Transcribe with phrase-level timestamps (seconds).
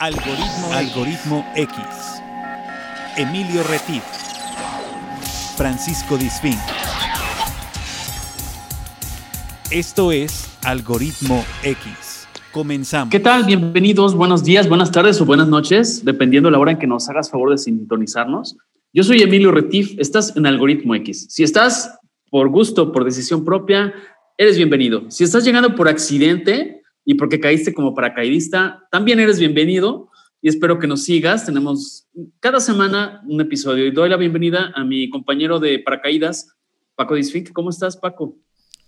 [0.00, 1.76] Algoritmo, Algoritmo X.
[3.16, 4.04] Emilio Retif.
[5.56, 6.54] Francisco Disfín.
[9.72, 12.28] Esto es Algoritmo X.
[12.52, 13.10] Comenzamos.
[13.10, 13.42] ¿Qué tal?
[13.42, 17.28] Bienvenidos, buenos días, buenas tardes o buenas noches, dependiendo la hora en que nos hagas
[17.28, 18.56] favor de sintonizarnos.
[18.92, 21.26] Yo soy Emilio Retif, estás en Algoritmo X.
[21.28, 21.98] Si estás
[22.30, 23.92] por gusto, por decisión propia,
[24.36, 25.10] eres bienvenido.
[25.10, 26.77] Si estás llegando por accidente,
[27.08, 30.10] y porque caíste como paracaidista, también eres bienvenido
[30.42, 31.46] y espero que nos sigas.
[31.46, 32.06] Tenemos
[32.38, 36.54] cada semana un episodio y doy la bienvenida a mi compañero de paracaídas,
[36.96, 37.50] Paco Disfink.
[37.52, 38.36] ¿Cómo estás, Paco?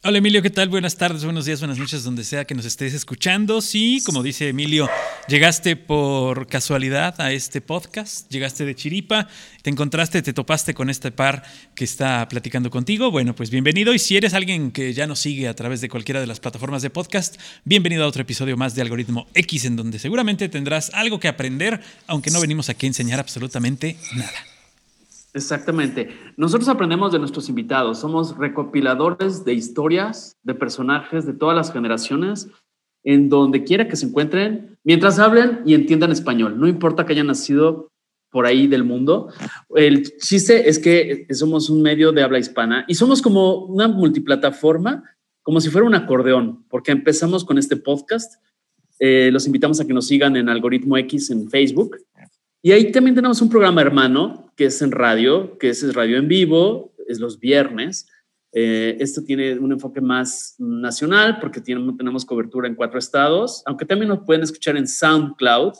[0.02, 0.70] Hola Emilio, ¿qué tal?
[0.70, 3.60] Buenas tardes, buenos días, buenas noches, donde sea que nos estés escuchando.
[3.60, 4.88] Sí, como dice Emilio,
[5.28, 9.28] llegaste por casualidad a este podcast, llegaste de Chiripa,
[9.60, 11.42] te encontraste, te topaste con este par
[11.74, 13.10] que está platicando contigo.
[13.10, 13.92] Bueno, pues bienvenido.
[13.92, 16.80] Y si eres alguien que ya nos sigue a través de cualquiera de las plataformas
[16.80, 21.20] de podcast, bienvenido a otro episodio más de Algoritmo X, en donde seguramente tendrás algo
[21.20, 24.49] que aprender, aunque no venimos aquí a enseñar absolutamente nada.
[25.32, 26.10] Exactamente.
[26.36, 28.00] Nosotros aprendemos de nuestros invitados.
[28.00, 32.48] Somos recopiladores de historias, de personajes de todas las generaciones,
[33.04, 36.58] en donde quiera que se encuentren, mientras hablen y entiendan español.
[36.58, 37.90] No importa que hayan nacido
[38.30, 39.28] por ahí del mundo.
[39.74, 45.04] El chiste es que somos un medio de habla hispana y somos como una multiplataforma,
[45.42, 48.34] como si fuera un acordeón, porque empezamos con este podcast.
[48.98, 51.96] Eh, los invitamos a que nos sigan en Algoritmo X en Facebook
[52.62, 56.28] y ahí también tenemos un programa hermano que es en radio, que es radio en
[56.28, 58.06] vivo, es los viernes.
[58.52, 64.08] Eh, esto tiene un enfoque más nacional porque tenemos cobertura en cuatro estados, aunque también
[64.08, 65.72] nos pueden escuchar en SoundCloud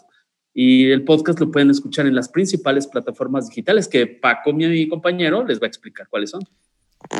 [0.54, 5.44] y el podcast lo pueden escuchar en las principales plataformas digitales que Paco, mi compañero,
[5.44, 6.42] les va a explicar cuáles son.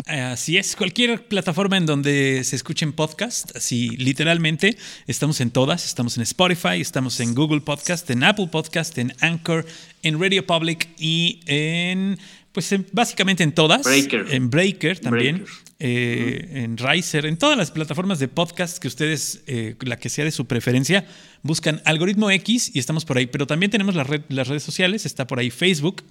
[0.07, 6.17] Así es, cualquier plataforma en donde se escuchen podcasts, así literalmente, estamos en todas, estamos
[6.17, 9.67] en Spotify, estamos en Google Podcast, en Apple Podcast, en Anchor,
[10.03, 12.19] en Radio Public y en,
[12.53, 13.83] pues básicamente en todas.
[13.83, 14.27] Breaker.
[14.31, 15.45] En Breaker también,
[15.79, 20.25] eh, en Riser, en todas las plataformas de podcast que ustedes, eh, la que sea
[20.25, 21.07] de su preferencia,
[21.43, 25.39] buscan Algoritmo X y estamos por ahí, pero también tenemos las redes sociales, está por
[25.39, 26.03] ahí Facebook,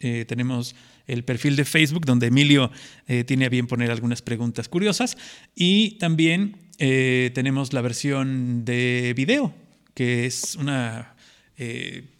[0.00, 0.74] eh, tenemos
[1.06, 2.70] el perfil de Facebook donde Emilio
[3.06, 5.16] eh, tiene a bien poner algunas preguntas curiosas.
[5.54, 9.54] Y también eh, tenemos la versión de video,
[9.94, 11.14] que es una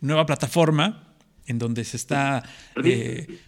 [0.03, 1.15] nueva plataforma
[1.47, 2.43] en donde se está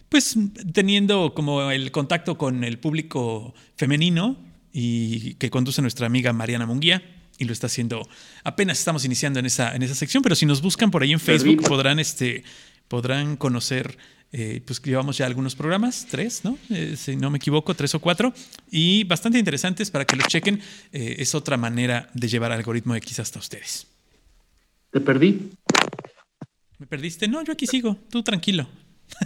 [0.09, 0.38] pues
[0.72, 4.38] teniendo como el contacto con el público femenino
[4.72, 7.03] y que conduce nuestra amiga Mariana Munguía
[7.38, 8.09] y lo está haciendo.
[8.44, 11.21] Apenas estamos iniciando en esa, en esa sección, pero si nos buscan por ahí en
[11.21, 12.44] Facebook podrán, este,
[12.88, 13.98] podrán conocer
[14.32, 16.59] eh, pues llevamos ya algunos programas, tres, ¿no?
[16.70, 18.32] Eh, si no me equivoco, tres o cuatro,
[18.70, 20.59] y bastante interesantes para que los chequen.
[20.91, 23.87] Eh, es otra manera de llevar algoritmo X hasta ustedes.
[24.91, 25.50] ¿Te perdí?
[26.78, 27.28] ¿Me perdiste?
[27.28, 28.66] No, yo aquí sigo, tú tranquilo.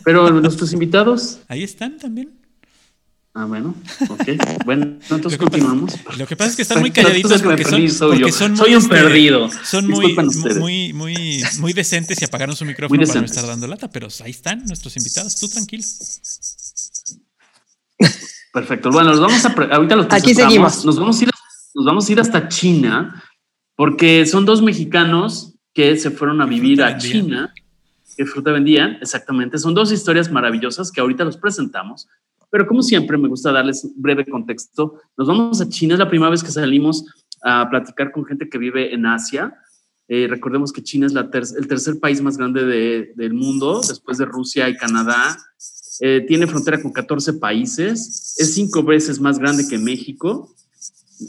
[0.04, 1.40] Pero nuestros invitados.
[1.46, 2.45] Ahí están también.
[3.38, 3.74] Ah, bueno,
[4.08, 4.64] ok.
[4.64, 5.92] Bueno, entonces continuamos.
[6.16, 8.88] lo que pasa es que están muy calladitos porque, son, soy, son soy un este,
[8.88, 9.50] perdido.
[9.62, 10.16] Son muy,
[10.58, 14.30] muy, muy, muy decentes y apagaron su micrófono para no estar dando lata, pero ahí
[14.30, 15.38] están nuestros invitados.
[15.38, 15.84] Tú tranquilo.
[18.54, 18.90] Perfecto.
[18.90, 20.86] Bueno, nos vamos a ahorita los Aquí seguimos.
[20.86, 21.30] Nos vamos a ir,
[21.74, 23.22] nos vamos a ir hasta China
[23.74, 27.52] porque son dos mexicanos que se fueron a vivir a China.
[28.16, 29.58] Que fruta vendían, exactamente.
[29.58, 32.08] Son dos historias maravillosas que ahorita los presentamos.
[32.50, 35.00] Pero como siempre, me gusta darles breve contexto.
[35.16, 37.04] Nos vamos a China, es la primera vez que salimos
[37.42, 39.54] a platicar con gente que vive en Asia.
[40.08, 42.64] Eh, recordemos que China es la el tercer país más grande
[43.16, 45.36] del mundo, después de Rusia y Canadá.
[46.00, 50.54] Eh, tiene frontera con 14 países, es cinco veces más grande que México.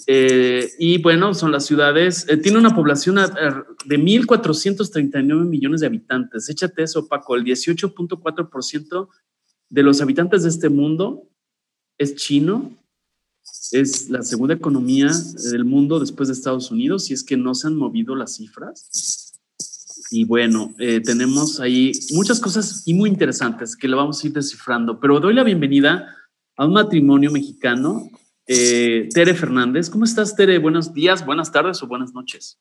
[0.06, 6.50] Eh, y bueno, son las ciudades, tiene una población de 1.439 millones de habitantes.
[6.50, 9.08] Échate eso, Paco, el 18.4%
[9.70, 11.28] de los habitantes de este mundo
[11.98, 12.72] es chino,
[13.72, 15.12] es la segunda economía
[15.52, 19.34] del mundo después de Estados Unidos, y es que no se han movido las cifras.
[20.10, 24.34] Y bueno, eh, tenemos ahí muchas cosas y muy interesantes que lo vamos a ir
[24.34, 26.16] descifrando, pero doy la bienvenida
[26.56, 28.10] a un matrimonio mexicano,
[28.48, 29.90] eh, Tere Fernández.
[29.90, 30.60] ¿Cómo estás, Tere?
[30.60, 32.58] Buenos días, buenas tardes o buenas noches.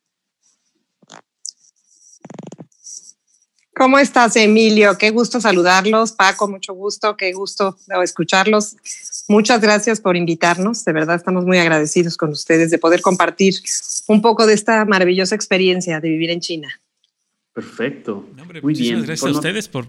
[3.77, 4.97] ¿Cómo estás, Emilio?
[4.97, 6.13] Qué gusto saludarlos.
[6.13, 8.75] Paco, mucho gusto, qué gusto escucharlos.
[9.29, 10.83] Muchas gracias por invitarnos.
[10.87, 13.55] De verdad, estamos muy agradecidos con ustedes de poder compartir
[14.07, 16.69] un poco de esta maravillosa experiencia de vivir en China.
[17.53, 18.27] Perfecto.
[18.63, 19.03] muy bien.
[19.03, 19.89] Gracias a ustedes por,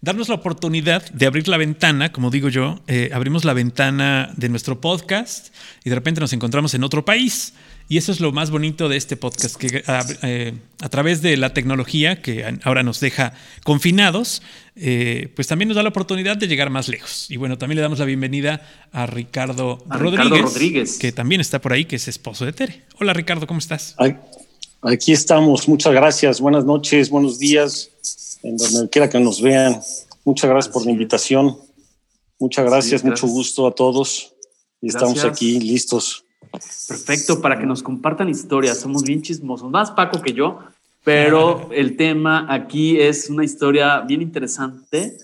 [0.00, 4.48] darnos la oportunidad de abrir la ventana, como digo yo, eh, abrimos la ventana de
[4.48, 7.54] nuestro podcast y de repente nos encontramos en otro país
[7.90, 10.52] Y eso es lo más bonito de este podcast, que a, eh,
[10.90, 13.32] través de la tecnología que ahora nos deja
[13.64, 14.42] confinados,
[14.76, 17.30] eh, pues también nos da la oportunidad de llegar más lejos.
[17.30, 18.60] Y bueno, también le damos la bienvenida
[18.92, 22.82] a Ricardo, Rodríguez, que también está por ahí, que es esposo de Tere.
[23.00, 23.96] Hola Ricardo, ¿cómo estás?
[24.82, 27.90] Aquí estamos, muchas gracias, buenas noches, buenos días,
[28.42, 29.80] en donde quiera que nos vean.
[30.24, 31.56] Muchas gracias por la invitación.
[32.38, 34.34] Muchas gracias, mucho gusto a todos.
[34.82, 36.26] Y estamos aquí listos.
[36.50, 38.80] Perfecto, para que nos compartan historias.
[38.80, 40.60] Somos bien chismosos, más Paco que yo,
[41.04, 45.18] pero el tema aquí es una historia bien interesante.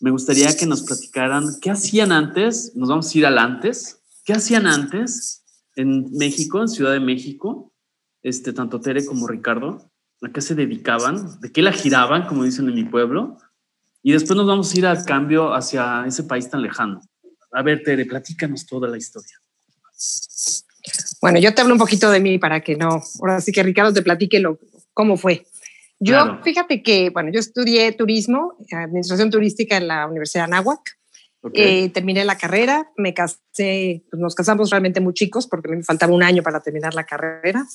[0.00, 2.72] Me gustaría que nos platicaran qué hacían antes.
[2.74, 4.00] Nos vamos a ir al antes.
[4.24, 5.44] ¿Qué hacían antes
[5.76, 7.72] en México, en Ciudad de México?
[8.22, 9.90] Este, tanto Tere como Ricardo.
[10.22, 11.40] ¿A qué se dedicaban?
[11.40, 13.38] ¿De qué la giraban, como dicen en mi pueblo?
[14.02, 17.02] Y después nos vamos a ir al cambio hacia ese país tan lejano.
[17.52, 19.40] A ver, Tere, platícanos toda la historia.
[21.20, 23.92] Bueno, yo te hablo un poquito de mí para que no, ahora sí que Ricardo
[23.92, 24.58] te platique lo,
[24.94, 25.46] cómo fue.
[25.98, 30.80] Yo, fíjate que, bueno, yo estudié turismo, administración turística en la Universidad de Anáhuac.
[31.54, 36.14] Eh, terminé la carrera, me casé, pues nos casamos realmente muy chicos porque me faltaba
[36.14, 37.66] un año para terminar la carrera.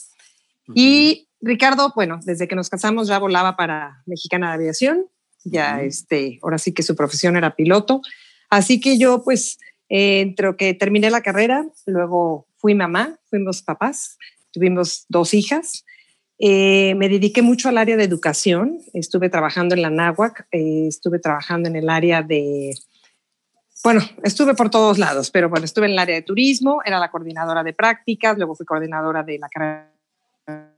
[0.74, 5.06] Y Ricardo, bueno, desde que nos casamos ya volaba para Mexicana de Aviación
[5.46, 8.02] ya este, ahora sí que su profesión era piloto.
[8.50, 9.60] Así que yo pues
[9.90, 14.18] eh, entre que terminé la carrera, luego fui mamá, fuimos papás,
[14.52, 15.86] tuvimos dos hijas.
[16.40, 21.20] Eh, me dediqué mucho al área de educación, estuve trabajando en la NAWAC, eh, estuve
[21.20, 22.74] trabajando en el área de,
[23.84, 27.12] bueno, estuve por todos lados, pero bueno, estuve en el área de turismo, era la
[27.12, 29.94] coordinadora de prácticas, luego fui coordinadora de la carrera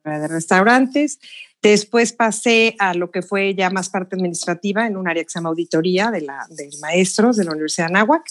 [0.04, 1.20] de restaurantes.
[1.62, 5.40] Después pasé a lo que fue ya más parte administrativa en un área que se
[5.40, 8.26] llama auditoría de, la, de maestros de la Universidad de Anáhuac.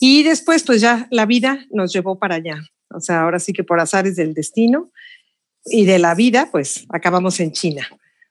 [0.00, 2.58] Y después, pues ya la vida nos llevó para allá.
[2.88, 4.90] O sea, ahora sí que por azares del destino
[5.66, 7.86] y de la vida, pues acabamos en China.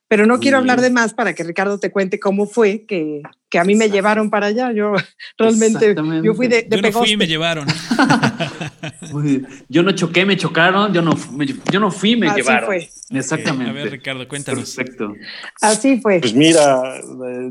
[0.08, 3.60] Pero no quiero hablar de más para que Ricardo te cuente cómo fue que, que
[3.60, 4.72] a mí me llevaron para allá.
[4.72, 4.92] Yo
[5.38, 5.94] realmente,
[6.24, 7.68] yo fui de, de Yo no fui y me llevaron.
[9.68, 10.92] yo no choqué, me chocaron.
[10.92, 11.16] Yo no,
[11.70, 12.66] yo no fui, me Así llevaron.
[12.66, 12.90] Fue.
[13.10, 13.70] Exactamente.
[13.70, 14.74] a ver, Ricardo, cuéntanos.
[14.74, 15.14] Perfecto.
[15.60, 16.18] Así fue.
[16.18, 17.50] Pues mira, eh,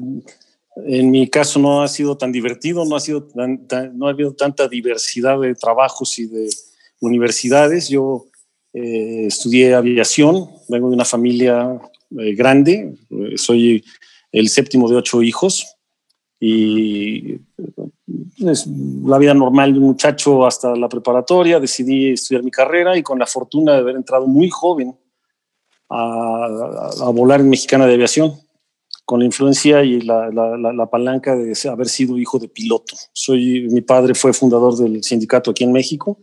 [0.86, 4.68] en mi caso no ha sido tan divertido, no ha sido no ha habido tanta
[4.68, 6.50] diversidad de trabajos y de
[7.00, 7.90] universidades.
[7.90, 8.26] Yo
[8.74, 11.80] eh, estudié aviación, vengo de una familia
[12.20, 13.84] eh, grande, eh, soy
[14.32, 15.76] el séptimo de ocho hijos
[16.40, 17.38] y
[18.38, 18.68] es
[19.04, 23.18] la vida normal de un muchacho hasta la preparatoria, decidí estudiar mi carrera y con
[23.20, 24.96] la fortuna de haber entrado muy joven
[25.90, 26.48] a,
[27.02, 28.40] a, volar en Mexicana de Aviación,
[29.10, 32.96] con la influencia y la, la, la, palanca de haber sido hijo de piloto.
[33.12, 36.20] Soy, mi padre fue fundador del sindicato aquí en México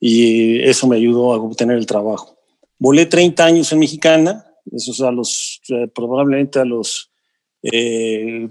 [0.00, 2.36] y eso me ayudó a obtener el trabajo.
[2.76, 7.12] Volé 30 años en Mexicana, eso es a los, eh, probablemente a los
[7.62, 8.48] eh,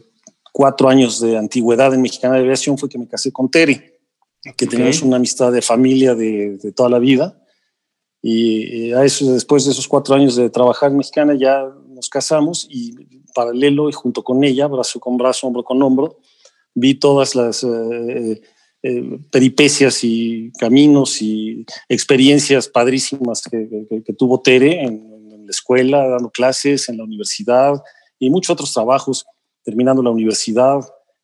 [0.53, 3.81] cuatro años de antigüedad en Mexicana de Aviación fue que me casé con Terry,
[4.55, 7.37] que teníamos una amistad de familia de, de, toda la vida.
[8.21, 11.65] Y a eso, después de esos cuatro años de trabajar en Mexicana ya
[12.11, 12.93] casamos y
[13.33, 16.19] paralelo y junto con ella, brazo con brazo, hombro con hombro,
[16.75, 18.41] vi todas las eh,
[18.83, 25.09] eh, peripecias y caminos y experiencias padrísimas que, que, que tuvo Tere en,
[25.49, 27.73] escuela, dando clases en la universidad
[28.17, 29.25] y muchos otros trabajos,
[29.65, 30.79] terminando la universidad,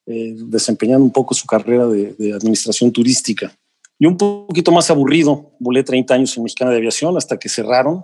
[0.05, 3.57] eh, desempeñando un poco su carrera de, de, administración turística.
[3.97, 8.03] Y un poquito más aburrido, volé 30 años en Mexicana de Aviación hasta que cerraron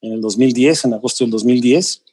[0.00, 2.03] en el 2010, en agosto del 2010.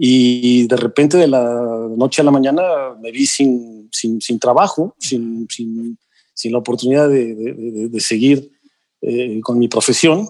[0.00, 2.62] Y de repente, de la noche a la mañana,
[3.00, 5.98] me vi sin, sin, sin trabajo, sin, sin,
[6.32, 8.52] sin, la oportunidad de, de, de seguir
[9.00, 10.28] eh, con mi profesión.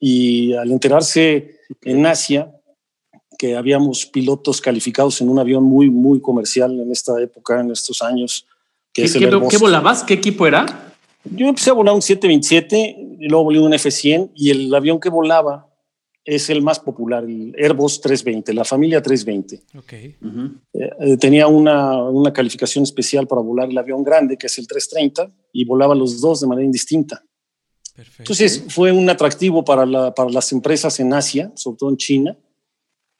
[0.00, 2.50] Y al enterarse en Asia
[3.38, 8.00] que habíamos pilotos calificados en un avión muy, muy comercial en esta época, en estos
[8.00, 8.46] años.
[8.94, 10.04] Que ¿Qué, es el ¿qué, ¿Qué volabas?
[10.04, 10.94] ¿Qué equipo era?
[11.24, 15.10] Yo empecé a volar un 727 y luego volé un F100 y el avión que
[15.10, 15.71] volaba
[16.24, 19.78] es el más popular, el Airbus 320, la familia 320.
[19.78, 20.16] Okay.
[20.20, 20.60] Uh -huh.
[20.72, 25.32] eh, tenía una, una calificación especial para volar el avión grande, que es el 330,
[25.52, 27.24] y volaba los dos de manera indistinta.
[27.94, 28.22] Perfecto.
[28.22, 32.38] Entonces fue un atractivo para, la, para las empresas en Asia, sobre todo en China,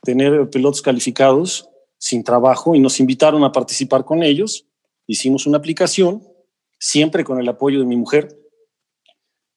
[0.03, 1.69] tener pilotos calificados
[1.99, 4.67] sin trabajo y nos invitaron a participar con ellos.
[5.07, 6.23] Hicimos una aplicación,
[6.79, 8.42] siempre con el apoyo de mi mujer,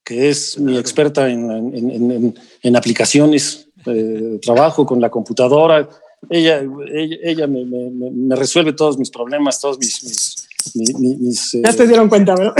[0.06, 0.72] que es claro.
[0.72, 5.90] mi experta en, en, en, en aplicaciones, eh, trabajo con la computadora.
[6.30, 6.62] Ella,
[6.94, 10.04] ella, ella me, me, me, resuelve todos mis problemas, todos mis...
[10.04, 12.56] mis, mis, mis ya eh, te dieron cuenta, ¿verdad?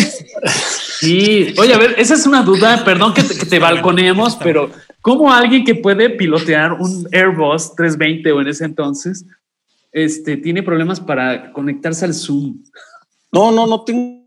[1.00, 4.70] Sí, oye, a ver, esa es una duda, perdón que te, que te balconeemos, pero
[5.02, 9.26] ¿cómo alguien que puede pilotear un Airbus 320 o en ese entonces,
[9.92, 12.64] este, tiene problemas para conectarse al Zoom?
[13.32, 14.25] No, no, no tengo.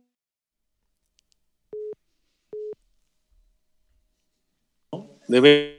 [5.29, 5.79] De ver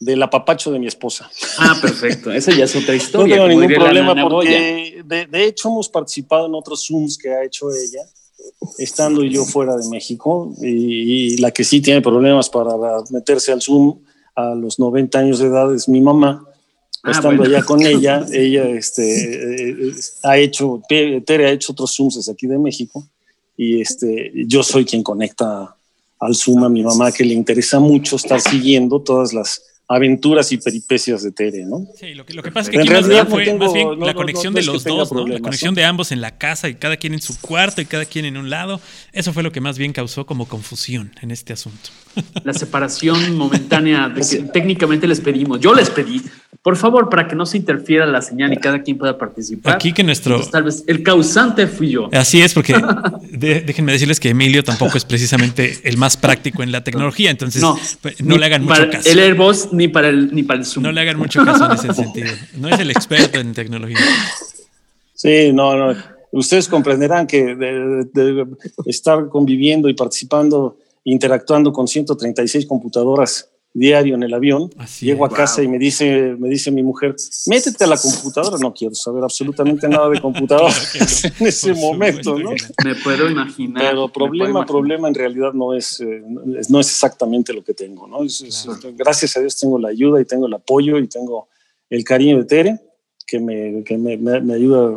[0.00, 1.30] del apapacho de mi esposa.
[1.58, 2.30] Ah, perfecto.
[2.30, 3.34] Esa ya es otra No historia.
[3.36, 7.44] tengo como ningún problema porque de, de hecho hemos participado en otros Zooms que ha
[7.44, 8.02] hecho ella,
[8.78, 12.70] estando yo fuera de México, y, y la que sí tiene problemas para
[13.10, 14.00] meterse al Zoom
[14.36, 16.46] a los 90 años de edad es mi mamá.
[17.02, 17.56] Ah, estando bueno.
[17.56, 22.46] allá con ella, ella este, eh, ha hecho, Tere ha hecho otros Zooms desde aquí
[22.46, 23.06] de México,
[23.56, 25.76] y este, yo soy quien conecta
[26.24, 30.56] al Zoom a mi mamá, que le interesa mucho estar siguiendo todas las aventuras y
[30.56, 31.86] peripecias de Tere, ¿no?
[32.00, 34.06] Sí, lo que, lo que pasa es que En realidad fue tengo- más bien no,
[34.06, 35.26] la no, conexión no de los dos, ¿no?
[35.26, 35.76] La conexión ¿no?
[35.80, 38.38] de ambos en la casa y cada quien en su cuarto y cada quien en
[38.38, 38.80] un lado.
[39.12, 41.90] Eso fue lo que más bien causó como confusión en este asunto.
[42.44, 45.60] La separación momentánea de que técnicamente les pedimos.
[45.60, 46.22] Yo les pedí,
[46.64, 49.74] por favor, para que no se interfiera la señal y cada quien pueda participar.
[49.74, 50.36] Aquí que nuestro...
[50.36, 52.08] Entonces, tal vez el causante fui yo.
[52.10, 52.72] Así es, porque
[53.30, 57.60] de- déjenme decirles que Emilio tampoco es precisamente el más práctico en la tecnología, entonces
[57.60, 57.76] no,
[58.20, 59.10] ni le hagan para mucho caso.
[59.10, 60.84] El Airbus ni para el ni para el Zoom.
[60.84, 62.30] No le hagan mucho caso en ese sentido.
[62.56, 63.98] No es el experto en tecnología.
[65.14, 65.94] Sí, no, no.
[66.32, 68.46] Ustedes comprenderán que de, de- de
[68.86, 75.28] estar conviviendo y participando, interactuando con 136 computadoras diario en el avión, Así llego a
[75.30, 77.16] casa y me dice, me dice mi mujer,
[77.48, 78.56] métete a la computadora.
[78.60, 80.98] No quiero saber absolutamente nada de Claro que
[81.30, 81.36] no.
[81.40, 82.50] en ese momento, ¿no?
[82.84, 83.82] Me puedo imaginar.
[83.90, 84.66] Pero problema, imaginar.
[84.68, 88.22] problema en realidad no es, eh, no es- no es exactamente lo que tengo, ¿no?
[88.22, 88.66] Es- es-
[88.96, 91.48] gracias a Dios tengo la ayuda y tengo el apoyo y tengo
[91.90, 92.80] el cariño de Tere,
[93.26, 94.96] que me, que me, me- me ayuda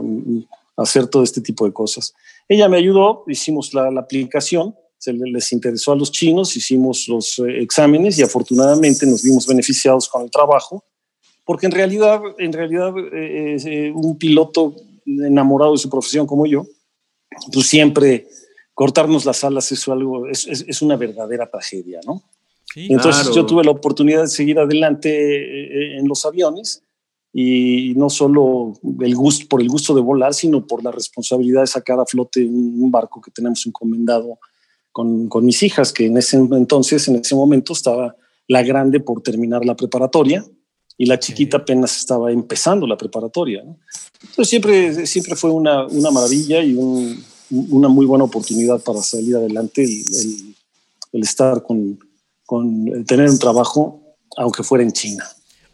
[0.77, 2.13] a hacer todo este tipo de cosas.
[2.48, 7.08] Ella me ayudó, hicimos la, la aplicación, se le- les interesó a los chinos, hicimos
[7.08, 10.84] los eh, exámenes y afortunadamente nos vimos beneficiados con el trabajo,
[11.46, 14.75] porque en realidad, en realidad eh, eh, un piloto
[15.06, 16.66] enamorado de su profesión como yo,
[17.54, 18.27] pues siempre
[18.74, 22.24] cortarnos las alas es algo, es, es- es una verdadera tragedia, ¿no?
[22.74, 23.36] Sí, Entonces Claro.
[23.36, 26.84] yo tuve la oportunidad de seguir adelante eh, en los aviones
[27.34, 31.68] y no solo el gusto, por el gusto de volar, sino por la responsabilidad de
[31.68, 34.38] sacar a flote un barco que tenemos encomendado
[34.98, 38.16] con, con mis hijas, que en ese entonces, en ese momento, estaba
[38.48, 40.44] la grande por terminar la preparatoria
[40.98, 43.62] y la chiquita apenas estaba empezando la preparatoria.
[43.63, 43.77] ¿no?
[44.22, 47.24] Entonces siempre, siempre fue una, una maravilla y un-
[47.70, 50.56] una muy buena oportunidad para salir adelante el, el-
[51.13, 52.00] el estar con,
[52.48, 54.01] con el tener un trabajo,
[54.36, 55.24] aunque fuera en China.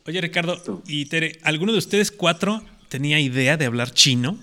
[0.05, 4.37] Oye, Ricardo y Tere, ¿alguno de ustedes cuatro tenía idea de hablar chino?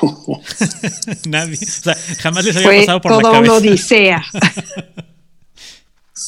[1.28, 1.54] Nadie.
[1.54, 3.68] O sea, jamás les había Fue pasado por la toda una cabeza.
[3.68, 4.24] odisea.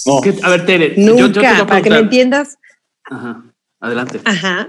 [0.07, 2.57] No, ¿Qué- A ver, Tere, yo- yo te voy Nunca, para que me entiendas.
[3.05, 3.43] Ajá,
[3.81, 4.21] adelante.
[4.25, 4.69] Ajá.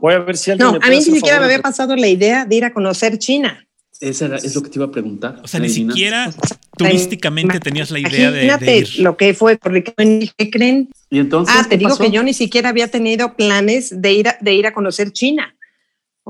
[0.00, 1.94] voy a ver si alguien No, me a mí ni siquiera me favor había pasado
[1.96, 3.64] la idea de ir a conocer China.
[4.00, 5.40] Esa era- es lo que te iba a preguntar.
[5.44, 6.32] O sea, ni siquiera
[6.76, 9.00] turísticamente tenías la idea de, de Imagínate ir.
[9.00, 9.84] lo que fue, porque
[10.36, 10.90] ¿qué creen?
[11.10, 11.54] Y entonces.
[11.56, 12.02] Ah, te ¿qué digo pasó?
[12.04, 15.54] que yo ni siquiera había tenido planes de ir a, de ir a conocer China.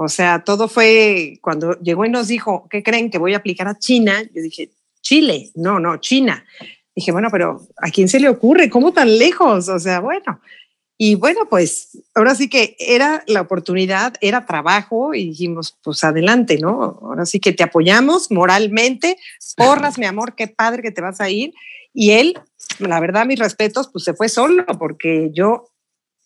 [0.03, 3.69] O sea, todo fue cuando llegó y nos dijo, ¿qué creen que voy a aplicar
[3.69, 4.23] a China?
[4.35, 4.71] Yo dije,
[5.03, 6.43] Chile, no, no, China.
[6.97, 8.71] Dije, bueno, pero ¿a quién se le ocurre?
[8.71, 9.69] ¿Cómo tan lejos?
[9.69, 10.41] O sea, bueno.
[10.97, 16.57] Y bueno, pues ahora sí que era la oportunidad, era trabajo y dijimos, pues adelante,
[16.57, 16.99] ¿no?
[17.03, 19.19] Ahora sí que te apoyamos moralmente,
[19.55, 21.53] porras, mi amor, qué padre que te vas a ir.
[21.93, 22.41] Y él,
[22.79, 25.67] la verdad, mis respetos, pues se fue solo porque yo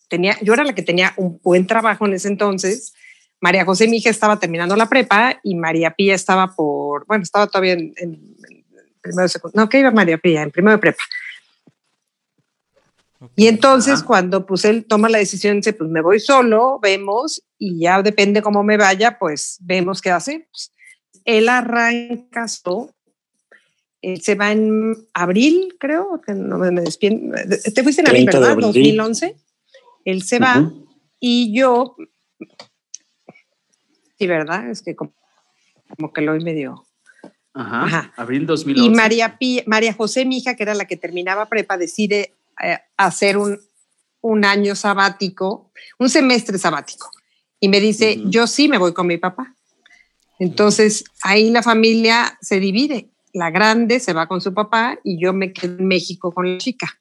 [0.07, 2.93] tenía, yo era la que tenía un buen trabajo en ese entonces.
[3.45, 7.45] María José, mi hija, estaba terminando la prepa y María Pía estaba por, bueno, estaba
[7.45, 8.65] todavía en, en, en
[9.01, 11.03] primero de secundaria, no, que iba María Pía, en primero de prepa.
[13.35, 14.05] Y entonces Ajá.
[14.05, 18.41] cuando pues él toma la decisión, dice, pues me voy solo, vemos y ya depende
[18.41, 20.71] cómo me vaya, pues vemos qué hacemos.
[21.23, 22.95] Él arranca, so-
[24.01, 27.31] él se va en abril, creo, que no me, despien-
[27.75, 28.51] Te fuiste en abril, 30 de ¿verdad?
[28.53, 28.95] abril.
[28.97, 29.35] 2011.
[30.03, 30.71] Él se va
[31.19, 31.95] y yo,
[34.17, 34.69] sí, ¿verdad?
[34.69, 35.13] Es que como,
[35.89, 36.85] como que lo oí medio...
[37.53, 37.83] Ajá.
[37.83, 38.13] Ajá.
[38.17, 38.91] Abril 2011.
[38.91, 43.37] Y María, María José, mi hija, que era la que terminaba prepa, decide eh, hacer
[43.37, 43.57] un,
[44.19, 47.11] un año sabático, un semestre sabático.
[47.59, 49.55] Y me dice, yo sí me voy con mi papá.
[50.39, 53.09] Entonces, ahí la familia se divide.
[53.33, 56.57] La grande se va con su papá y yo me quedo en México con la
[56.57, 56.99] chica.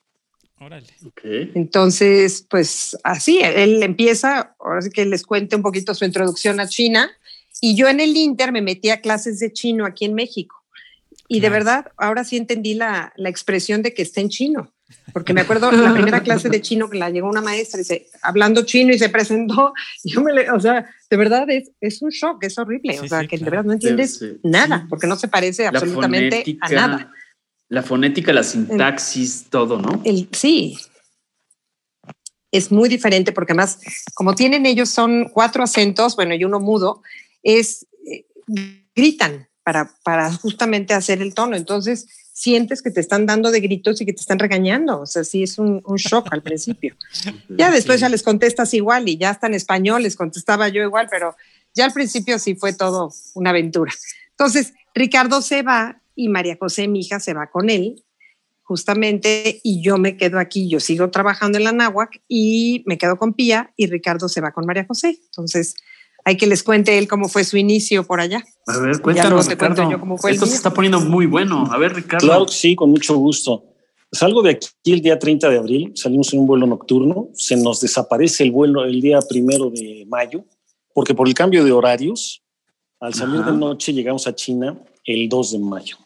[0.64, 0.86] Órale.
[1.04, 1.20] Ok.
[1.54, 6.66] Entonces, pues así, él empieza, ahora sí que les cuente un poquito su introducción a
[6.66, 7.10] China,
[7.60, 10.62] y yo en el Inter me metí a clases de chino aquí en México.
[11.28, 14.70] Y de verdad, ahora sí entendí la, la expresión de que está en chino.
[15.12, 18.64] Porque me acuerdo la primera clase de chino que la llegó una maestra, dice, hablando
[18.64, 19.72] chino y se presentó.
[20.04, 22.98] Yo me le, o sea, de verdad es, es un shock, es horrible.
[23.00, 27.12] o sea, que de verdad no entiendes nada, porque no se parece absolutamente a nada.
[27.68, 30.00] La fonética, la sintaxis, todo, ¿no?
[30.04, 30.78] El, sí.
[32.50, 33.80] Es muy diferente porque además,
[34.14, 37.02] como tienen ellos, son cuatro acentos, bueno, y uno mudo,
[37.42, 38.26] es, eh,
[38.94, 41.56] gritan para, para justamente hacer el tono.
[41.56, 45.00] Entonces, sientes que te están dando de gritos y que te están regañando.
[45.00, 46.96] O sea, sí es un, shock al principio.
[47.48, 51.06] Ya después ya les contestas igual y ya hasta en español les contestaba yo igual,
[51.08, 51.36] pero
[51.72, 53.92] ya al principio sí fue todo una aventura.
[54.30, 58.04] Entonces, Ricardo se va y María José, mi hija, se va con él,
[58.62, 63.16] justamente, y yo me quedo aquí, yo sigo trabajando en la náhuac y me quedo
[63.16, 65.18] con Pía y Ricardo se va con María José.
[65.26, 65.74] Entonces,
[66.24, 68.42] hay que les cuente él cómo fue su inicio por allá.
[68.66, 69.82] A ver, cuéntanos, Ricardo.
[70.28, 71.66] Esto se está poniendo muy bueno.
[71.70, 72.26] A ver, Ricardo.
[72.26, 73.64] Claro que sí, con mucho gusto.
[74.10, 77.80] Salgo de aquí el día 30 de abril, salimos en un vuelo nocturno, se nos
[77.80, 80.44] desaparece el vuelo el día primero de mayo,
[80.94, 82.42] porque por el cambio de horarios,
[83.00, 85.96] al salir de noche llegamos a China el 2 de mayo.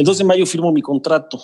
[0.00, 1.38] El 2 de mayo firmo mi contrato.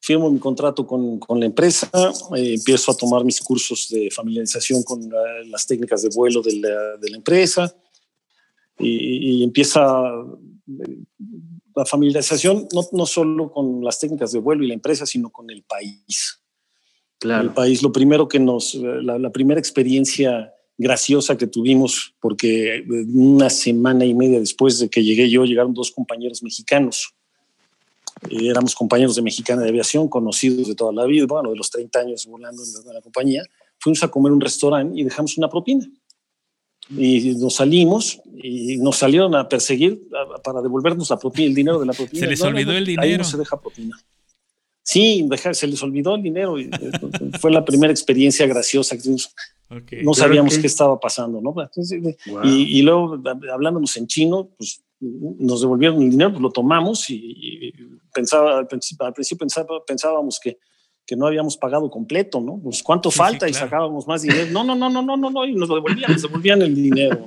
[0.00, 1.90] Firmo mi contrato con, con la empresa,
[2.34, 5.06] eh, empiezo a tomar mis cursos de familiarización con
[5.50, 7.76] las técnicas de vuelo de la, de la empresa
[8.78, 9.82] y, empieza
[11.76, 15.50] la familiarización no, no, solo con las técnicas de vuelo y la empresa, sino con
[15.50, 16.40] el país.
[17.18, 17.48] Claro.
[17.48, 22.82] El país, lo primero que nos, la, la primera experiencia graciosa que tuvimos, porque
[23.12, 27.14] una semana y media después de que llegué yo, llegaron dos compañeros mexicanos
[28.30, 31.70] eh, éramos compañeros de Mexicana de Aviación, conocidos de toda la vida, bueno, de los
[31.70, 33.42] 30 años volando en la compañía.
[33.78, 35.86] Fuimos a comer un restaurante y dejamos una propina.
[36.90, 40.08] Y nos salimos y nos salieron a perseguir
[40.42, 42.20] para devolvernos la propina, el dinero de la propina.
[42.20, 43.02] Se les olvidó el dinero.
[43.02, 43.96] Ahí no se deja propina.
[44.82, 46.58] Sí, se les olvidó el dinero.
[46.58, 46.90] Y, eh,
[47.40, 49.34] fue la primera experiencia graciosa que tuvimos.
[50.02, 51.54] No sabíamos qué estaba pasando, ¿no?
[52.42, 53.20] y, y, luego
[53.52, 57.72] hablándonos en chino, pues nos devolvieron el dinero, pues lo tomamos y,
[58.12, 59.46] pensaba, al principio,
[59.86, 60.58] pensábamos que,
[61.06, 62.60] que no habíamos pagado completo, ¿no?
[62.62, 64.50] Pues cuánto falta y sacábamos más dinero.
[64.50, 67.26] No, no, no, no, no, no, no, y nos devolvían, nos devolvían el dinero.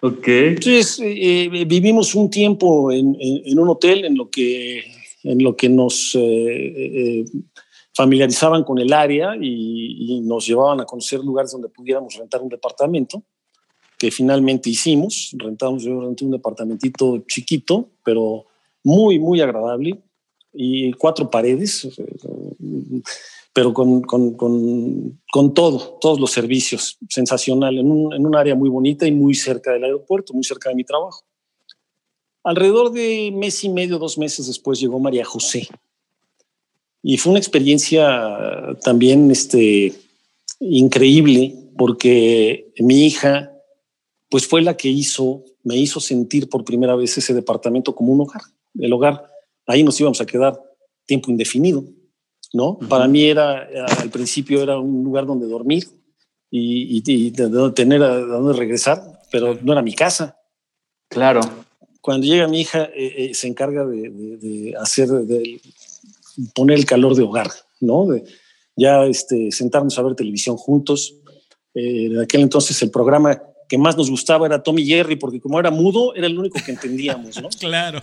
[0.00, 0.28] ok.
[0.28, 4.84] Entonces eh, eh, vivimos un tiempo en, en, un hotel en lo que,
[5.22, 7.24] en lo que nos eh,
[7.94, 12.48] familiarizaban con el área y, y, nos llevaban a conocer lugares donde pudiéramos rentar un
[12.48, 13.24] departamento
[13.98, 15.34] que finalmente hicimos.
[15.38, 18.46] Rentamos, yo renté un departamentito chiquito, pero
[18.82, 20.02] muy, muy agradable
[20.52, 21.88] y cuatro paredes,
[23.52, 28.54] pero con, con, con, con todo, todos los servicios, sensacional, en un, en un área
[28.54, 31.24] muy bonita y muy cerca del aeropuerto, muy cerca de mi trabajo.
[32.44, 35.66] Alrededor de mes y medio, dos meses después llegó María José.
[37.02, 39.92] Y fue una experiencia también este,
[40.60, 43.53] increíble porque mi hija
[44.34, 48.22] pues fue la que hizo, me hizo sentir por primera vez ese departamento como un
[48.22, 48.42] hogar.
[48.76, 49.30] El hogar,
[49.64, 50.60] ahí nos íbamos a quedar
[51.06, 51.84] tiempo indefinido,
[52.52, 52.76] ¿no?
[52.88, 55.84] Para mí era, al principio era un lugar donde dormir
[56.50, 57.30] y, y,
[57.74, 60.36] tener a, dónde regresar, pero no era mi casa.
[61.06, 61.40] Claro.
[62.00, 65.60] Cuando llega mi hija, eh, eh, se encarga de, hacer, de
[66.56, 68.06] poner el calor de hogar, ¿no?
[68.06, 68.24] De
[68.74, 71.14] ya este, sentarnos a ver televisión juntos.
[71.72, 75.58] Eh, en aquel entonces el programa que más nos gustaba era Tommy Jerry, porque como
[75.58, 77.48] era mudo, era el único que entendíamos, ¿no?
[77.58, 78.02] claro,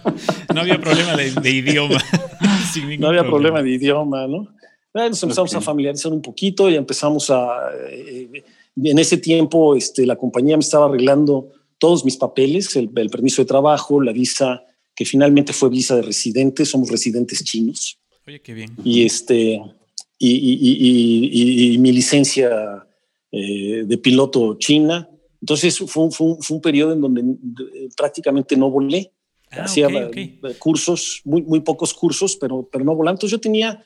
[0.54, 1.98] no había problema de, idioma.
[3.00, 3.62] no había problema.
[3.62, 4.48] de idioma, ¿no?
[4.94, 7.72] Nos empezamos a familiarizar un poquito y empezamos a...
[7.90, 8.44] Eh,
[8.84, 13.48] en ese tiempo este, la compañía me estaba arreglando todos mis papeles, el, permiso de
[13.48, 14.64] trabajo, la visa,
[14.96, 18.00] que finalmente fue visa de residente, somos residentes chinos.
[18.28, 18.72] Oye, qué bien.
[18.84, 19.62] Y, este,
[20.20, 22.86] y, mi licencia
[23.32, 25.10] eh, de piloto china
[25.42, 26.10] entonces fue,
[26.50, 27.24] un periodo en donde
[27.98, 29.12] prácticamente no volé.
[29.52, 29.90] Ah, Hacía
[30.60, 33.12] cursos, muy, muy pocos cursos, pero, pero no volé.
[33.12, 33.84] Entonces yo tenía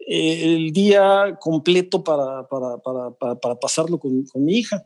[0.00, 4.84] eh, el día completo para, para, para, para pasarlo con, con, mi hija.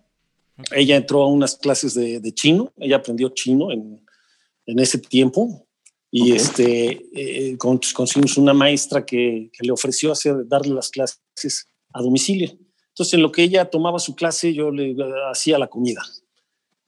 [0.73, 4.05] Ella entró a unas clases de, de chino, ella aprendió chino en,
[4.67, 5.67] en ese tiempo
[6.11, 12.03] y este, eh, conseguimos una maestra que, que, le ofreció hacer, darle las clases a
[12.03, 12.51] domicilio.
[12.91, 14.95] Entonces, en lo que ella tomaba su clase, yo le
[15.31, 16.03] hacía la comida.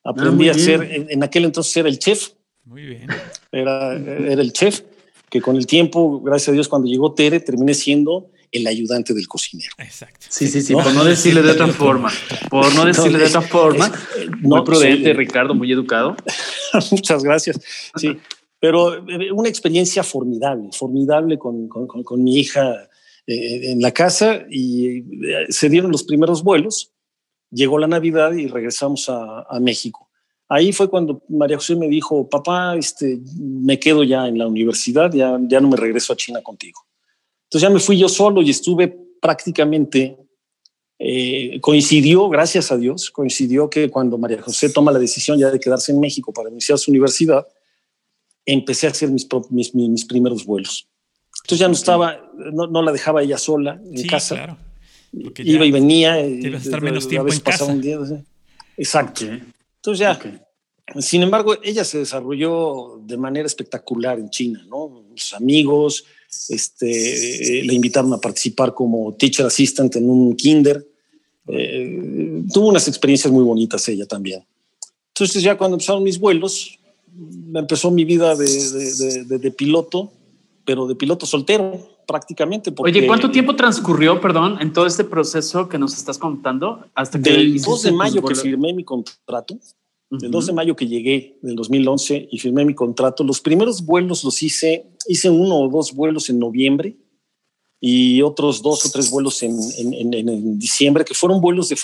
[0.05, 2.31] Aprendí ah, a ser, en, aquel entonces era el chef.
[2.65, 3.07] Muy bien.
[3.51, 4.83] Era, era el chef,
[5.31, 9.27] que con el tiempo, gracias a Dios, cuando llegó Tere, terminé siendo el ayudante del
[9.27, 9.73] cocinero.
[9.79, 10.27] Exacto.
[10.29, 12.13] Sí, sí, sí, por no decirle de otra forma.
[12.51, 13.91] Por no decirle de otra forma.
[14.41, 16.17] muy prudente, Ricardo, muy educado.
[16.91, 17.59] Muchas gracias.
[17.97, 18.19] Sí.
[18.61, 22.89] Pero eh, una experiencia formidable, formidable con, con, con mi hija
[23.25, 26.91] eh, en la casa y eh, se dieron los primeros vuelos.
[27.51, 30.09] Llegó la Navidad y regresamos a, México.
[30.49, 35.13] Ahí fue cuando María José me dijo, papá, este, me quedo ya en la universidad,
[35.13, 36.81] ya, ya no me regreso a China contigo.
[37.45, 38.89] Entonces ya me fui yo solo y estuve
[39.21, 40.17] prácticamente,
[40.99, 45.61] eh, coincidió, gracias a Dios, coincidió que cuando María José toma la decisión ya de
[45.61, 47.47] quedarse en México para iniciar su universidad,
[48.45, 50.89] empecé a hacer mis, mis, mis primeros vuelos.
[51.43, 52.21] Entonces ya no estaba,
[52.53, 54.35] no, no, la dejaba ella sola en sí, casa.
[54.37, 54.59] Claro.
[55.13, 56.15] Iba y venía.
[56.15, 57.67] Debes estar menos tiempo en casa.
[57.67, 57.99] Un día,
[58.77, 59.25] Exacto.
[59.25, 59.43] Okay.
[59.77, 60.13] Entonces ya.
[60.13, 60.39] Okay.
[61.01, 65.05] Sin embargo, ella se desarrolló de manera espectacular en China, ¿no?
[65.15, 66.05] Sus amigos
[66.49, 70.87] este, le invitaron a participar como teacher assistant en un kinder.
[71.49, 74.45] Eh, tuvo unas experiencias muy bonitas ella también.
[75.09, 76.79] Entonces ya cuando empezaron mis vuelos,
[77.55, 80.13] empezó mi vida de, de, de, de piloto,
[80.65, 82.73] pero de piloto soltero prácticamente.
[82.73, 86.87] Porque Oye, ¿cuánto tiempo transcurrió, perdón, en todo este proceso que nos estás contando?
[86.95, 90.25] Hasta que del 2 de mayo que firmé mi contrato, uh -huh.
[90.25, 94.25] el 2 de mayo que llegué del 2011 y firmé mi contrato, los primeros vuelos
[94.25, 96.97] los hice, hice uno o dos vuelos en noviembre
[97.81, 101.77] y otros dos o tres vuelos en, en, en, en diciembre, que fueron vuelos de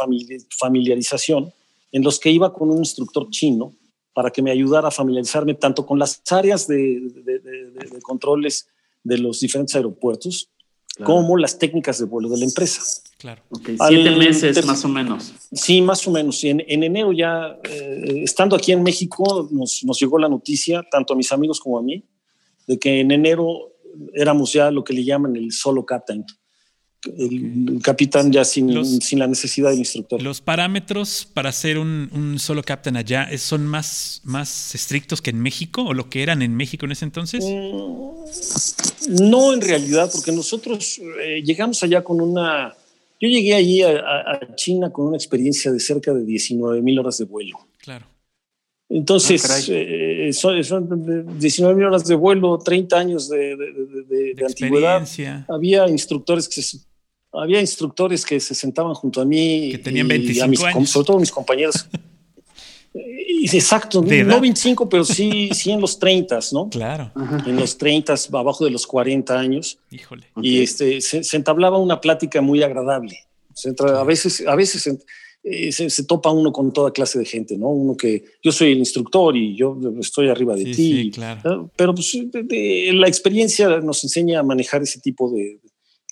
[0.60, 1.52] familiarización
[1.90, 3.72] en los que iba con un instructor chino
[4.18, 8.66] para que me ayudara a familiarizarme tanto con las áreas de, de, de, de controles
[9.04, 10.50] de los diferentes aeropuertos
[10.96, 11.14] claro.
[11.14, 12.83] como las técnicas de vuelo de la empresa.
[13.16, 13.42] Claro.
[13.48, 13.76] Okay.
[13.78, 15.33] Siete Al, meses más o menos.
[15.52, 16.42] Sí, más o menos.
[16.42, 20.85] Y en, en enero ya, eh, estando aquí en México, nos, nos llegó la noticia,
[20.90, 22.02] tanto a mis amigos como a mí,
[22.66, 23.72] de que en enero
[24.14, 26.24] éramos ya lo que le llaman el solo captain
[27.04, 30.20] el, capitán ya sin, los, sin, la necesidad del instructor.
[30.20, 35.40] ¿Los parámetros para ser un, un, solo captain allá son más, más estrictos que en
[35.40, 37.44] México o lo que eran en México en ese entonces?
[37.44, 42.74] Mm, no, en realidad, porque nosotros eh, llegamos allá con una...
[43.20, 47.18] Yo llegué allí a, a, China con una experiencia de cerca de 19 mil horas
[47.18, 47.58] de vuelo.
[47.78, 48.06] Claro.
[48.88, 54.34] Entonces, ah, eh, son, son, 19 mil horas de vuelo, 30 años de, de, de,
[54.34, 55.06] de antigüedad.
[55.48, 56.78] Había instructores que se,
[57.32, 59.70] había instructores que se sentaban junto a mí.
[59.72, 60.90] Que tenían 25 a mis, años.
[60.90, 61.86] Sobre todo mis compañeros.
[63.56, 66.68] exacto, no 25, pero sí, sí en los 30, ¿no?
[66.68, 67.12] Claro.
[67.46, 69.78] En los 30, abajo de los 40 años.
[69.90, 70.26] Híjole.
[70.36, 70.62] Y okay.
[70.62, 73.18] este, se, se, entablaba una plática muy agradable.
[73.54, 74.86] Se entra, a veces, a veces
[75.42, 77.68] eh, se, se, topa uno con toda clase de gente, ¿no?
[77.68, 81.02] Uno que yo soy el instructor y yo estoy arriba de sí, ti.
[81.02, 81.70] Sí, claro.
[81.76, 85.60] Pero pues, de, de, la experiencia nos enseña a manejar ese tipo de,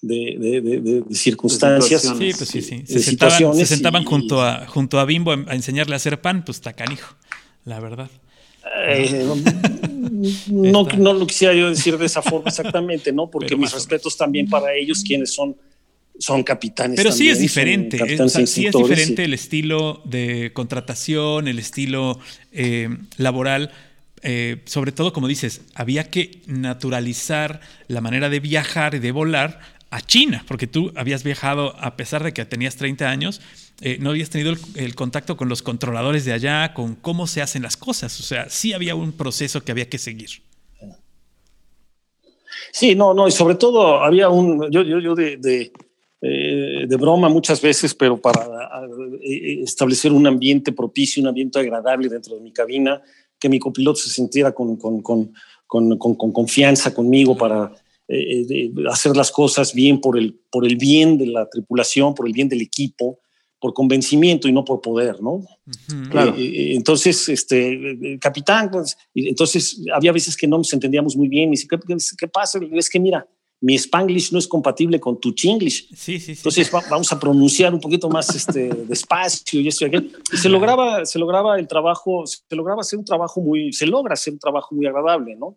[0.02, 2.02] de, de, de, de, circunstancias.
[2.02, 2.82] Sí, pues sí, sí.
[2.86, 6.44] Se, sentaban, se sentaban y, junto, a, junto a Bimbo a, enseñarle a hacer pan,
[6.44, 7.14] pues está canijo,
[7.64, 8.10] la verdad.
[8.88, 9.24] Eh,
[10.50, 13.30] no, no, lo quisiera yo decir de esa forma exactamente, ¿no?
[13.30, 15.56] Porque Pero mis respetos también para ellos, quienes son,
[16.18, 16.96] son capitanes.
[16.96, 18.14] Pero también, sí es diferente.
[18.14, 22.18] Es, o sea, sí es diferente el estilo de contratación, el estilo
[22.52, 23.70] eh, laboral.
[24.22, 29.60] Eh, sobre todo, como dices, había que naturalizar la manera de viajar y de volar
[29.90, 33.40] a China, porque tú habías viajado, a pesar de que tenías 30 años,
[33.80, 37.62] eh, no habías tenido el, contacto con los controladores de allá, con cómo se hacen
[37.62, 38.18] las cosas.
[38.20, 40.30] O sea, sí había un proceso que había que seguir.
[42.72, 45.72] Sí, no, no, y sobre todo había un, yo, yo, yo de, de,
[46.20, 48.46] eh, broma muchas veces, pero para
[49.22, 53.00] eh, establecer un ambiente propicio, un ambiente agradable dentro de mi cabina,
[53.38, 55.32] que mi copiloto se sintiera con, con, con,
[55.66, 57.72] con confianza conmigo para
[58.08, 62.32] eh, hacer las cosas bien por el, por el bien de la tripulación, por el
[62.32, 63.20] bien del equipo,
[63.58, 65.32] por convencimiento y no por poder, ¿no?
[65.32, 66.34] Uh -huh, claro.
[66.36, 71.48] Eh, entonces, este, capitán, pues, entonces había veces que no nos entendíamos muy bien.
[71.48, 72.60] Y dice, ¿qué, qué, qué pasa?
[72.72, 73.26] Es que mira,
[73.60, 75.88] mi spanglish no es compatible con tu chinglish.
[75.94, 76.32] Sí, sí, sí.
[76.32, 80.08] Entonces va, vamos a pronunciar un poquito más este, despacio y esto y aquello.
[80.32, 84.12] Y se lograba, se lograba el trabajo, se lograba hacer un trabajo muy, se logra
[84.12, 85.56] hacer un trabajo muy agradable, ¿no?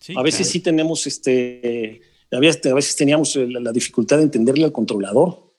[0.00, 0.52] Sí, a veces claro.
[0.52, 5.50] sí tenemos, este, a veces teníamos la, la, dificultad de entenderle al controlador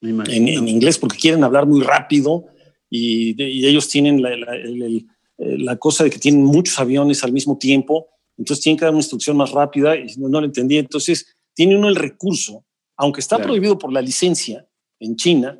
[0.00, 2.46] en, en, inglés porque quieren hablar muy rápido
[2.90, 5.06] y, de, y ellos tienen la, la, el,
[5.38, 9.00] la, cosa de que tienen muchos aviones al mismo tiempo, entonces tienen que dar una
[9.00, 10.78] instrucción más rápida y no, no lo entendí.
[10.78, 12.64] Entonces tiene uno el recurso,
[12.96, 13.48] aunque está claro.
[13.48, 14.66] prohibido por la licencia
[15.00, 15.58] en China,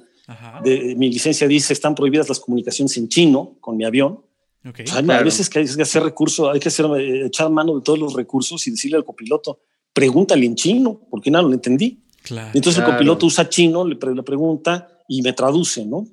[0.62, 4.20] de, mi licencia dice están prohibidas las comunicaciones en chino con mi avión,
[4.68, 5.20] Okay, o sea, claro.
[5.20, 7.98] A veces que hay que hacer recursos, hay que hacer, eh, echar mano de todos
[7.98, 9.60] los recursos y decirle al copiloto,
[9.92, 12.00] pregúntale en chino, porque nada, no lo entendí.
[12.22, 12.90] Claro, Entonces claro.
[12.90, 16.06] el copiloto usa chino, le, le, pregunta y me traduce, ¿no?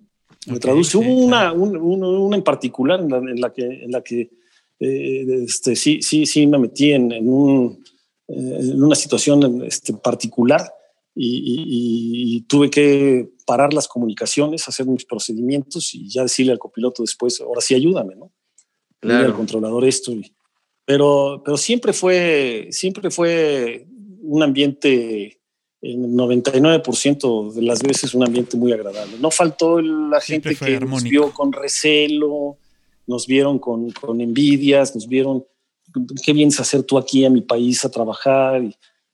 [0.46, 0.92] Me okay, traduce.
[0.92, 4.30] Sí, Hubo una, un, una, en particular en la, en la, que, en la que
[4.80, 7.84] este, sí, sí, sí me metí en, un,
[8.28, 10.72] en una situación este, particular
[11.16, 17.40] y, tuve que parar las comunicaciones, hacer mis procedimientos y ya decirle al copiloto después,
[17.42, 18.32] ahora sí ayúdame, ¿no?
[19.06, 19.28] Claro.
[19.28, 20.12] al controlador esto.
[20.86, 23.88] pero, pero siempre fue, siempre fue
[24.22, 25.40] un ambiente,
[25.82, 29.18] el 99% de las veces un ambiente muy agradable.
[29.20, 32.58] No faltó la gente que nos vio con recelo,
[33.08, 35.46] nos vieron con, con, envidias, nos vieron,
[36.24, 38.64] qué vienes a hacer tú aquí a mi país a trabajar.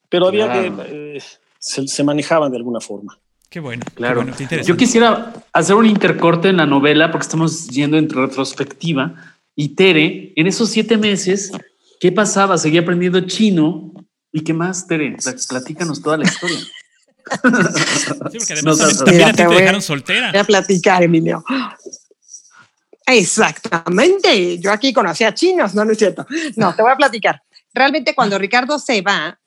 [0.10, 1.22] pero había que, eh,
[1.60, 3.20] se, manejaban de alguna forma.
[3.50, 3.84] Qué bueno.
[3.96, 4.26] Claro.
[4.66, 9.31] Yo quisiera hacer un intercorte en la novela porque estamos yendo en retrospectiva.
[9.62, 11.52] Y Tere, en esos siete meses,
[12.00, 12.58] ¿qué pasaba?
[12.58, 13.94] Seguía aprendiendo chino.
[14.32, 15.16] ¿Y qué más, Tere?
[15.48, 16.58] Platícanos toda la historia.
[16.58, 20.32] sí, porque además también, te, dejaron soltera.
[20.32, 21.46] Voy a platicar, Emilio.
[23.06, 24.58] Exactamente.
[24.58, 26.26] Yo aquí conocía chinos, no, no es cierto.
[26.56, 27.44] No, te voy a platicar.
[27.72, 29.40] Realmente cuando Ricardo se va,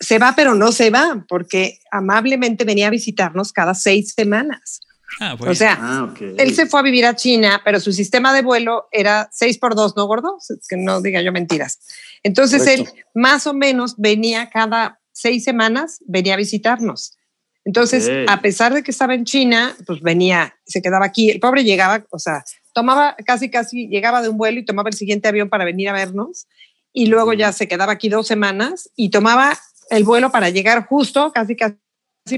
[0.00, 4.80] se va, pero no se va, porque amablemente venía a visitarnos cada seis semanas.
[5.18, 8.42] Ah, o sea, ah, él se fue a vivir a China, pero su sistema de
[8.42, 10.38] vuelo era seis por dos, ¿no, gordo?
[10.68, 11.80] Que no diga yo mentiras.
[12.22, 17.16] Entonces él más o menos venía cada seis semanas, venía a visitarnos.
[17.64, 21.30] Entonces, a pesar de que estaba en China, pues venía, se quedaba aquí.
[21.30, 22.42] El pobre llegaba, o sea,
[22.72, 25.92] tomaba casi, casi, llegaba de un vuelo y tomaba el siguiente avión para venir a
[25.92, 26.46] vernos.
[26.92, 29.58] Y luego ya se quedaba aquí dos semanas y tomaba
[29.90, 31.76] el vuelo para llegar justo, casi casi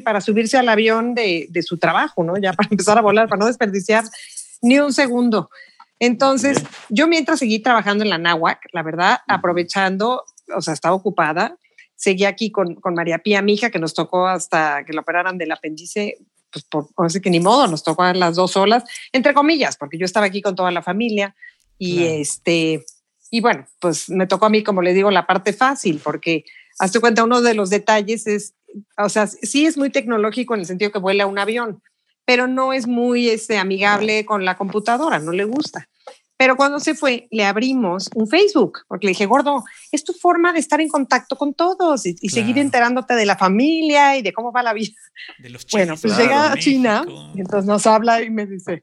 [0.01, 2.37] para subirse al avión de, de, su trabajo, ¿no?
[2.39, 4.05] Ya para empezar a volar, para no desperdiciar
[4.63, 5.51] ni un segundo.
[5.99, 10.25] Entonces, yo mientras seguí trabajando en la NAWAC, la verdad, aprovechando,
[10.55, 11.57] o sea, estaba ocupada,
[11.95, 15.39] seguí aquí con, con María Pía, mi hija, que nos tocó hasta que la operaran
[15.39, 16.19] del apéndice,
[16.51, 19.99] pues por, por que ni modo, nos tocó a las dos solas, entre comillas, porque
[19.99, 21.37] yo estaba aquí con toda la familia
[21.79, 22.85] y este,
[23.31, 26.45] y bueno, pues me tocó a mí, como le digo, la parte fácil, porque
[26.79, 28.55] Hazte cuenta, uno de los detalles es,
[28.97, 31.83] o sea, sí es muy tecnológico en el sentido que vuela un avión,
[32.25, 35.89] pero no es muy este, amigable con la computadora, no le gusta.
[36.37, 40.53] Pero cuando se fue, le abrimos un Facebook, porque le dije, gordo, es tu forma
[40.53, 44.51] de estar en contacto con todos y, seguir enterándote de la familia y de cómo
[44.51, 44.93] va la vida.
[45.39, 47.05] De los bueno, pues llega a China
[47.35, 48.83] y entonces nos habla y me dice,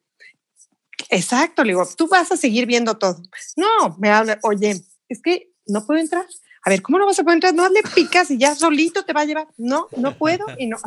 [1.09, 3.21] exacto, le digo, tú vas a seguir viendo todo.
[3.57, 6.25] No, me habla, oye, es que no puedo entrar
[6.63, 7.53] a ver, ¿cómo no vas a poder entrar?
[7.53, 9.47] No le picas y ya solito te va a llevar.
[9.57, 10.77] No, no puedo y no.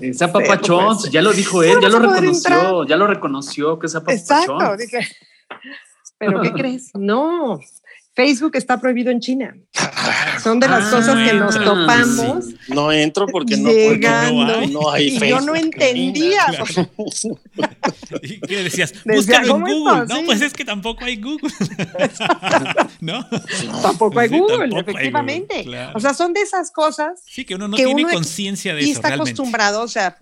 [0.00, 4.16] Esa papachón, ya lo dijo él, ya lo reconoció, ya lo reconoció que esa papachón.
[4.18, 5.08] Exacto, dije.
[6.18, 6.90] Pero ¿qué crees?
[6.94, 7.60] No,
[8.18, 9.56] Facebook está prohibido en China.
[10.42, 12.46] Son de las ah, cosas que nos topamos.
[12.66, 16.42] No entro porque no, no, hay, y yo no entendía.
[18.22, 18.92] ¿Y qué decías?
[19.04, 20.06] Búscalo en Google.
[20.08, 21.54] No, pues es que tampoco hay Google.
[23.00, 23.24] ¿No?
[23.82, 25.64] Tampoco hay Google, efectivamente.
[25.94, 27.22] O sea, son de esas cosas.
[27.24, 28.88] Sí, que uno no tiene conciencia de eso.
[28.88, 30.18] Y está acostumbrado, o sea,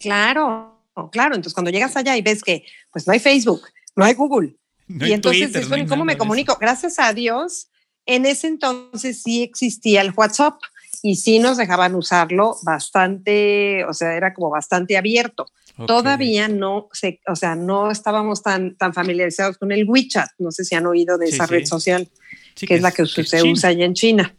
[0.00, 0.80] claro,
[1.12, 1.34] claro.
[1.34, 3.60] Entonces, cuando llegas allá y ves que pues no hay Facebook,
[3.94, 4.56] no hay Google,
[4.88, 6.56] y entonces, ¿cómo me comunico?
[6.60, 7.68] Gracias a Dios,
[8.06, 10.54] en ese entonces sí existía el WhatsApp
[11.02, 15.46] y sí nos dejaban usarlo bastante, o sea, era como bastante abierto.
[15.86, 20.30] Todavía no, se, o sea, no estábamos tan, tan familiarizados con el WeChat.
[20.38, 22.08] No sé si han oído de esa red social,
[22.54, 24.34] que, es la que, se usa allá en China.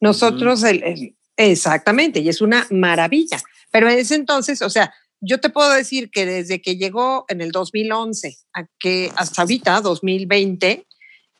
[0.00, 0.62] Nosotros,
[1.36, 3.42] exactamente, y es una maravilla.
[3.72, 4.94] Pero en ese entonces, o sea,
[5.26, 9.80] yo te puedo decir que desde que llegó en el 2011 a que hasta ahorita,
[9.80, 10.86] 2020,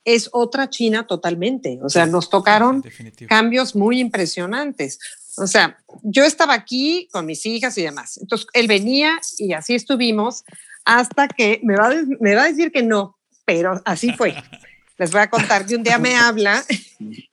[0.04, 1.78] es otra China totalmente.
[1.82, 2.82] O sea, nos tocaron
[3.28, 4.98] cambios muy impresionantes.
[5.36, 8.18] O sea, yo estaba aquí con mis hijas y demás.
[8.18, 10.44] Entonces, él venía y así estuvimos
[10.84, 14.34] hasta que me va, a, me va a decir que no, pero así fue.
[14.98, 16.64] Les voy a contar que un día me habla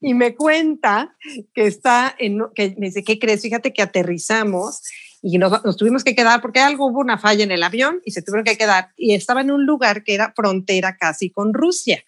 [0.01, 1.15] y me cuenta
[1.53, 3.41] que está en, que me dice, ¿qué crees?
[3.41, 4.81] Fíjate que aterrizamos
[5.23, 8.21] y nos, tuvimos que quedar porque algo hubo una falla en el avión y se
[8.21, 12.03] tuvieron que quedar y estaba en un lugar que era frontera casi con Rusia.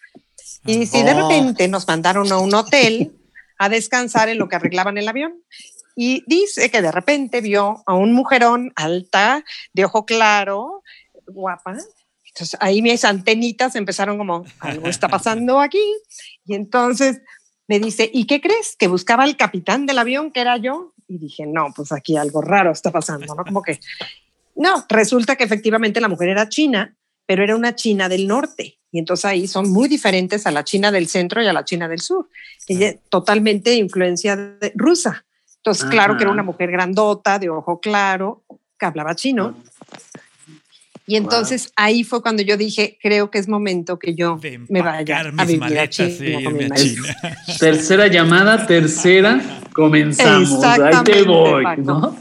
[0.66, 3.14] Y si de repente nos mandaron a un hotel
[3.58, 5.42] a descansar en lo que arreglaban el avión.
[5.96, 10.84] Y dice que de repente vio a un mujerón alta, de ojo claro,
[11.26, 11.78] guapa.
[12.26, 15.82] Entonces ahí mis antenitas empezaron como, algo está pasando aquí.
[16.44, 17.22] Y entonces
[17.68, 18.76] me dice, ¿y qué crees?
[18.78, 22.42] Que buscaba al capitán del avión, que era yo y dije, no, pues aquí algo
[22.42, 23.44] raro está pasando, ¿no?
[23.44, 23.80] Como que,
[24.56, 28.80] no, resulta que efectivamente la mujer era china, pero era una china del norte.
[28.92, 31.90] Y entonces ahí son muy diferentes a la China del centro y a la China
[31.90, 32.30] del sur.
[32.66, 35.26] Ella totalmente influencia rusa.
[35.58, 38.46] Entonces, claro que era una mujer grandota, de ojo claro,
[38.80, 39.56] que hablaba chino.
[41.08, 44.40] Y entonces ahí fue cuando yo dije, creo que es momento que yo
[44.70, 46.42] me vaya a vivir a China.
[47.60, 49.40] Tercera llamada, tercera,
[49.74, 50.64] comenzamos.
[50.64, 52.16] Ahí te voy, ¿no?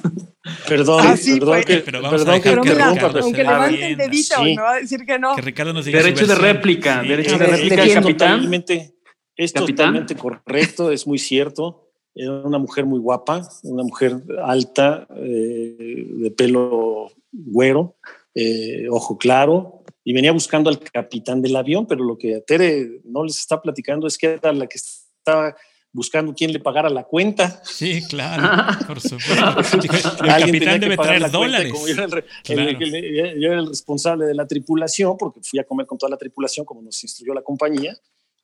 [0.68, 3.86] Perdón, Ah, perdón, que, pero vamos a perdón que dejar que mira, Ricardo aunque levante
[3.86, 4.54] el dedito, Sí.
[4.56, 5.34] me va a decir que no.
[5.36, 7.08] Que Ricardo nos diga Derecho de réplica, Sí.
[7.08, 8.30] derecho A de réplica, es capitán.
[8.36, 8.94] totalmente,
[9.36, 9.76] es Capitán.
[9.76, 11.88] totalmente correcto, es muy cierto.
[12.14, 17.96] Era una mujer muy guapa, una mujer alta, eh, de pelo güero,
[18.34, 23.00] eh, ojo claro, y venía buscando al capitán del avión, pero lo que a Tere
[23.04, 25.56] no les está platicando es que era la que estaba
[25.92, 27.62] buscando quién le pagara la cuenta.
[27.64, 29.32] Sí, claro, por supuesto.
[30.24, 31.72] El Alguien capitán debe pagar traer la cuenta, dólares.
[31.72, 32.62] como yo era, el, re- Claro.
[32.62, 36.10] el- el- yo era el responsable de la tripulación, porque fui a comer con toda
[36.10, 37.96] la tripulación, como nos instruyó la compañía.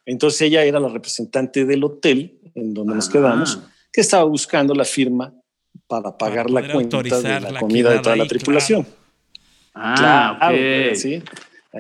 [0.07, 3.13] Entonces ella era la representante del hotel en donde nos Ah.
[3.13, 3.59] quedamos,
[3.93, 5.35] que estaba buscando la firma
[5.89, 8.87] para pagar la cuenta de la la comida de toda la tripulación.
[9.83, 10.55] Ah, Claro,
[10.91, 10.95] ok.
[10.97, 11.23] sí.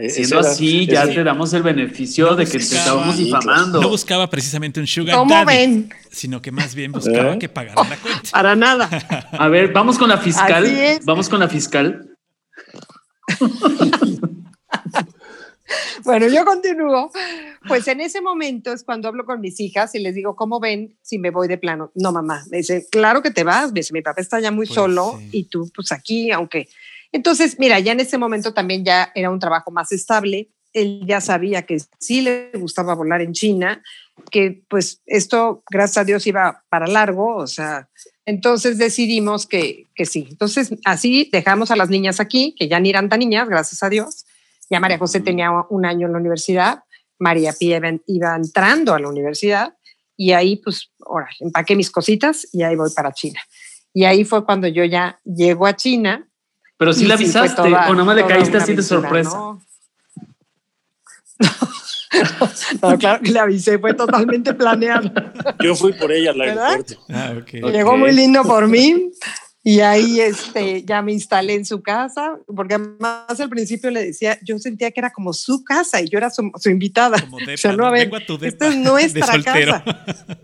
[0.08, 3.80] Siendo era- así, ya te damos el beneficio de que te buscaba- estábamos Sí, difamando.
[3.82, 5.90] No buscaba precisamente un sugar ¿Cómo daddy, ven?
[6.10, 7.38] sino que más bien buscaba ¿Eh?
[7.40, 8.30] que pagara la cuenta.
[8.30, 8.88] Para nada.
[9.32, 10.64] A ver, vamos con la fiscal.
[10.64, 11.04] Así es.
[11.04, 12.06] Vamos con la fiscal.
[16.04, 17.12] Bueno, yo continúo.
[17.68, 20.96] Pues en ese momento es cuando hablo con mis hijas y les digo, ¿cómo ven
[21.02, 21.92] si me voy de plano?
[21.94, 22.42] No, mamá.
[22.50, 23.70] Me dice, claro que te vas.
[23.72, 25.28] Me dice, mi papá está ya muy Pues solo sí.
[25.32, 26.68] y tú, pues aquí, aunque.
[27.12, 30.50] Entonces, mira, ya en ese momento también ya era un trabajo más estable.
[30.72, 33.82] Él ya sabía que sí le gustaba volar en China,
[34.30, 37.36] que pues esto, gracias a Dios, iba para largo.
[37.36, 37.88] O sea,
[38.24, 40.28] entonces decidimos que, que sí.
[40.30, 43.88] Entonces, así dejamos a las niñas aquí, que ya ni eran tan niñas, gracias a
[43.88, 44.24] Dios.
[44.70, 46.84] Ya María José tenía un año en la universidad,
[47.18, 49.74] María Pía iba, iba entrando a la universidad
[50.16, 53.40] y ahí pues, ahora, empaqué mis cositas y ahí voy para China.
[53.92, 56.28] Y ahí fue cuando yo ya llego a China.
[56.80, 59.28] Pero sí y la avisaste toda- o nada más le caíste así de sorpresa.
[59.28, 59.62] ¿no?
[62.82, 65.12] No, claro que le avisé, fue totalmente planeado.
[65.62, 66.70] Yo fui por ella al ¿Verdad?
[66.70, 67.04] aeropuerto.
[67.10, 67.70] Ah, ok.
[67.70, 69.12] Llegó muy lindo por mí
[69.62, 74.38] y ahí este, ya me instalé en su casa, porque además al principio le decía,
[74.42, 77.20] yo sentía que era como su casa y yo era su, su invitada.
[77.20, 79.84] Como depa, O sea, no, a ver, a tu esta es nuestra casa.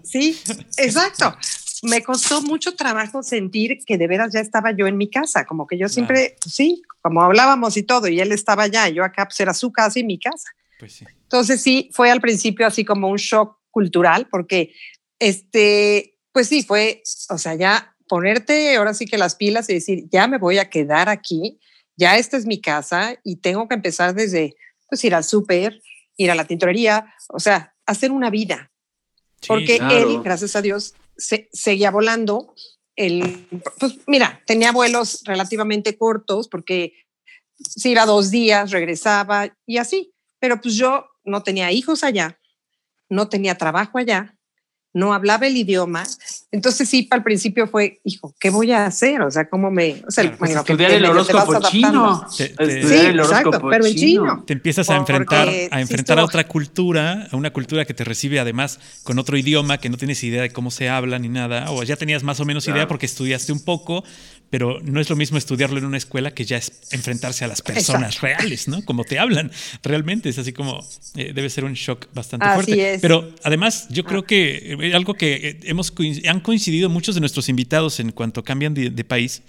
[0.05, 0.39] Sí,
[0.77, 1.35] exacto.
[1.83, 5.67] Me costó mucho trabajo sentir que de veras ya estaba yo en mi casa, como
[5.67, 9.05] que yo siempre, pues sí, como hablábamos y todo, y él estaba allá, y yo
[9.05, 10.49] acá, pues era su casa y mi casa.
[10.79, 11.05] Pues sí.
[11.23, 14.73] Entonces sí, fue al principio así como un shock cultural, porque
[15.19, 20.05] este, pues sí, fue, o sea, ya ponerte ahora sí que las pilas y decir,
[20.11, 21.61] ya me voy a quedar aquí,
[21.97, 24.57] ya esta es mi casa y tengo que empezar desde,
[24.89, 25.81] pues ir al súper,
[26.17, 28.71] ir a la tintorería, o sea, hacer una vida.
[29.41, 30.11] Sí, Porque claro.
[30.11, 32.55] él, gracias a Dios, se, seguía volando.
[32.95, 33.47] El,
[33.79, 36.93] pues mira, tenía vuelos relativamente cortos porque
[37.59, 40.13] se iba dos días, regresaba y así.
[40.39, 42.39] Pero pues yo no tenía hijos allá,
[43.09, 44.36] no tenía trabajo allá,
[44.97, 46.05] no hablaba el idioma.
[46.51, 49.21] Entonces sí, al principio fue, hijo, ¿qué voy a hacer?
[49.21, 50.03] O sea, ¿cómo me...?
[50.09, 52.27] O sea, Claro, Pues estudiar el horóscopo chino.
[52.35, 54.45] Te- te- Estudiar Sí, el exacto, horóscopo pero en chino.
[54.47, 58.41] Te empiezas a enfrentar, a enfrentar a otra cultura, a una cultura que te recibe
[58.41, 61.83] además con otro idioma que no tienes idea de cómo se habla ni nada, o
[61.83, 64.03] ya tenías más o menos idea porque estudiaste un poco,
[64.51, 67.63] pero no es lo mismo estudiarlo en una escuela que ya es enfrentarse a las
[67.63, 68.85] personas reales, ¿no?
[68.85, 69.51] Como te hablan
[69.83, 70.85] realmente, es así como
[71.17, 72.95] eh, debe ser un shock bastante Así fuerte.
[72.95, 73.01] es.
[73.01, 75.93] Pero además yo creo que eh, algo que eh, hemos
[76.29, 79.43] han coincidido muchos de nuestros invitados en cuanto cambian de, de país,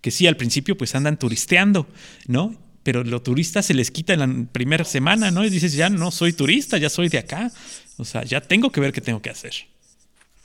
[0.00, 1.86] que sí al principio pues andan turisteando,
[2.26, 2.56] ¿no?
[2.82, 5.44] Pero lo turista se les quita en la primera semana, ¿no?
[5.44, 7.52] Y dices, ya no soy turista, ya soy de acá.
[7.98, 9.52] O sea, ya tengo que ver qué tengo que hacer.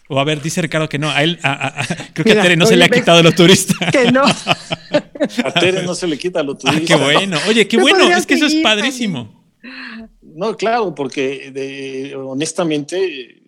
[0.08, 2.42] O a ver, dice Ricardo que no, a él, a- a- a- creo que Mira,
[2.42, 3.90] a Tere no se le ha quitado lo turista.
[3.92, 4.24] Que no.
[5.44, 6.86] A Tere no se le quita lo Ah, turista.
[6.98, 7.38] qué bueno.
[7.48, 9.44] Oye, qué bueno, es que eso es padrísimo.
[10.22, 13.42] No, claro, porque de- honestamente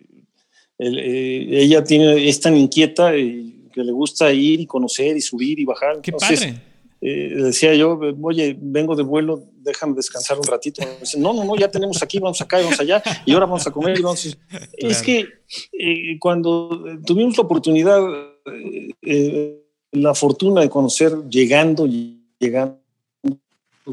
[0.78, 5.20] el- eh, ella tiene, es tan inquieta y que le gusta ir y conocer y
[5.20, 6.00] subir y bajar.
[6.02, 6.60] Qué Entonces, padre.
[7.00, 10.82] Eh, decía yo, oye, vengo de vuelo, déjame descansar un ratito.
[11.00, 13.66] Dice, no, no, no, ya tenemos aquí, vamos acá, y vamos allá, y ahora vamos
[13.66, 13.98] a comer.
[13.98, 14.56] Y vamos a-".
[14.76, 15.26] Es que
[15.72, 18.00] eh, cuando tuvimos la oportunidad,
[18.46, 22.80] eh, eh, la fortuna de conocer, llegando y llegando,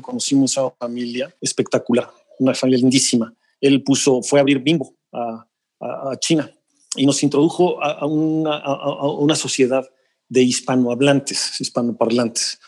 [0.01, 3.33] conocimos a una familia espectacular, una familia lindísima.
[3.61, 5.45] Él puso, fue a abrir Bimbo a,
[5.79, 6.51] a- a China
[6.97, 9.87] y nos introdujo a, a una, a una sociedad
[10.27, 12.59] de hispanohablantes, hispanoparlantes.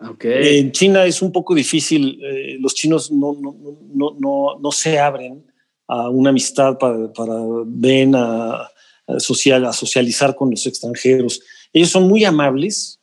[0.00, 0.24] Ok.
[0.24, 3.54] En China es un poco difícil, eh, los chinos no, no,
[3.94, 5.44] no, no, no se abren
[5.86, 7.34] a una amistad para, para
[7.66, 8.68] ven a,
[9.06, 11.40] a social, a socializar con los extranjeros.
[11.72, 13.00] Ellos son muy amables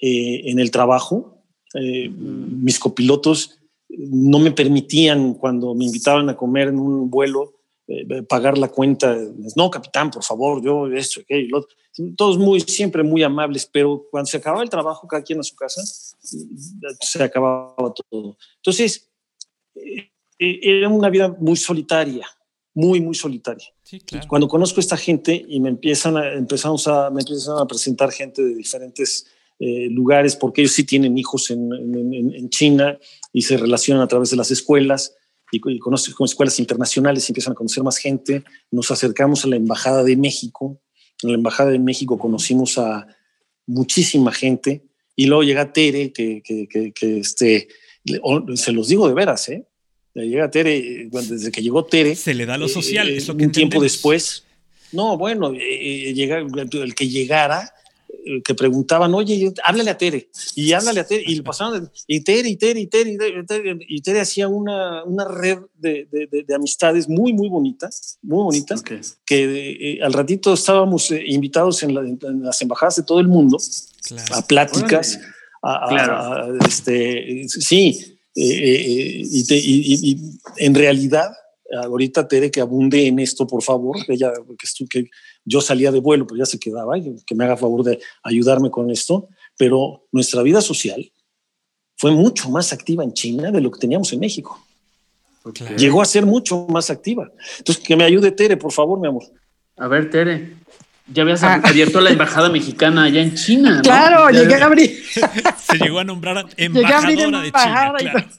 [0.00, 1.42] eh, en el trabajo.
[1.74, 3.58] Eh, mis copilotos
[3.88, 7.54] no me permitían cuando me invitaban a comer en un vuelo
[7.88, 9.16] eh, pagar la cuenta.
[9.54, 11.66] No, capitán, por favor, yo esto, aquello,
[12.16, 15.54] Todos muy, siempre muy amables, pero cuando se acababa el trabajo, cada quien a su
[15.54, 15.82] casa,
[17.00, 18.36] se acababa todo.
[18.56, 19.10] Entonces,
[19.74, 22.26] eh, era una vida muy solitaria,
[22.74, 23.66] muy, muy solitaria.
[24.28, 28.10] Cuando conozco a esta gente y me empiezan a, empezamos a, me empiezan a presentar
[28.10, 29.26] gente de diferentes
[29.58, 32.98] eh, lugares, porque ellos sí tienen hijos en, en, en, China
[33.32, 35.14] y se relacionan a través de las escuelas
[35.50, 38.44] y, y conocen con escuelas internacionales y empiezan a conocer más gente.
[38.70, 40.82] Nos acercamos a la Embajada de México.
[41.22, 43.06] En la Embajada de México conocimos a
[43.66, 44.84] muchísima gente
[45.16, 47.68] y luego llega Tere, que, que, que, que este,
[48.54, 49.66] se los digo de veras, ¿eh?
[50.14, 52.14] Llega Tere, desde que llegó Tere.
[52.16, 54.44] Se le da lo social, eh, Un tiempo después.
[54.92, 57.74] No, bueno, eh, llega, el que llegara,
[58.24, 62.48] eh, que preguntaban, oye, háblale a Tere, y háblale a Tere, y pasaron, y Tere,
[62.48, 66.54] y Tere, y Tere, y Tere, y Tere hacía una, una red de, de, de,
[66.54, 69.00] amistades muy, muy bonitas, muy bonitas, okay.
[69.26, 73.58] que al ratito estábamos invitados en, la, en, las embajadas de todo el mundo
[74.06, 74.34] claro.
[74.34, 75.20] a pláticas,
[75.62, 76.14] a, claro.
[76.14, 81.30] a, este, sí, eh, y, te, y, y, en realidad,
[81.82, 85.10] ahorita Tere que abunde en esto, por favor, ella, que, que
[85.44, 88.70] yo salía de vuelo, pero ya se quedaba, y que me haga favor de ayudarme
[88.70, 91.10] con esto, pero nuestra vida social
[91.96, 94.60] fue mucho más activa en China de lo que teníamos en México.
[95.44, 95.76] Okay.
[95.76, 97.30] Llegó a ser mucho más activa.
[97.58, 99.22] Entonces, que me ayude Tere, por favor, mi amor.
[99.76, 100.56] A ver, Tere.
[101.08, 101.60] Ya habías ah.
[101.62, 103.76] abierto la embajada mexicana allá en China.
[103.76, 103.82] ¿no?
[103.82, 105.02] Claro, ya llegué a abrir.
[105.58, 107.94] Se llegó a nombrar embajadora de China.
[107.98, 108.26] Claro.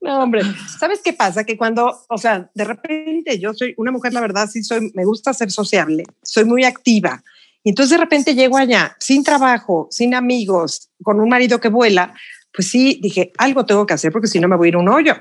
[0.00, 0.42] No, hombre,
[0.78, 1.44] ¿sabes qué pasa?
[1.44, 5.04] Que cuando, o sea, de repente yo soy una mujer, la verdad, sí soy, me
[5.04, 7.22] gusta ser sociable, soy muy activa.
[7.62, 12.14] Y entonces de repente llego allá sin trabajo, sin amigos, con un marido que vuela,
[12.52, 14.78] pues sí, dije, algo tengo que hacer porque si no me voy a ir a
[14.78, 15.14] un hoyo.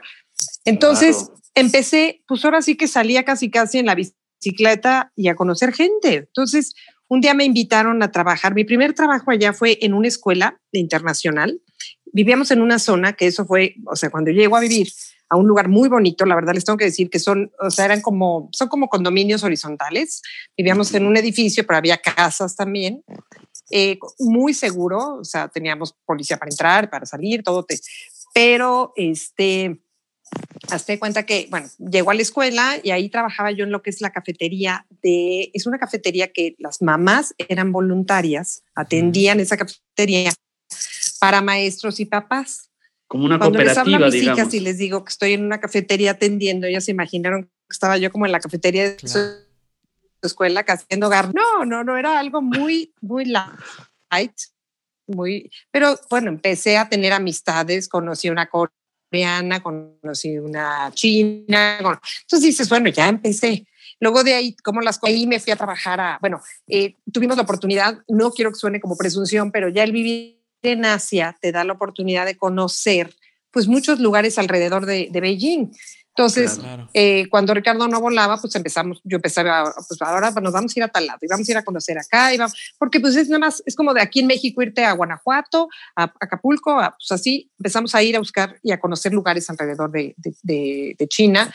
[0.65, 1.41] Entonces claro.
[1.55, 3.95] empecé, pues ahora sí que salía casi casi en la
[4.39, 6.15] bicicleta y a conocer gente.
[6.15, 6.73] Entonces,
[7.07, 8.53] un día me invitaron a trabajar.
[8.53, 11.61] Mi primer trabajo allá fue en una escuela internacional
[12.13, 14.89] vivíamos en una zona que eso fue, o sea, cuando llego a vivir
[15.29, 17.85] a un lugar muy bonito, la verdad les tengo que decir que son, o sea,
[17.85, 20.21] eran como, son como condominios horizontales.
[20.57, 23.03] Vivíamos en un edificio, pero había casas también.
[23.69, 27.65] Eh, muy seguro, o sea, teníamos policía para entrar, para salir, todo.
[27.65, 27.77] Te,
[28.33, 29.79] pero, este,
[30.71, 33.89] hazte cuenta que, bueno, llego a la escuela y ahí trabajaba yo en lo que
[33.89, 40.31] es la cafetería de, es una cafetería que las mamás eran voluntarias, atendían esa cafetería
[41.19, 42.69] para maestros y papás.
[43.07, 44.39] Como una Cuando cooperativa, les hablo a mis digamos.
[44.39, 47.97] hijas y les digo que estoy en una cafetería atendiendo, ellas se imaginaron que estaba
[47.97, 49.31] yo como en la cafetería de claro.
[50.21, 51.33] su escuela haciendo gar.
[51.33, 54.33] No, no, no, era algo muy, muy light,
[55.07, 58.49] muy, pero bueno, empecé a tener amistades, conocí una
[59.09, 63.65] coreana, conocí una china, entonces dices, bueno, ya empecé.
[63.99, 67.43] Luego de ahí, como las ahí me fui a trabajar a, bueno, eh, tuvimos la
[67.43, 71.63] oportunidad, no quiero que suene como presunción, pero ya el vivir en Asia te da
[71.63, 73.13] la oportunidad de conocer
[73.51, 75.71] pues muchos lugares alrededor de, de Beijing.
[76.17, 76.89] Entonces, claro.
[76.95, 80.83] eh, cuando Ricardo no volaba, pues empezamos, yo empezaba, pues ahora nos vamos a ir
[80.83, 83.29] a tal lado y vamos a ir a conocer acá, y vamos, porque pues es
[83.29, 87.11] nada más, es como de aquí en México irte a Guanajuato, a Acapulco, a, pues
[87.11, 91.07] así empezamos a ir a buscar y a conocer lugares alrededor de, de, de, de
[91.07, 91.53] China.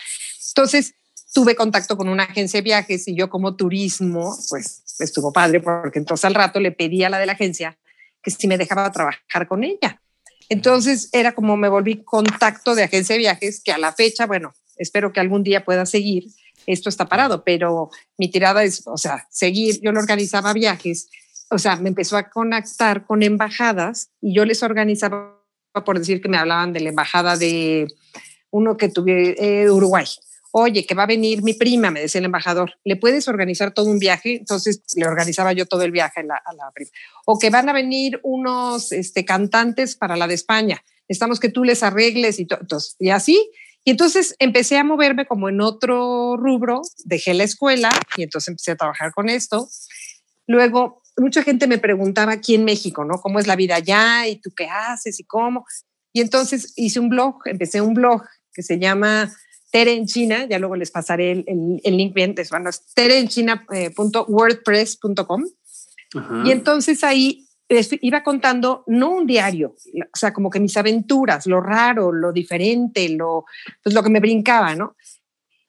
[0.51, 0.95] Entonces,
[1.35, 5.99] tuve contacto con una agencia de viajes y yo como turismo, pues estuvo padre porque
[5.99, 7.79] entonces al rato le pedí a la de la agencia
[8.23, 10.02] que si me dejaba trabajar con ella.
[10.53, 14.53] Entonces era como me volví contacto de agencia de viajes, que a la fecha, bueno,
[14.77, 16.25] espero que algún día pueda seguir.
[16.67, 17.89] Esto está parado, pero
[18.19, 19.81] mi tirada es, o sea, seguir.
[19.81, 21.09] Yo le organizaba viajes,
[21.51, 25.41] o sea, me empezó a conectar con embajadas y yo les organizaba,
[25.87, 27.89] por decir que me hablaban de la embajada de
[28.51, 30.05] uno que tuve eh, Uruguay
[30.53, 33.87] oye, que va a venir mi prima, me decía el embajador, ¿le puedes organizar todo
[33.87, 34.37] un viaje?
[34.37, 36.91] Entonces le organizaba yo todo el viaje a la, prima.
[37.27, 41.65] O que van a venir unos este, cantantes para la de España, necesitamos que tú
[41.65, 43.51] les arregles y, entonces, y así.
[43.85, 48.73] Y entonces empecé a moverme como en otro rubro, dejé la escuela y entonces empecé
[48.73, 49.69] a trabajar con esto.
[50.47, 53.15] Luego, mucha gente me preguntaba aquí en México, ¿no?
[53.15, 54.29] ¿Cómo es la vida allá?
[54.29, 55.19] ¿Y tú qué haces?
[55.19, 55.65] ¿Y cómo?
[56.13, 58.23] Y entonces hice un blog, empecé un blog
[58.53, 59.33] que se llama
[59.73, 62.93] Tere en China, ya luego les pasaré el, el, el link bien, es, bueno, es
[62.95, 65.45] tereenchina.wordpress.com.
[66.45, 67.49] Y entonces ahí
[68.03, 73.09] iba contando, no un diario, o sea, como que mis aventuras, lo raro, lo diferente,
[73.09, 73.47] lo,
[73.83, 74.95] pues lo que me brincaba, ¿no?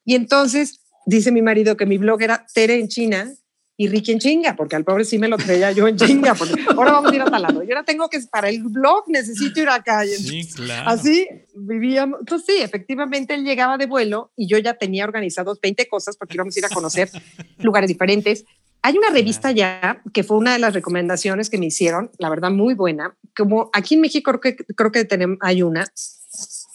[0.03, 3.33] Y entonces dice mi marido que mi blog era Tere en China
[3.75, 6.53] y Ricky en chinga, porque al pobre sí me lo traía yo en chinga, porque
[6.75, 7.63] ahora vamos a ir a tal lado.
[7.63, 10.05] Yo ahora tengo que, para el blog necesito ir acá.
[10.05, 10.89] Sí, claro.
[10.89, 12.19] Así vivíamos.
[12.19, 16.35] Entonces sí, efectivamente él llegaba de vuelo y yo ya tenía organizados 20 cosas porque
[16.35, 17.09] íbamos a ir a conocer
[17.57, 18.45] lugares diferentes.
[18.83, 22.51] Hay una revista ya que fue una de las recomendaciones que me hicieron, la verdad
[22.51, 23.15] muy buena.
[23.35, 25.85] Como aquí en México creo que, creo que tenemos, hay una,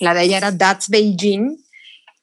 [0.00, 1.58] la de ella era That's Beijing,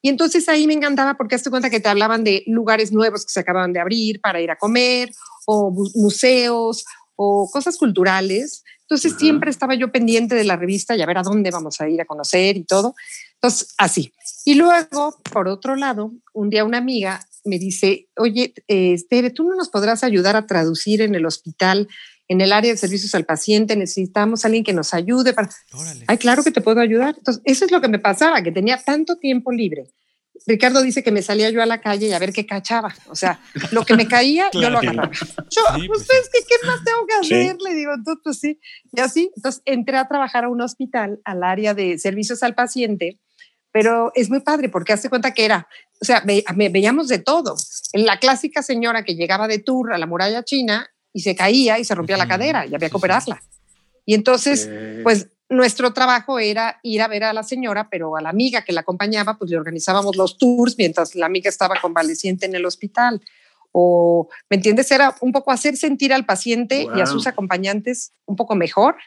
[0.06, 3.32] y entonces ahí me encantaba porque hazte cuenta que te hablaban de lugares nuevos que
[3.32, 5.10] se acababan de abrir para ir a comer,
[5.48, 6.86] o museos,
[7.16, 8.64] o cosas culturales.
[8.82, 11.90] Entonces siempre estaba yo pendiente de la revista y a ver a dónde vamos a
[11.90, 12.94] ir a conocer y todo.
[13.34, 14.14] Entonces, así.
[14.46, 19.56] Y luego, por otro lado, un día una amiga me dice, oye, este, tú no
[19.56, 21.88] nos podrás ayudar a traducir en el hospital
[22.28, 25.50] en el área de servicios al paciente, necesitamos a alguien que nos ayude para...
[26.08, 27.16] Ay, claro que te puedo ayudar.
[27.18, 29.88] Entonces, eso es lo que me pasaba, que tenía tanto tiempo libre.
[30.48, 32.94] Ricardo dice que me salía yo a la calle y a ver qué cachaba.
[33.08, 33.40] O sea,
[33.72, 35.12] lo que me caía, yo lo agarraba.
[35.12, 37.58] Yo, pues, pues ¿qué más tengo que hacer?
[37.62, 38.60] Le digo, tú, pues sí.
[38.92, 43.20] Y así, entonces entré a trabajar a un hospital, al área de servicios al paciente,
[43.72, 45.68] pero es muy padre porque hace cuenta que era,
[46.02, 47.56] o sea, me, veíamos de todo.
[47.94, 51.80] En la clásica señora que llegaba de tour a la muralla china y se caía
[51.80, 53.42] y se rompía la cadera y había que operarla.
[54.06, 54.70] Y entonces,
[55.02, 58.74] pues nuestro trabajo era ir a ver a la señora, pero a la amiga que
[58.74, 63.22] la acompañaba, pues le organizábamos los tours mientras la amiga estaba convaleciente en el hospital.
[63.72, 64.92] O, ¿me entiendes?
[64.92, 68.98] Era un poco hacer sentir al paciente y a sus acompañantes un poco mejor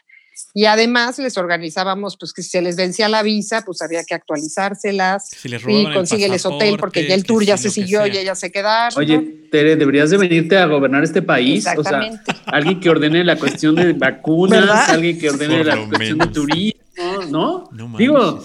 [0.53, 4.15] y además les organizábamos, pues que si se les vencía la visa, pues había que
[4.15, 5.29] actualizárselas.
[5.43, 8.97] y consígueles hotel porque ya el tour ya se siguió y ella se quedaron.
[8.97, 9.19] Oye,
[9.51, 11.65] Tere, deberías de venirte a gobernar este país.
[11.77, 12.01] O sea,
[12.45, 16.81] alguien que ordene la cuestión de vacunas, alguien que ordene la cuestión de turismo,
[17.29, 17.69] ¿no?
[17.71, 18.41] no Digo,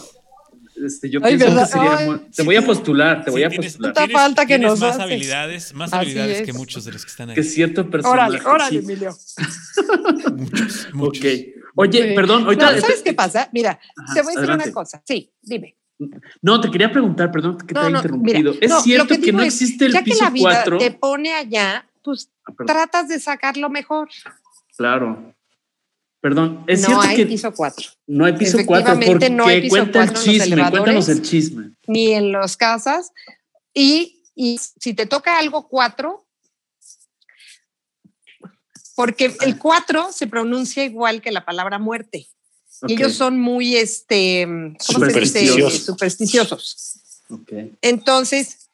[0.85, 3.93] este, yo pienso que sería te voy a postular, te voy a postular.
[3.93, 7.35] Tienes, falta que nos más habilidades, más habilidades que muchos de los que están ahí.
[7.37, 8.39] Que cierto personaje.
[8.41, 9.17] Órale, órale, Emilio.
[10.37, 11.25] muchos, muchos.
[11.25, 11.64] Ok.
[11.75, 12.81] Oye, perdón, ahorita.
[12.81, 13.49] ¿Sabes qué pasa?
[13.53, 13.79] Mira,
[14.15, 15.03] te voy a decir una cosa.
[15.05, 15.77] Sí, dime.
[16.43, 18.55] No, te quería preguntar, perdón que te haya interrumpido.
[18.61, 22.31] es cierto que, no existe el ya piso que la vida te pone allá, pues
[22.47, 24.09] ah, tratas de sacarlo mejor.
[24.77, 25.35] Claro.
[26.21, 27.91] Perdón, es no cierto hay que piso 4.
[28.07, 31.71] No hay piso 4 porque no hay piso cuenta el chisme, cuéntanos el chisme.
[31.87, 33.13] Ni en las casas
[33.73, 36.24] y, y si te toca algo 4,
[38.95, 42.29] porque el 4 se pronuncia igual que la palabra muerte.
[42.87, 44.47] Y ellos son muy, este,
[44.81, 45.85] supersticiosos.
[45.85, 47.01] supersticiosos.
[47.81, 48.69] Entonces,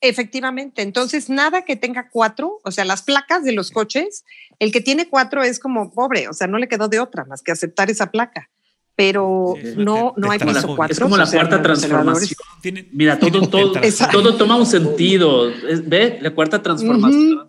[0.00, 4.24] efectivamente, entonces nada que tenga cuatro, o sea, las placas de los coches,
[4.58, 7.42] el que tiene cuatro es como pobre, o sea, no le quedó de otra más
[7.42, 8.50] que aceptar esa placa.
[8.96, 10.92] Pero no, no hay piso cuatro.
[10.92, 12.36] Es como la cuarta transformación.
[12.90, 13.72] Mira, todo, todo,
[14.10, 15.52] todo toma un sentido.
[15.84, 16.18] ¿Ve?
[16.20, 17.47] La cuarta transformación.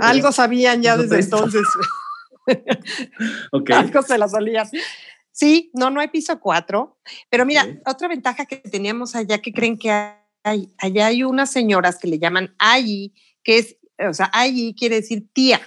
[0.00, 1.62] Algo sabían ya desde entonces.
[3.74, 4.68] Algo se la solían.
[5.30, 6.98] Sí, no, no hay piso 4.
[7.30, 9.90] Pero mira, otra ventaja que teníamos allá que creen que
[10.44, 14.96] hay, allá hay unas señoras que le llaman Ayi, que es, o sea, Ayi quiere
[14.96, 15.60] decir tía.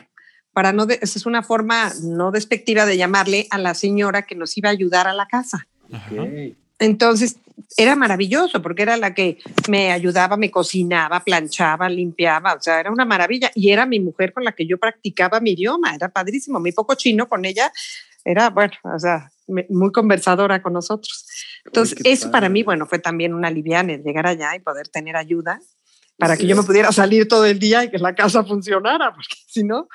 [0.53, 4.57] Para no, esa es una forma no despectiva de llamarle a la señora que nos
[4.57, 5.67] iba a ayudar a la casa.
[6.79, 7.37] Entonces,
[7.77, 12.91] era maravilloso porque era la que me ayudaba, me cocinaba, planchaba, limpiaba, o sea, era
[12.91, 13.51] una maravilla.
[13.55, 16.95] Y era mi mujer con la que yo practicaba mi idioma, era padrísimo, muy poco
[16.95, 17.71] chino con ella,
[18.23, 21.27] era, bueno, o sea, muy conversadora con nosotros.
[21.65, 25.59] Entonces, eso para mí, bueno, fue también una liviana llegar allá y poder tener ayuda
[26.17, 29.35] para que yo me pudiera salir todo el día y que la casa funcionara, porque
[29.47, 29.87] si no.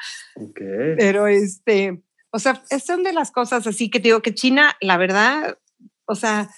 [0.55, 5.59] Pero este, o sea, son de las cosas así que digo que China, la verdad,
[6.05, 6.51] o sea,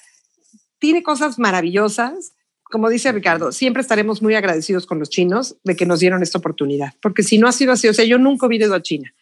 [0.83, 2.33] tiene cosas maravillosas.
[2.65, 6.39] Como dice Ricardo, siempre estaremos muy agradecidos con los chinos de que nos dieron esta
[6.39, 9.15] oportunidad, porque si no ha sido así, o sea, yo nunca he ido a China.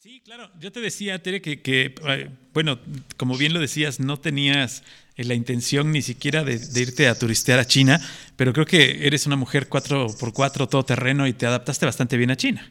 [0.00, 2.80] Sí, claro, yo te decía, Tere, que, que eh, bueno,
[3.16, 4.82] como bien lo decías, no tenías
[5.14, 8.00] eh, la intención ni siquiera de, irte a turistear a China,
[8.34, 12.68] pero creo que eres una mujer 4x4 todoterreno y te adaptaste bastante bien a China.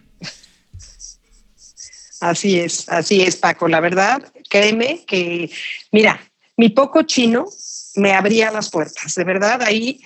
[2.20, 3.70] Así es, así es, Paco.
[3.70, 5.50] La verdad, créeme que,
[5.94, 6.20] mira,
[6.58, 7.46] mi poco chino
[7.96, 9.16] me abría las puertas.
[9.16, 10.02] De verdad, ahí,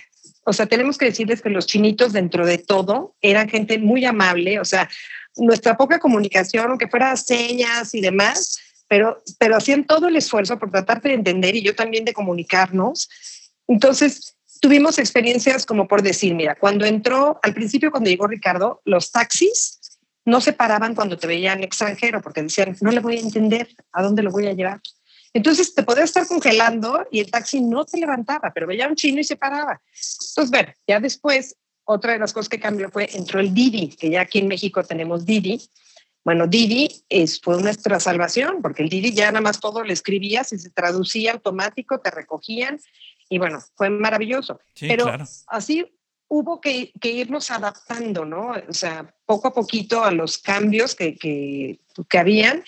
[0.46, 4.60] o sea, tenemos que decirles que los chinitos dentro de todo eran gente muy amable,
[4.60, 4.90] o sea,
[5.36, 10.72] nuestra poca comunicación, aunque fuera señas y demás, pero, pero hacían todo el esfuerzo por
[10.72, 13.10] tratar de entender y yo también de comunicarnos.
[13.68, 19.12] Entonces, tuvimos experiencias como por decir, mira, cuando entró, al principio cuando llegó Ricardo, los
[19.12, 19.80] taxis
[20.26, 24.04] no se paraban cuando te veían extranjero porque decían, no le voy a entender, ¿a
[24.04, 24.82] dónde lo voy a llevar?
[25.34, 29.20] Entonces te podía estar congelando y el taxi no te levantaba, pero veía un chino
[29.20, 29.82] y se paraba.
[30.30, 34.10] Entonces, ver, ya después, otra de las cosas que cambió fue, entró el Didi, que
[34.10, 35.62] ya aquí en México tenemos Didi.
[36.24, 40.52] Bueno, Didi es, fue nuestra salvación, porque el Didi ya nada más todo le escribías
[40.52, 42.80] y se traducía automático, te recogían,
[43.30, 44.60] y bueno, fue maravilloso.
[44.80, 45.12] Pero
[45.48, 45.86] así
[46.28, 48.54] hubo que, que, irnos adaptando, ¿no?
[48.68, 52.64] O sea, poco a poquito a los cambios que, que, que habían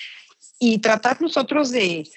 [0.60, 2.08] y tratar nosotros de,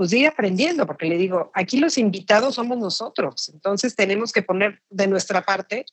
[0.00, 4.80] pues, ir aprendiendo, porque le digo, aquí los invitados somos nosotros, entonces tenemos que poner
[4.88, 5.84] de nuestra parte.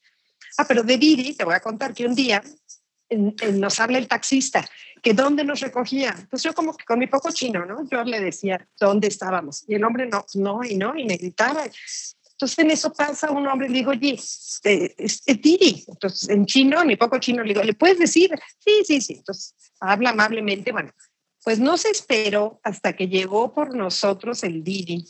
[0.57, 2.41] Ah, pero de Didi, te voy a contar que un día
[3.51, 4.65] nos habla el taxista,
[5.03, 6.15] que dónde nos recogía.
[6.29, 7.85] Pues yo como que con mi poco chino, ¿no?
[7.89, 9.65] Yo le decía dónde estábamos.
[9.67, 11.65] Y el hombre no, no, y no, y me gritaba.
[11.65, 15.83] Entonces en eso pasa un hombre y le digo, oye, este, es, Didi.
[15.85, 18.31] Entonces en chino, mi poco chino, le digo, ¿le puedes decir?
[18.59, 19.15] Sí, sí, sí.
[19.17, 20.93] Entonces habla amablemente, bueno,
[21.47, 25.05] pues no se esperó hasta que llegó por nosotros el Didi.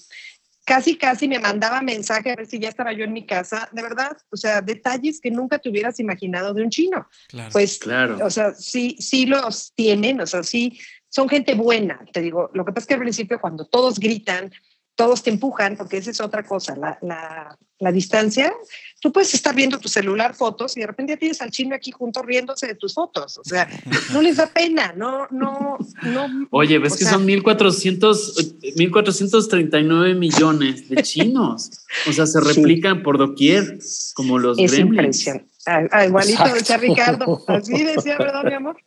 [0.63, 3.67] Casi, casi me mandaba mensaje a ver si ya estaba yo en mi casa.
[3.71, 7.07] De verdad, o sea, detalles que nunca te hubieras imaginado de un chino.
[7.51, 8.19] Pues, claro.
[8.23, 10.79] o sea, sí, sí los tienen, o sea, sí,
[11.09, 12.05] son gente buena.
[12.13, 14.51] Te digo, lo que pasa es que al principio cuando todos gritan,
[14.97, 18.51] todos te empujan, porque esa es otra cosa, la, la, la, distancia.
[18.99, 21.91] Tú puedes estar viendo tu celular fotos y de repente ya tienes al chino aquí
[21.91, 23.37] junto riéndose de tus fotos.
[23.37, 23.69] O sea,
[24.11, 26.47] no les da pena, no, no, no.
[26.49, 31.69] Oye, ves que son 1400, 1439 millones de chinos.
[32.09, 33.77] O sea, se replican por doquier,
[34.15, 35.29] como los es gremlins.
[35.67, 38.77] Ah, igualito decía Ricardo, así decía, ¿verdad, mi amor?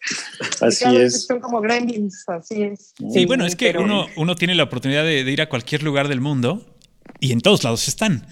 [0.61, 1.27] Así es.
[1.27, 2.95] Son como gremlins, así es.
[3.13, 6.21] Sí, bueno, es que uno, uno tiene la oportunidad de, ir a cualquier lugar del
[6.21, 6.67] mundo
[7.21, 8.27] y en todos lados están.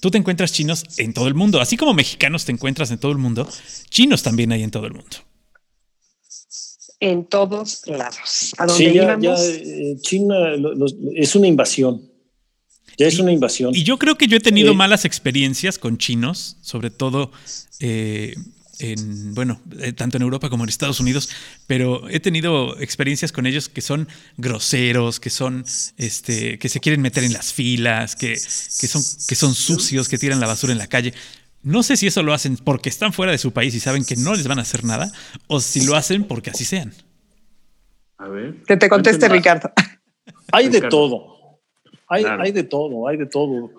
[0.00, 3.10] Tú te encuentras chinos en todo el mundo, así como mexicanos te encuentras en todo
[3.12, 3.48] el mundo,
[3.90, 5.16] chinos también hay en todo el mundo.
[7.00, 8.54] En todos lados.
[8.58, 10.34] ¿A dónde sí, ya, eh, China
[11.14, 12.07] es una invasión.
[12.98, 13.74] Ya es una invasión.
[13.74, 17.30] Y yo creo que yo he tenido malas experiencias con chinos, sobre todo
[17.78, 18.34] eh,
[18.80, 21.30] en, bueno, eh, tanto en Europa como en Estados Unidos,
[21.68, 25.64] pero he tenido experiencias con ellos que son groseros, que son,
[25.96, 30.40] este, que se quieren meter en las filas, que, son, que son sucios, que tiran
[30.40, 31.14] la basura en la calle.
[31.62, 34.16] No sé si eso lo hacen porque están fuera de su país y saben que
[34.16, 35.12] no les van a hacer nada,
[35.46, 36.92] o si lo hacen porque así sean.
[38.16, 38.62] A ver.
[38.66, 39.72] Que te conteste, Ricardo.
[40.50, 41.37] Hay de todo.
[42.08, 43.70] Hay, de todo, hay de todo.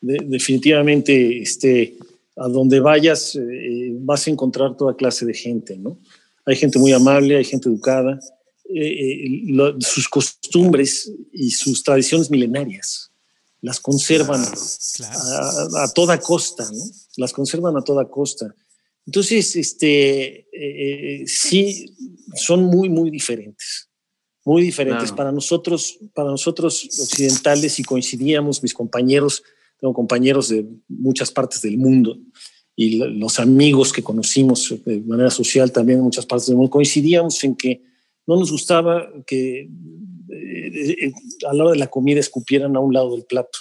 [0.00, 1.96] definitivamente, este,
[2.36, 5.98] a donde vayas eh, vas a encontrar toda clase de gente, ¿no?
[6.44, 8.18] Hay gente muy amable, hay gente educada,
[8.74, 13.10] eh, eh, sus costumbres y sus tradiciones milenarias
[13.62, 16.84] las conservan A, toda costa, ¿no?
[17.16, 18.54] Las conservan a toda costa.
[19.06, 20.46] Entonces, este,
[21.26, 21.94] sí,
[22.34, 23.85] son muy, muy diferentes
[24.46, 25.10] muy diferentes.
[25.10, 29.42] Para nosotros, para nosotros occidentales, y coincidíamos, mis compañeros,
[29.78, 32.16] tengo compañeros de muchas partes del mundo,
[32.76, 37.42] y los amigos que conocimos de manera social también en muchas partes del mundo, coincidíamos
[37.42, 37.82] en que
[38.24, 39.68] no nos gustaba que eh,
[40.30, 41.12] eh,
[41.48, 43.58] a la hora de la comida escupieran a un lado del plato.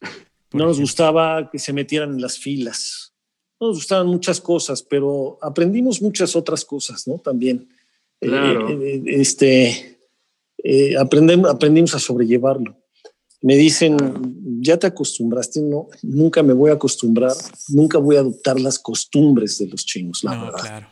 [0.50, 3.12] No nos gustaba que se metieran en las filas.
[3.60, 7.18] No nos gustaban muchas cosas, pero aprendimos muchas otras cosas, ¿no?
[7.18, 7.68] También.
[8.18, 8.70] Claro.
[8.70, 9.97] Eh, este,
[10.62, 12.76] eh, aprendimos a sobrellevarlo.
[13.40, 13.96] Me dicen,
[14.60, 17.32] ya te acostumbraste, no, nunca me voy a acostumbrar,
[17.68, 20.60] nunca voy a adoptar las costumbres de los chinos, la verdad.
[20.60, 20.86] Claro.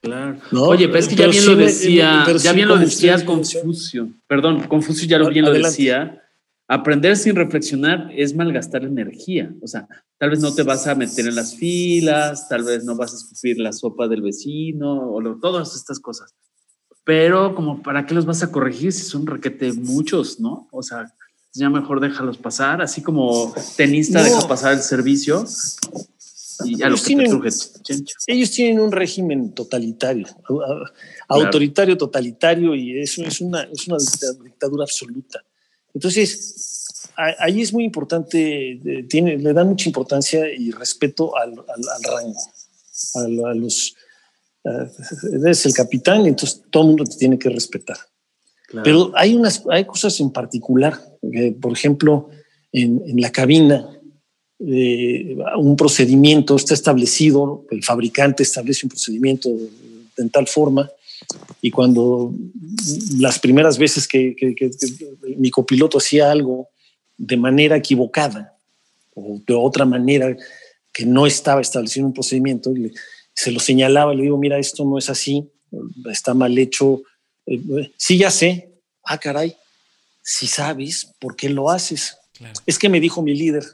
[0.00, 0.38] Claro.
[0.52, 4.10] Oye, pero es que ya bien lo decía, ya bien lo decía Confucio.
[4.28, 6.22] Perdón, Confucio ya lo bien lo decía.
[6.68, 9.52] Aprender sin reflexionar es malgastar energía.
[9.60, 12.94] O sea, tal vez no te vas a meter en las filas, tal vez no
[12.94, 16.32] vas a escupir la sopa del vecino o todas estas cosas
[17.08, 20.68] pero como para qué los vas a corregir si son requete muchos, ¿no?
[20.70, 21.10] O sea,
[21.54, 25.46] ya mejor déjalos pasar, así como tenista deja pasar el servicio
[26.66, 27.50] y ya ellos lo que
[27.82, 30.26] tienen, Ellos tienen un régimen totalitario,
[31.28, 33.96] autoritario, totalitario y eso es una, es una
[34.44, 35.42] dictadura absoluta.
[35.94, 43.54] Entonces, ahí es muy importante, tiene, le dan mucha importancia y respeto al, rango, a
[43.54, 43.96] los
[45.32, 47.96] eres el capitán, entonces todo el mundo te tiene que respetar.
[48.84, 51.00] Pero hay, unas, hay cosas en particular,
[51.60, 52.28] por ejemplo,
[52.70, 53.88] en, la cabina,
[54.60, 59.48] eh, un procedimiento está establecido, el fabricante establece un procedimiento
[60.18, 60.90] en tal forma,
[61.60, 62.34] y cuando
[63.18, 64.36] las primeras veces que,
[65.36, 66.68] mi copiloto hacía algo
[67.16, 68.56] de manera equivocada
[69.14, 70.36] o de otra manera
[70.92, 72.72] que no estaba estableciendo un procedimiento,
[73.38, 75.48] se lo señalaba, le digo, mira, esto no es así,
[76.10, 77.02] está mal hecho.
[77.46, 78.68] Eh, sí, ya sé.
[79.04, 79.54] Ah, caray,
[80.24, 82.16] si sabes, ¿por qué lo haces?
[82.66, 83.64] Es que me dijo mi líder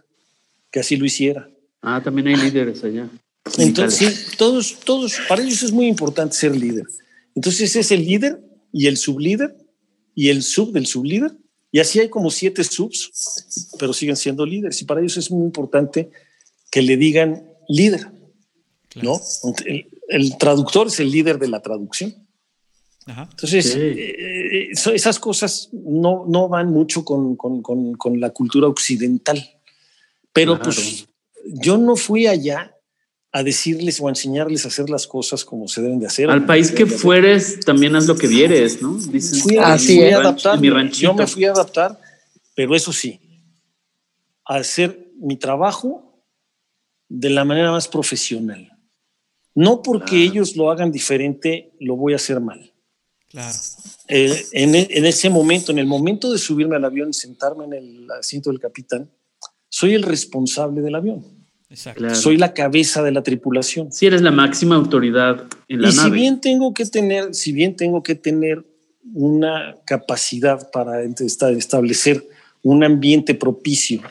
[0.70, 1.48] que así lo hiciera.
[1.80, 3.08] Ah, también hay líderes allá.
[3.56, 6.84] Entonces, todos, todos, para ellos es muy importante ser líder.
[7.34, 8.38] Entonces es el líder
[8.70, 9.56] y el sublíder
[10.14, 11.32] y el sub del sublíder.
[11.72, 14.82] Y así hay como siete subs, pero siguen siendo líderes.
[14.82, 16.10] Y para ellos es muy importante
[16.70, 18.10] que le digan líder,
[19.02, 19.20] ¿no?
[20.08, 22.14] El, traductor es el líder de la traducción.
[23.06, 29.42] Entonces, eh, eh, esas cosas no, no van mucho con, con, con, la cultura occidental.
[30.32, 31.06] Pero pues
[31.44, 32.74] yo no fui allá
[33.30, 36.30] a decirles o a enseñarles a hacer las cosas como se deben de hacer.
[36.30, 38.94] Al país que fueres, también haz lo que vieres, ¿no?
[38.94, 39.74] Dicen, fui a,
[40.18, 40.60] adaptar.
[40.60, 42.00] Mi yo me fui a adaptar,
[42.54, 43.20] pero eso sí,
[44.44, 46.22] a hacer mi trabajo
[47.08, 48.70] de la manera más profesional.
[49.54, 52.72] No porque ellos lo hagan diferente, lo voy a hacer mal.
[53.28, 53.56] Claro.
[54.08, 57.64] Eh, en, e, en, ese momento, en el momento de subirme al avión y sentarme
[57.64, 59.10] en el asiento del capitán,
[59.68, 61.24] soy el responsable del avión.
[62.14, 63.90] Soy la cabeza de la tripulación.
[63.90, 66.08] Si eres la máxima autoridad en la y nave.
[66.08, 68.64] si bien tengo que tener, si bien tengo que tener
[69.12, 72.24] una capacidad para establecer
[72.62, 74.02] un ambiente propicio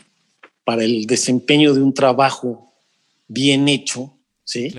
[0.66, 2.74] para el desempeño de un trabajo
[3.28, 4.14] bien hecho,
[4.44, 4.74] ¿sí?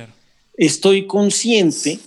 [0.57, 1.99] Estoy consciente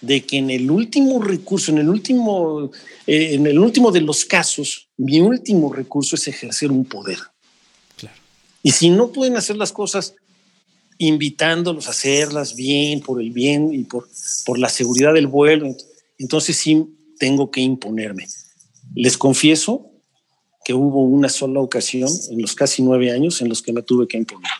[0.00, 2.70] de que en el último recurso, en el último,
[3.06, 7.18] eh, en el último de los casos, mi último recurso es ejercer un poder.
[8.62, 10.14] Y si no pueden hacer las cosas
[10.98, 14.08] invitándolos a hacerlas bien, por el bien y por,
[14.44, 15.74] por la seguridad del vuelo,
[16.18, 16.84] entonces sí
[17.18, 18.26] tengo que imponerme.
[18.94, 19.90] Les confieso
[20.64, 24.08] que hubo una sola ocasión en los casi nueve años en los que me tuve
[24.08, 24.50] que imponer.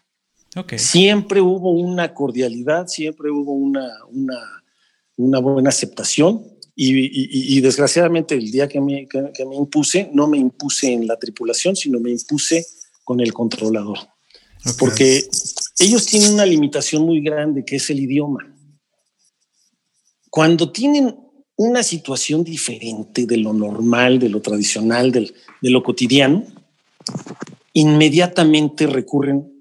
[0.77, 4.63] Siempre hubo una cordialidad, siempre hubo una, una,
[5.17, 6.43] una buena aceptación
[6.75, 11.19] y, y, desgraciadamente el día que me, que me impuse, no me impuse en la
[11.19, 12.67] tripulación, sino me impuse
[13.05, 13.99] con el controlador.
[14.79, 15.23] Porque
[15.79, 18.55] ellos tienen una limitación muy grande que es el idioma.
[20.29, 21.17] Cuando tienen
[21.57, 25.33] una situación diferente de lo normal, de lo tradicional, de
[25.63, 26.45] lo cotidiano,
[27.73, 29.56] inmediatamente recurren,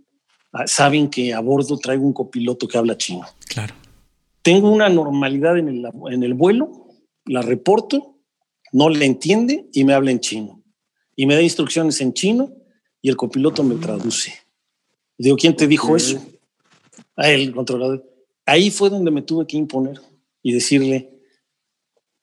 [0.66, 3.26] saben que a bordo traigo un copiloto que habla chino.
[3.48, 3.74] Claro.
[4.42, 6.88] Tengo una normalidad en el, en el vuelo,
[7.26, 8.20] la reporto,
[8.72, 10.62] no le entiende y me habla en chino.
[11.16, 12.52] Y me da instrucciones en chino
[13.02, 14.34] y el copiloto me traduce.
[15.18, 16.20] digo, ¿quién te dijo eso?
[17.16, 18.04] A el controlador.
[18.46, 20.00] Ahí fue donde me tuve que imponer
[20.44, 21.10] y decirle,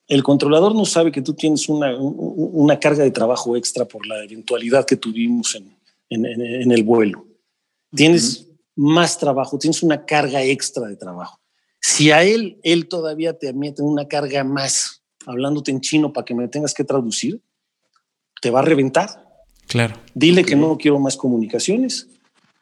[0.09, 4.23] el controlador no sabe que tú tienes una, una carga de trabajo extra por la
[4.23, 5.77] eventualidad que tuvimos en,
[6.11, 7.27] en, el vuelo.
[7.95, 11.41] Tienes más trabajo, tienes una carga extra de trabajo.
[11.81, 16.35] Si a él, él todavía te mete una carga más, hablándote en chino para que
[16.35, 17.43] me tengas que traducir,
[18.41, 19.25] te va a reventar.
[19.67, 19.97] Claro.
[20.15, 22.09] Dile que no quiero más comunicaciones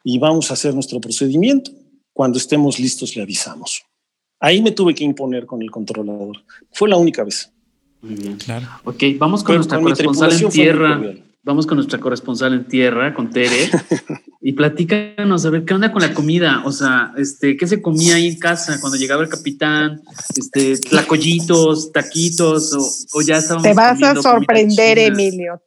[0.03, 1.71] y vamos a hacer nuestro procedimiento.
[2.13, 3.83] Cuando estemos listos le avisamos.
[4.39, 6.43] Ahí me tuve que imponer con el controlador.
[6.71, 7.51] Fue la única vez.
[8.01, 8.37] Muy bien.
[8.37, 8.67] Claro.
[8.83, 11.01] Ok, vamos con nuestra corresponsal en tierra.
[11.43, 13.69] Vamos con nuestra corresponsal en tierra, con Tere,
[14.41, 16.61] y platícanos a ver qué onda con la comida.
[16.65, 20.01] O sea, este, ¿qué se comía ahí en casa cuando llegaba el capitán?
[20.35, 23.63] Este, tlacoyitos, taquitos, o, o ya estábamos.
[23.63, 25.61] Te vas a sorprender, Emilio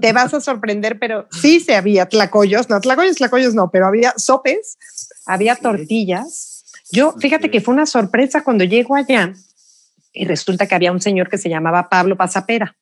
[0.00, 4.14] te vas a sorprender, pero sí se había tlacoyos, no, tlacoyos, tlacoyos no, pero había
[4.16, 4.78] sopes,
[5.26, 6.64] había tortillas.
[6.90, 9.32] Yo, fíjate que fue una sorpresa cuando llego allá
[10.12, 12.76] y resulta que había un señor que se llamaba Pablo Pasapera.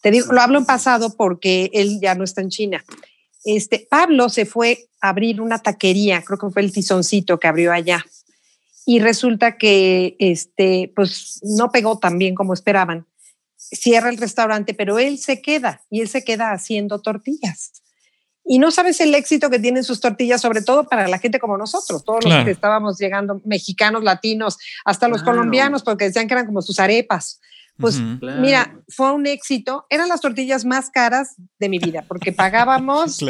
[0.00, 2.84] Te digo, lo hablo en pasado porque él ya no está en China.
[3.44, 7.72] Este, Pablo se fue a abrir una taquería, creo que fue el tizoncito que abrió
[7.72, 8.04] allá.
[8.84, 13.06] Y resulta que este, pues no pegó tan bien como esperaban
[13.56, 17.72] cierra el restaurante, pero él se queda y él se queda haciendo tortillas.
[18.44, 21.58] Y no sabes el éxito que tienen sus tortillas, sobre todo para la gente como
[21.58, 26.46] nosotros, todos los que estábamos llegando, mexicanos, latinos, hasta los colombianos, porque decían que eran
[26.46, 27.40] como sus arepas.
[27.78, 29.86] Pues mira, fue un éxito.
[29.90, 33.18] Eran las tortillas más caras de mi vida, porque pagábamos.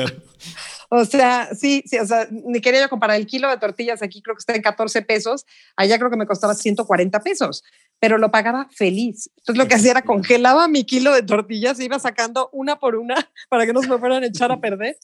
[0.89, 4.23] O sea, sí, sí, o sea, ni quería yo comparar el kilo de tortillas aquí,
[4.23, 5.45] creo que está en 14 pesos,
[5.77, 7.65] allá creo que me costaba 140 pesos
[7.99, 9.31] pero lo pagaba feliz.
[9.39, 13.17] Entonces lo que hacía era congelaba mi kilo de tortillas, iba sacando una por una
[13.49, 14.97] para que no se me fueran a echar a perder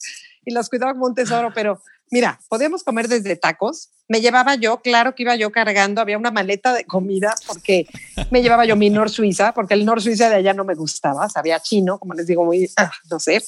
[0.45, 1.81] y las cuidaba como un tesoro, pero
[2.11, 3.89] mira, podíamos comer desde tacos.
[4.07, 7.87] Me llevaba yo, claro que iba yo cargando, había una maleta de comida porque
[8.31, 11.29] me llevaba yo mi Nor Suiza, porque el Nor Suiza de allá no me gustaba,
[11.29, 13.43] sabía chino, como les digo, muy, ah, no sé,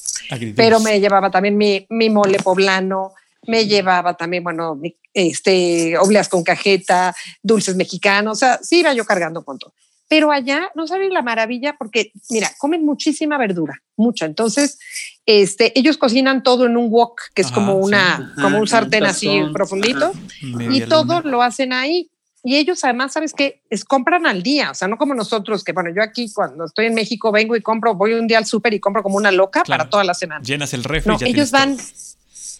[0.56, 3.12] pero me llevaba también mi, mi mole poblano,
[3.46, 4.80] me llevaba también, bueno,
[5.14, 9.72] este, obleas con cajeta, dulces mexicanos, o sea, sí iba yo cargando con todo.
[10.08, 14.24] Pero allá no saben la maravilla porque, mira, comen muchísima verdura, mucha.
[14.24, 14.78] Entonces,
[15.26, 19.02] Este, ellos cocinan todo en un wok, que es Ajá, como una, como un sartén
[19.02, 19.52] un así tazón.
[19.52, 20.06] profundito.
[20.06, 20.64] Ajá.
[20.72, 22.08] Y todo lo hacen ahí.
[22.44, 23.60] Y ellos además, ¿sabes qué?
[23.70, 26.86] Es compran al día, o sea, no como nosotros, que bueno, yo aquí cuando estoy
[26.86, 29.62] en México vengo y compro, voy un día al súper y compro como una loca
[29.64, 29.80] Claro.
[29.80, 30.44] para toda la semana.
[30.44, 31.86] Llenas el refri No, y ya ellos van, todo.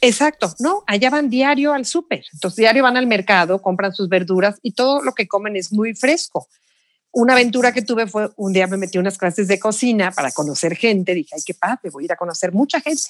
[0.01, 2.25] exacto, no, allá van diario al súper.
[2.33, 5.95] Entonces, diario van al mercado, compran sus verduras y todo lo que comen es muy
[5.95, 6.49] fresco.
[7.19, 10.31] Una aventura que tuve fue un día me metí a unas clases de cocina para
[10.33, 11.15] conocer gente.
[11.15, 13.05] Dije, ay, qué padre, voy a ir a conocer mucha gente.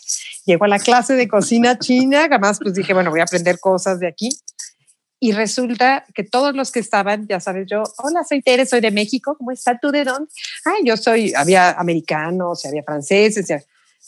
[0.45, 3.99] Llego a la clase de cocina china, además, pues dije, bueno, voy a aprender cosas
[3.99, 4.29] de aquí.
[5.19, 8.93] Y resulta que todos los que estaban, ya sabes, yo, hola, soy Tere, soy de
[8.93, 10.31] México, ¿cómo está tú de dónde?
[10.65, 13.53] Ay, yo soy, había americanos, había franceses,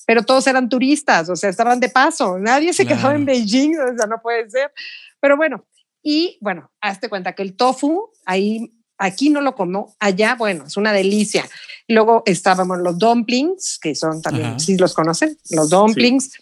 [0.06, 3.16] pero todos eran turistas, o sea, estaban de paso, nadie se quedó Claro.
[3.16, 4.70] en Beijing, o sea, no puede ser.
[5.18, 5.64] Pero bueno,
[6.04, 10.76] y bueno, hazte cuenta que el tofu, ahí, aquí no lo como, allá, bueno, es
[10.76, 11.48] una delicia.
[11.86, 14.58] Luego estábamos los dumplings, que son también, Ajá.
[14.58, 16.32] sí los conocen, los dumplings.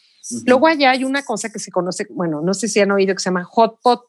[0.45, 3.21] Luego allá hay una cosa que se conoce, bueno, no sé si han oído que
[3.21, 4.03] se llama hot pot.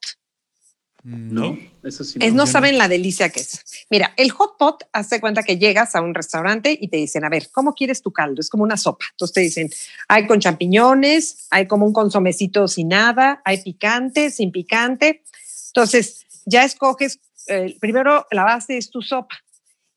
[1.04, 2.20] No, eso sí.
[2.20, 2.44] Es, no.
[2.44, 3.64] no saben la delicia que es.
[3.90, 7.30] Mira, el hot pot, hazte cuenta que llegas a un restaurante y te dicen, a
[7.30, 8.42] ver, ¿cómo quieres tu caldo?
[8.42, 9.06] Es como una sopa.
[9.12, 9.70] Entonces te dicen,
[10.10, 15.24] hay con champiñones, hay como un consomecito sin nada, hay picante, sin picante.
[15.68, 19.36] Entonces ya escoges, eh, primero la base es tu sopa.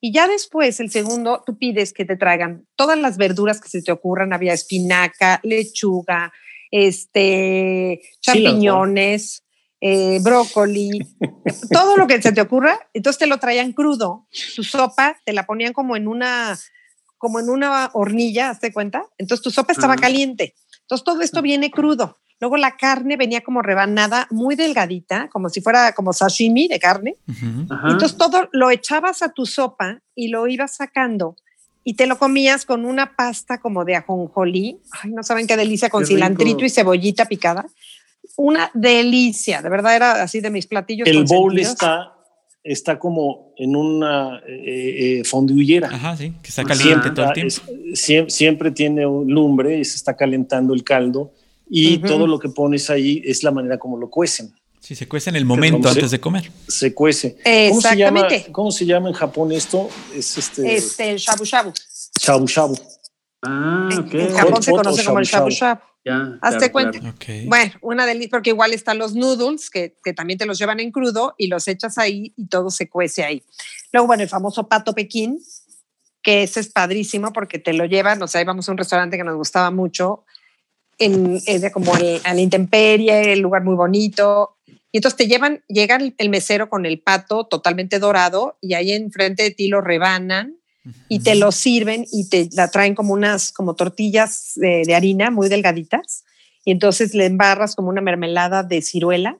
[0.00, 3.82] Y ya después, el segundo, tú pides que te traigan todas las verduras que se
[3.82, 4.32] te ocurran.
[4.32, 6.32] Había espinaca, lechuga,
[6.70, 9.44] este, champiñones,
[9.80, 10.90] eh, brócoli,
[11.72, 12.78] todo lo que se te ocurra.
[12.94, 14.26] Entonces te lo traían crudo.
[14.56, 16.58] Tu sopa te la ponían como en una,
[17.18, 19.04] como en una hornilla, ¿hazte cuenta?
[19.18, 20.02] Entonces tu sopa estaba Ajá.
[20.02, 20.54] caliente.
[20.82, 22.18] Entonces todo esto viene crudo.
[22.40, 27.16] Luego la carne venía como rebanada, muy delgadita, como si fuera como sashimi de carne.
[27.68, 27.88] Ajá.
[27.90, 31.36] Entonces todo lo echabas a tu sopa y lo ibas sacando
[31.84, 34.78] y te lo comías con una pasta como de ajonjolí.
[35.02, 36.16] Ay, no saben qué delicia, con Qué rico.
[36.16, 37.66] cilantrito y cebollita picada.
[38.36, 41.08] Una delicia, de verdad era así de mis platillos.
[41.08, 42.12] El bowl está,
[42.62, 45.22] está como en una eh, eh.
[45.84, 47.54] Ajá, sí, que está caliente todo el tiempo.
[47.92, 51.32] es- siempre, siempre tiene un lumbre y se está calentando el caldo
[51.70, 52.06] y Ujú.
[52.06, 54.52] todo lo que pones ahí es la manera como lo cuecen.
[54.80, 56.50] Sí, se cuece en el momento ¿Cómo se- antes de comer.
[56.66, 57.36] Se cuece.
[57.68, 58.52] ¿Cómo se, llama, Exactamente.
[58.52, 59.88] ¿Cómo se llama en Japón esto?
[60.14, 61.72] Es este Este, el shabu shabu.
[62.20, 62.78] shabu shabu.
[63.42, 64.14] Ah, En- ok.
[64.14, 65.80] En Japón Hot se conoce como el shabu shabu.
[66.02, 66.98] Ya, Hazte claro, cuenta.
[66.98, 67.14] claro.
[67.14, 67.24] Ok.
[67.46, 70.90] Bueno, una delicia, porque igual están los noodles que, que también te los llevan en
[70.92, 73.42] crudo y los echas ahí y todo se cuece ahí.
[73.92, 75.38] Luego, bueno, el famoso pato Pekín,
[76.22, 79.24] que ese es padrísimo porque te lo llevan, o sea, íbamos a un restaurante que
[79.24, 80.24] nos gustaba mucho,
[81.00, 84.56] en, en- como el- a la intemperie, el lugar muy bonito.
[84.92, 89.42] Y entonces te llevan, llega el, mesero con el pato totalmente dorado y ahí enfrente
[89.44, 90.56] de ti lo rebanan
[91.08, 95.30] y te lo sirven y te la traen como unas como tortillas de, de harina
[95.30, 96.24] muy delgaditas
[96.64, 99.38] y entonces le embarras como una mermelada de ciruela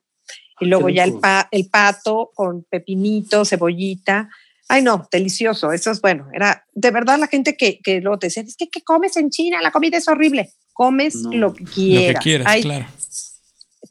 [0.61, 4.29] y luego qué ya el, pa- el pato con pepinito, cebollita.
[4.69, 5.73] Ay, no, delicioso.
[5.73, 6.29] Eso es bueno.
[6.33, 9.31] Era de verdad la gente que, que luego te decía, es que ¿qué comes en
[9.31, 9.61] China?
[9.63, 10.53] La comida es horrible.
[10.73, 12.23] Comes No, lo que Lo que quieras.
[12.23, 12.87] quieras, Hay claro.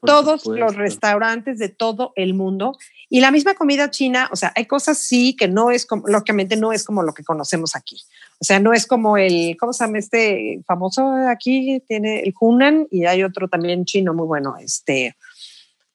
[0.06, 0.66] Todos supuesto.
[0.66, 2.78] los restaurantes de todo el mundo
[3.10, 6.56] y la misma comida china, o sea, hay cosas sí que no es como, lógicamente
[6.56, 7.98] no es como lo que conocemos aquí.
[8.40, 11.84] O sea, no es como el, ¿cómo se llama este famoso aquí?
[11.88, 15.16] Tiene el Hunan y hay otro también chino muy bueno, este,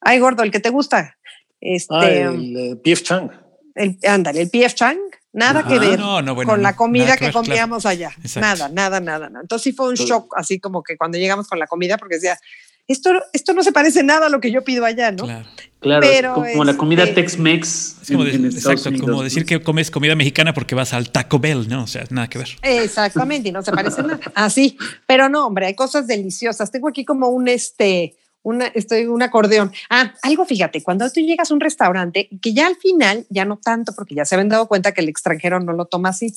[0.01, 1.17] ay gordo, el que te gusta,
[1.61, 3.31] este, Ah, el eh, Pief Chang.
[3.75, 4.99] el, ándale, el PF Chang,
[5.35, 5.69] nada Ajá.
[5.69, 6.51] que ver No, no, bueno.
[6.51, 7.45] con la comida que, ver, claro.
[7.47, 8.11] comíamos allá.
[8.21, 8.39] Exacto.
[8.39, 9.41] Nada, nada, nada, nada.
[9.41, 12.15] Entonces sí fue un Entonces- shock, así como que cuando llegamos con la comida, porque
[12.15, 12.39] decía,
[12.87, 15.25] esto, esto no se parece nada a lo que yo pido allá, ¿no?
[15.25, 15.45] Claro.
[15.79, 17.97] Claro, Pero, es como la comida este, Tex-Mex.
[18.01, 21.67] Es como, de- en como decir que comes comida mexicana porque vas al Taco Bell,
[21.69, 21.83] ¿no?
[21.83, 22.47] O sea, nada que ver.
[22.63, 24.19] Exactamente, y no se parece nada.
[24.33, 26.71] Así, pero no, hombre, hay cosas deliciosas.
[26.71, 28.15] Tengo aquí como un este,
[28.45, 29.71] una, estoy un acordeón.
[29.89, 33.57] Ah, algo, fíjate, cuando tú llegas a un restaurante, que ya al final, ya no
[33.57, 36.31] tanto, porque ya se habían dado cuenta que el extranjero no lo toma así,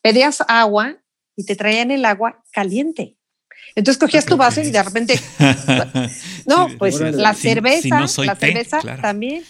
[0.00, 0.96] pedías agua
[1.36, 3.16] y te traían el agua caliente.
[3.74, 5.20] Entonces cogías tu vaso y de repente,
[6.46, 9.02] no, pues la Si- cerveza, si no soy la té, cerveza claro.
[9.02, 9.44] también.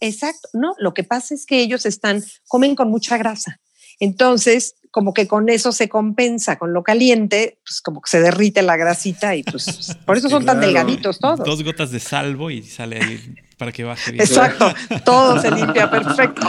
[0.00, 0.48] Exacto.
[0.52, 3.58] No, lo que pasa es que ellos están, comen con mucha grasa.
[4.00, 8.62] Entonces, como que con eso se compensa, con lo caliente, pues como que se derrite
[8.62, 11.38] la grasita y pues por eso son tan delgaditos todos.
[11.44, 14.22] Dos gotas de salvo y sale ahí para que baje bien.
[14.24, 14.72] Exacto,
[15.04, 16.46] todo se limpia perfecto.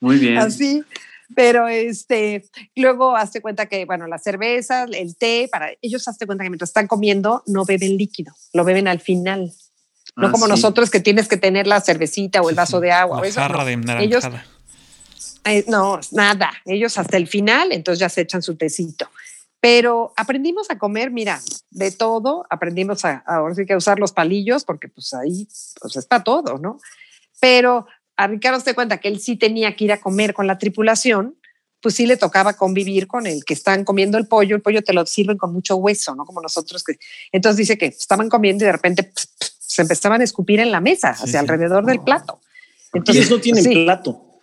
[0.00, 0.38] Muy bien.
[0.38, 0.82] Así.
[1.34, 2.44] Pero este,
[2.76, 6.70] luego hazte cuenta que, bueno, la cerveza, el té, para ellos hazte cuenta que mientras
[6.70, 9.52] están comiendo no beben líquido, lo beben al final.
[10.14, 10.50] No Ah, como sí.
[10.50, 13.18] nosotros que tienes que tener la cervecita o el vaso de agua.
[13.18, 13.64] o La eso, jarra no.
[13.64, 13.72] de
[14.04, 14.46] Ellos naranjada.
[15.46, 16.52] Eh, no, nada.
[16.64, 19.08] Ellos hasta el final, entonces ya se echan su tecito.
[19.60, 21.40] Pero aprendimos a comer, mira,
[21.70, 25.48] de todo, aprendimos a, ahora sí que a usar los palillos, porque pues ahí
[25.80, 26.78] pues está todo, ¿no?
[27.40, 27.86] Pero
[28.16, 31.36] a Ricardo se cuenta que él sí tenía que ir a comer con la tripulación,
[31.80, 34.92] pues sí le tocaba convivir con el que están comiendo el pollo, el pollo te
[34.92, 36.24] lo sirven con mucho hueso, ¿no?
[36.24, 36.98] Como nosotros que...
[37.32, 41.10] Entonces dice que estaban comiendo y de repente se empezaban a escupir en la mesa,
[41.10, 42.40] hacia alrededor del plato.
[42.92, 44.35] Entonces no tienen plato.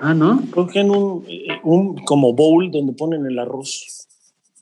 [0.00, 0.42] Ah, ¿no?
[0.50, 1.24] Cogen un,
[1.64, 4.06] un, como bowl donde ponen el arroz.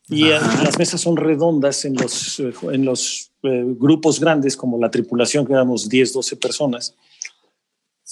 [0.09, 5.45] Y las mesas son redondas en los, en los eh, grupos grandes, como la tripulación,
[5.45, 6.95] que éramos 10, 12 personas,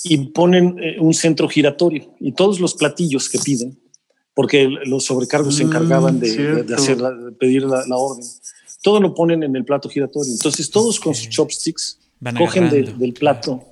[0.02, 3.78] y ponen eh, un centro giratorio y todos los platillos que piden,
[4.34, 6.98] porque los sobrecargos se mm, encargaban de, hacer
[7.38, 8.26] pedir la, orden,
[8.82, 10.32] todo lo ponen en el plato giratorio.
[10.32, 12.00] Entonces todos con sus chopsticks
[12.36, 13.62] cogen del plato,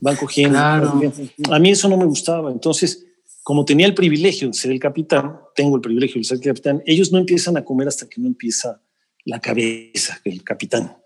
[0.00, 0.58] van cogiendo.
[0.58, 2.50] A mí eso no me gustaba.
[2.50, 3.04] Entonces
[3.48, 6.82] como tenía el privilegio de ser el capitán, tengo el privilegio de ser el capitán,
[6.84, 8.82] ellos no empiezan a comer hasta que no empieza
[9.24, 10.98] la cabeza del capitán.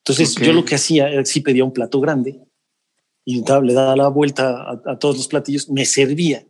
[0.00, 2.38] Entonces yo lo que hacía era sí pedía un plato grande
[3.24, 6.44] y le daba la vuelta a, todos los platillos, me servía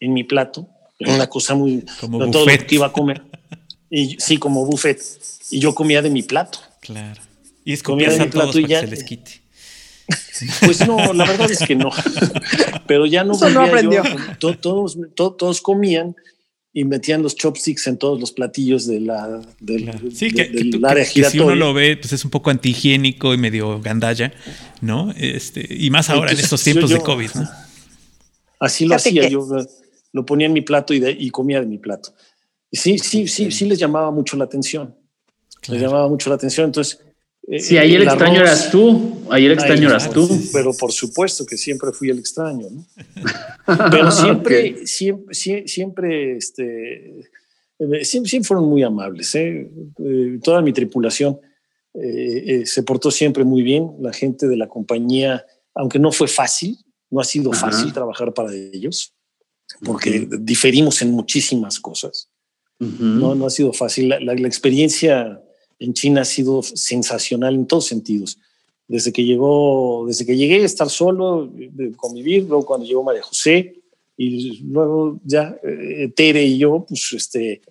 [0.00, 0.66] en mi plato,
[0.98, 1.84] era una cosa muy...
[2.00, 3.22] Como todo lo que iba a comer.
[3.90, 4.98] Y, sí, como buffet.
[5.50, 6.58] Y yo comía de mi plato.
[6.80, 7.20] Claro.
[7.66, 8.80] Y es comía de mi plato y ya...
[8.80, 9.39] Se les quite.
[10.64, 11.90] Pues no, la verdad es que no.
[12.86, 14.02] Pero ya no, no aprendió.
[14.38, 16.16] todos, todos, comían
[16.72, 20.50] y metían los chopsticks en todos los platillos de la, del, sí, que,
[20.84, 21.30] área giratoria.
[21.30, 24.32] si uno lo ve, pues es un poco antihigiénico y medio gandalla,
[24.80, 25.12] ¿no?
[25.16, 27.48] Este, y más ahora en estos tiempos de COVID, ¿no?
[28.60, 29.46] Así lo hacía, yo
[30.12, 32.14] lo ponía en mi plato y, y comía de mi plato.
[32.70, 34.94] Y sí, sí, sí, sí les llamaba mucho la atención.
[35.68, 36.66] Les llamaba mucho la atención.
[36.66, 37.00] Entonces,
[37.58, 40.28] Sí, ahí el, extraño eras tú, ahí el extraño eras tú.
[40.52, 42.86] Pero por supuesto que siempre fui el extraño, ¿no?
[43.90, 47.20] Pero siempre, siempre, siempre, este,
[47.80, 49.34] eh, siempre, fueron muy amables.
[49.34, 49.68] ¿eh?
[49.98, 51.40] Eh, toda mi tripulación
[51.92, 53.90] se portó siempre muy bien.
[54.00, 55.44] La gente de la compañía,
[55.74, 56.78] aunque no fue fácil,
[57.10, 59.12] no ha sido fácil trabajar para ellos,
[59.84, 62.30] porque diferimos en muchísimas cosas.
[62.78, 64.08] no, no ha sido fácil.
[64.08, 65.42] la, la experiencia
[65.80, 68.38] en China ha sido sensacional en todos sentidos.
[68.86, 73.22] Desde que llegó, desde que llegué a estar solo, de convivir, luego cuando llegó María
[73.22, 73.80] José
[74.16, 77.62] y luego ya eh, Tere y yo, pues este,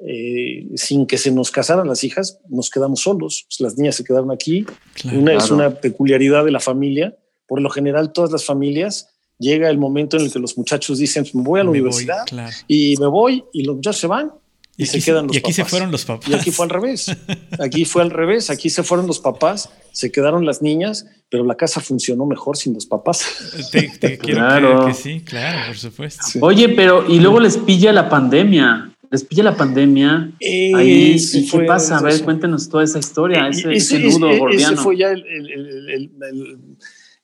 [0.00, 3.46] eh, sin que se nos casaran las hijas, nos quedamos solos.
[3.48, 4.64] Pues, las niñas se quedaron aquí.
[5.12, 7.16] una, Es una peculiaridad de la familia.
[7.48, 9.08] Por lo general, todas las familias
[9.38, 12.24] llega el momento en el que los muchachos dicen, me voy a la universidad
[12.68, 14.32] y me voy y los muchachos se van
[14.76, 16.28] y, se quedan los y aquí se fueron los papás.
[16.28, 17.10] Y aquí fue al revés.
[17.58, 18.50] Aquí fue al revés.
[18.50, 22.74] Aquí se fueron los papás, se quedaron las niñas, pero la casa funcionó mejor sin
[22.74, 23.24] los papás.
[23.72, 24.86] Te, claro.
[24.86, 26.22] que sí, claro, por supuesto.
[26.40, 28.92] Oye, pero y luego les pilla la pandemia.
[29.10, 30.32] Les pilla la pandemia.
[30.42, 31.16] Ahí,
[31.50, 31.98] ¿Qué pasa?
[31.98, 35.14] A ver, cuéntenos toda esa historia, ese, ese, nudo Ese fue ya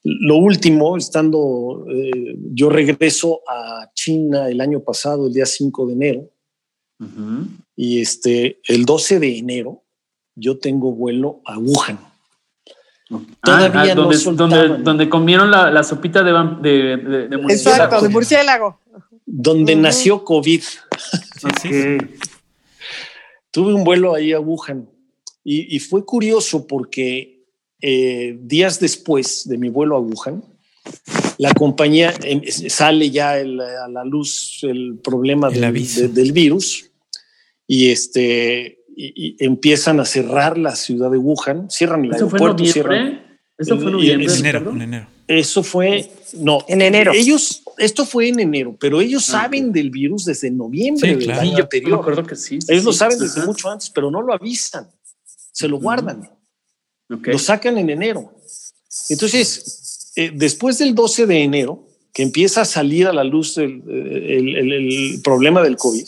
[0.05, 5.93] lo último, estando, eh, yo regreso a China el año pasado, el día 5 de
[5.93, 6.31] enero,
[7.77, 9.83] y este, el 12 de enero
[10.35, 11.99] yo tengo vuelo a Wuhan.
[13.11, 16.33] Ah, Todavía ah, donde, donde, donde, comieron la, la sopita de,
[16.63, 16.97] de,
[17.29, 17.51] de, murciélago.
[17.51, 18.81] Exacto, de murciélago.
[19.27, 20.63] Donde nació COVID.
[23.51, 24.89] Tuve un vuelo ahí a Wuhan
[25.45, 27.45] y, y fue curioso porque
[27.81, 30.45] eh, días después de mi vuelo a Wuhan,
[31.39, 36.92] la compañía em, sale ya a la luz el problema del, del virus
[37.73, 42.63] y este y, empiezan a cerrar la ciudad de Wuhan, cierran el ¿Eso aeropuerto.
[42.63, 43.23] Fue en
[43.57, 44.27] ¿Eso fue en noviembre?
[44.27, 45.07] En enero, en enero.
[45.27, 47.13] Eso fue, no, en enero.
[47.15, 51.59] Ellos, esto fue en enero, pero ellos ah, saben del virus desde noviembre del año
[51.63, 52.27] anterior.
[52.27, 52.59] que sí.
[52.69, 54.91] ellos lo saben desde mucho antes, pero no lo avisan,
[55.51, 56.29] se lo guardan.
[57.09, 58.35] Lo sacan en enero.
[59.09, 63.83] Entonces, eh, después del 12 de enero, que empieza a salir a la luz el,
[63.89, 66.05] el problema del COVID,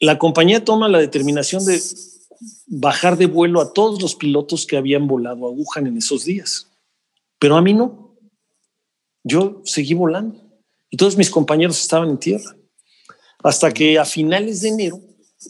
[0.00, 1.80] la compañía toma la determinación de
[2.66, 6.68] bajar de vuelo a todos los pilotos que habían volado a Wuhan en esos días.
[7.38, 8.16] Pero a mí no.
[9.22, 10.42] Yo seguí volando
[10.88, 12.56] y todos mis compañeros estaban en tierra.
[13.42, 15.00] Hasta que a finales de enero,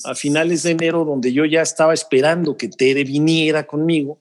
[0.05, 4.21] a finales de enero, donde yo ya estaba esperando que Tere viniera conmigo,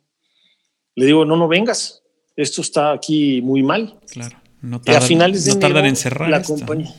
[0.96, 2.04] le digo, no, no vengas,
[2.36, 4.00] esto está aquí muy mal.
[4.08, 6.94] Claro, no tardan, a finales de enero, en cerrar la compañía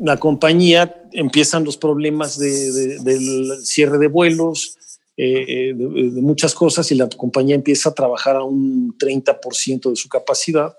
[0.00, 4.76] la compañía empiezan los problemas del cierre de vuelos,
[5.16, 10.08] eh, de, muchas cosas, y la compañía empieza a trabajar a un 30% de su
[10.08, 10.76] capacidad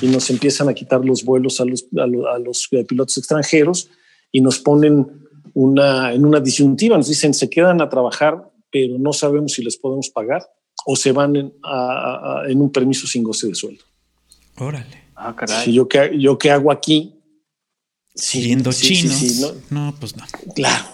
[0.00, 3.88] y nos empiezan a quitar los vuelos a los, a los, pilotos extranjeros
[4.30, 5.06] y nos ponen
[5.54, 6.96] una, en una disyuntiva.
[6.96, 10.46] Nos dicen, se quedan a trabajar, pero no sabemos si les podemos pagar
[10.86, 11.52] o se van en,
[12.48, 13.84] en un permiso sin goce de sueldo.
[14.58, 15.10] Órale.
[15.16, 15.64] Ah, caray.
[15.64, 17.19] Si yo, qué, ¿Yo qué hago aquí?
[18.20, 19.12] Siendo chino.
[19.70, 19.94] ¿no?
[19.98, 20.24] pues no.
[20.54, 20.84] Claro.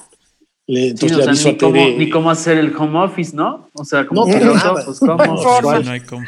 [0.66, 3.68] Le, entonces le aviso ni, cómo, ni, cómo, hacer el home office, ¿no?
[3.72, 4.84] O sea, como no, que nada.
[4.84, 5.16] pues cómo.
[5.16, 6.24] no hay cómo.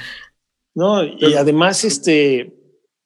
[0.75, 2.55] No, y además este,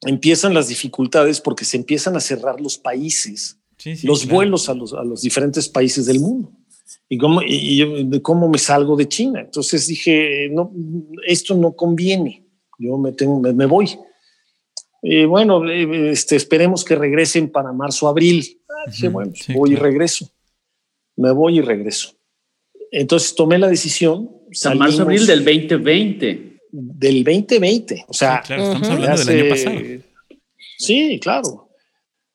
[0.03, 4.35] empiezan las dificultades porque se empiezan a cerrar los países, sí, sí, los claro.
[4.35, 6.53] vuelos a los, a los diferentes países del mundo.
[7.09, 9.41] ¿Y cómo, y, y cómo me salgo de China?
[9.41, 10.71] Entonces dije, no,
[11.27, 12.47] esto no conviene,
[12.79, 13.89] yo me, tengo, me, me voy.
[15.03, 18.61] Y bueno, este, esperemos que regresen para marzo, abril.
[18.71, 19.87] Ah, dije, bueno, sí, voy claro.
[19.87, 20.31] y regreso.
[21.17, 22.15] Me voy y regreso.
[22.93, 24.31] Entonces tomé la decisión.
[24.49, 26.61] O sea, marzo, abril del 2020.
[26.71, 28.05] Del 2020.
[28.07, 29.79] O sea, sí, claro, estamos hablando hace, del año pasado.
[30.79, 31.69] Sí, claro.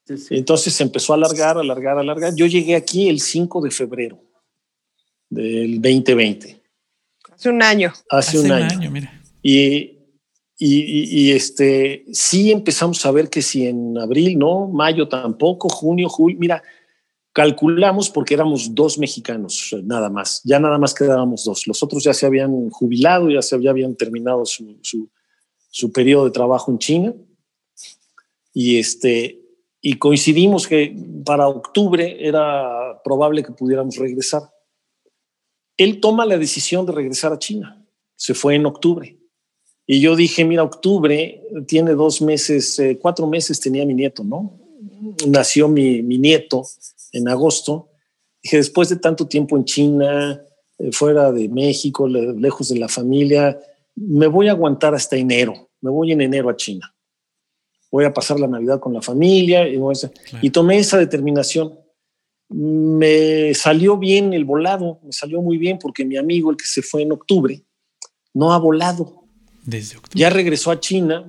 [0.05, 0.35] Sí, sí.
[0.35, 2.35] Entonces se empezó a alargar, alargar, alargar.
[2.35, 4.21] Yo llegué aquí el 5 de febrero
[5.29, 6.61] del 2020.
[7.31, 7.93] Hace un año.
[8.09, 8.77] Hace, hace un, un, año.
[8.77, 9.21] año mira.
[9.41, 9.96] Y
[10.59, 16.37] y, este, sí empezamos a ver que si en abril, no, mayo tampoco, junio, julio,
[16.39, 16.63] mira,
[17.31, 22.13] calculamos porque éramos dos mexicanos nada más, ya nada más quedábamos dos, los otros ya
[22.13, 25.07] se habían jubilado, ya, se, ya habían terminado su, su,
[25.69, 27.13] su periodo de trabajo en China.
[28.51, 29.39] Y, este,
[29.79, 34.41] y coincidimos que para octubre era probable que pudiéramos regresar.
[35.77, 37.85] Él toma la decisión de regresar a China,
[38.15, 39.16] se fue en octubre
[39.89, 44.59] y yo dije, mira, octubre tiene dos meses, eh, cuatro meses tenía mi nieto, ¿no?
[45.25, 46.63] Nació mi, mi, nieto
[47.13, 47.87] en agosto.
[48.43, 50.41] Dije, después de tanto tiempo en China,
[50.77, 53.57] eh, fuera de México, le, lejos de la familia,
[53.95, 55.69] me voy a aguantar hasta enero.
[55.79, 56.93] Me voy en enero a China.
[57.89, 60.11] Voy a pasar la Navidad con la familia y, claro.
[60.41, 61.79] y tomé esa determinación.
[62.49, 66.81] Me salió bien el volado, me salió muy bien porque mi amigo, el que se
[66.81, 67.63] fue en octubre,
[68.33, 69.26] no ha volado
[69.67, 70.19] desde octubre.
[70.19, 71.27] Ya regresó a China,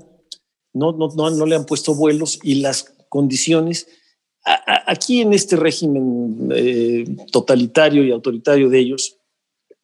[0.73, 3.89] no, no, no, no le han puesto vuelos y las condiciones.
[4.45, 9.17] A, a, aquí en este régimen eh, totalitario y autoritario de ellos,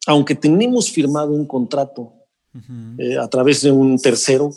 [0.07, 2.99] aunque tenemos firmado un contrato uh -huh.
[2.99, 4.51] eh, a través de un tercero,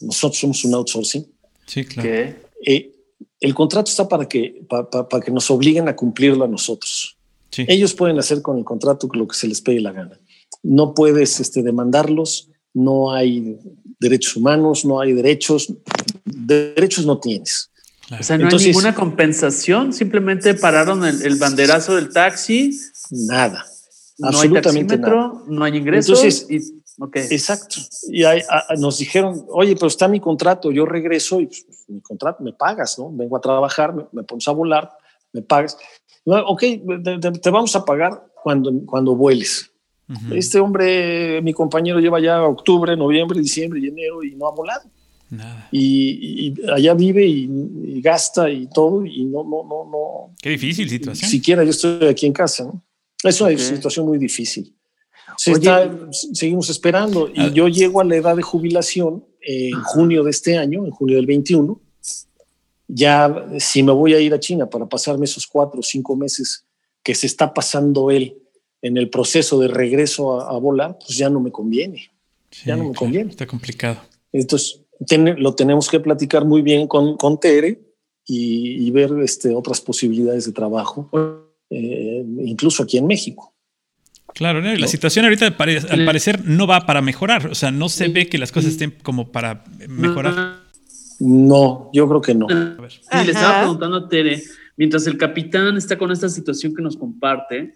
[0.00, 1.26] nosotros somos un outsourcing.
[1.66, 2.08] Sí, claro.
[2.08, 2.36] Que,
[2.66, 2.92] eh,
[3.40, 7.16] el contrato está para que, para, para, para que nos obliguen a cumplirlo a nosotros.
[7.50, 7.64] Sí.
[7.68, 10.18] Ellos pueden hacer con el contrato lo que se les pegue la gana.
[10.62, 13.58] No puedes este, demandarlos, no hay
[13.98, 15.72] derechos humanos, no hay derechos,
[16.24, 17.70] derechos no tienes.
[18.10, 22.78] O sea, no Entonces, hay ninguna compensación, simplemente pararon el, el, banderazo del taxi.
[23.10, 23.64] Nada.
[24.18, 25.32] No absolutamente hay nada.
[25.48, 26.22] no hay ingresos.
[26.22, 27.26] Entonces, y, okay.
[27.30, 27.76] exacto.
[28.08, 32.02] Y hay, a, nos dijeron, oye, pero está mi contrato, yo regreso y pues, mi
[32.02, 33.10] contrato me pagas, ¿no?
[33.10, 34.92] Vengo a trabajar, me, me pones a volar,
[35.32, 35.78] me pagas.
[36.26, 39.72] No, ok, te, te, te, vamos a pagar cuando, cuando vueles.
[40.08, 40.36] Uh -huh.
[40.36, 44.88] Este hombre, mi compañero, lleva ya octubre, noviembre, diciembre y enero y no ha volado.
[45.28, 45.68] Nada.
[45.72, 47.50] Y, y, allá vive y,
[47.84, 50.34] y, gasta y todo y no, no, no, no.
[50.40, 51.28] Qué difícil situación.
[51.28, 52.82] Siquiera yo estoy aquí en casa, ¿no?
[53.24, 53.64] Es una okay.
[53.64, 54.72] situación muy difícil.
[55.36, 60.30] Se está, seguimos esperando y yo llego a la edad de jubilación en junio de
[60.30, 61.80] este año, en junio del 21.
[62.88, 66.64] Ya si me voy a ir a China para pasarme esos cuatro o cinco meses
[67.02, 68.36] que se está pasando él
[68.82, 72.10] en el proceso de regreso a, a volar, pues ya no me conviene.
[72.50, 73.30] Sí, ya no me claro, conviene.
[73.30, 73.98] Está complicado.
[74.32, 77.80] Entonces, ten, lo tenemos que platicar muy bien con, con Tere
[78.24, 81.10] y, y ver este, otras posibilidades de trabajo,
[81.70, 83.54] eh, incluso aquí en México.
[84.34, 84.74] Claro, ¿no?
[84.74, 85.56] la situación ahorita al
[86.04, 89.32] parecer no va para mejorar, o sea, no se ve que las cosas estén como
[89.32, 90.58] para mejorar.
[91.20, 92.46] No, yo creo que no.
[92.50, 92.90] A ver.
[92.90, 94.42] Sí, le estaba preguntando a Tere,
[94.76, 97.72] mientras el capitán está con esta situación que nos comparte,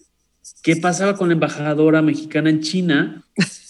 [0.63, 3.25] qué pasaba con la embajadora mexicana en China,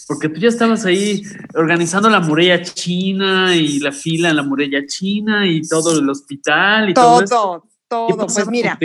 [0.07, 1.23] porque tú ya estabas ahí
[1.55, 6.89] organizando la muralla china y la fila en la muralla china y todo el hospital
[6.89, 7.25] y todo.
[7.25, 8.27] Todo, todo.
[8.27, 8.77] Pues mira,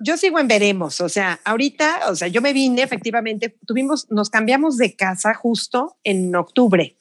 [0.00, 4.30] yo sigo en veremos, o sea, ahorita, o sea, yo me vine efectivamente, tuvimos, nos
[4.30, 6.96] cambiamos de casa justo en octubre.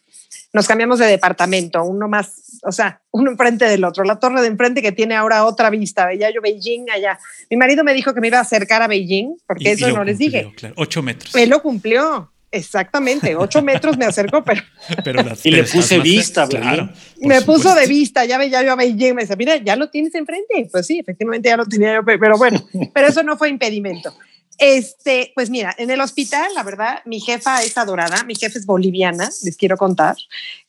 [0.54, 4.04] Nos cambiamos de departamento, uno más, o sea, uno enfrente del otro.
[4.04, 7.18] La torre de enfrente que tiene ahora otra vista, veía yo Beijing allá.
[7.50, 9.94] Mi marido me dijo que me iba a acercar a Beijing, porque y, eso y
[9.94, 10.52] no les dije.
[10.58, 10.76] Claro.
[10.78, 11.34] Ocho metros.
[11.36, 12.32] Él lo cumplió.
[12.54, 14.62] Exactamente, ocho metros me acercó, pero.
[15.06, 16.90] pero las, y le puse vista, claro.
[17.22, 17.46] Me supuesto.
[17.46, 20.68] puso de vista, ya veía yo a Beijing, me dice, mira, ya lo tienes enfrente.
[20.70, 22.62] Pues sí, efectivamente ya lo tenía yo, pero bueno,
[22.94, 24.14] pero eso no fue impedimento.
[24.64, 28.68] Este, pues mira, en el hospital, la verdad, mi jefa es adorada, mi jefa es
[28.68, 30.16] boliviana, les quiero contar,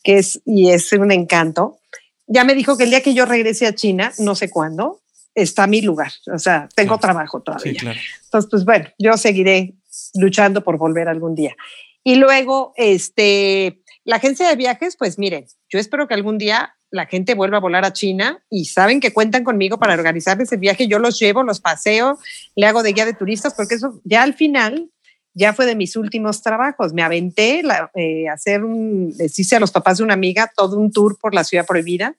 [0.02, 1.78] que es, y es un encanto.
[2.26, 5.02] Ya me dijo que el día que yo regrese a China, no sé cuándo,
[5.34, 6.10] está mi lugar.
[6.32, 7.94] O sea, tengo trabajo todavía.
[8.24, 9.74] Entonces, pues bueno, yo seguiré
[10.14, 11.54] luchando por volver algún día.
[12.02, 17.06] Y luego, este, la agencia de viajes, pues miren, yo espero que algún día la
[17.06, 20.86] gente vuelva a volar a China y saben que cuentan conmigo para organizar ese viaje.
[20.86, 22.18] Yo los llevo, los paseo,
[22.54, 24.90] le hago de guía de turistas, porque eso ya al final
[25.32, 26.92] ya fue de mis últimos trabajos.
[26.92, 30.76] Me aventé a eh, hacer un, les hice a los papás de una amiga todo
[30.76, 32.14] un tour por la ciudad prohibida,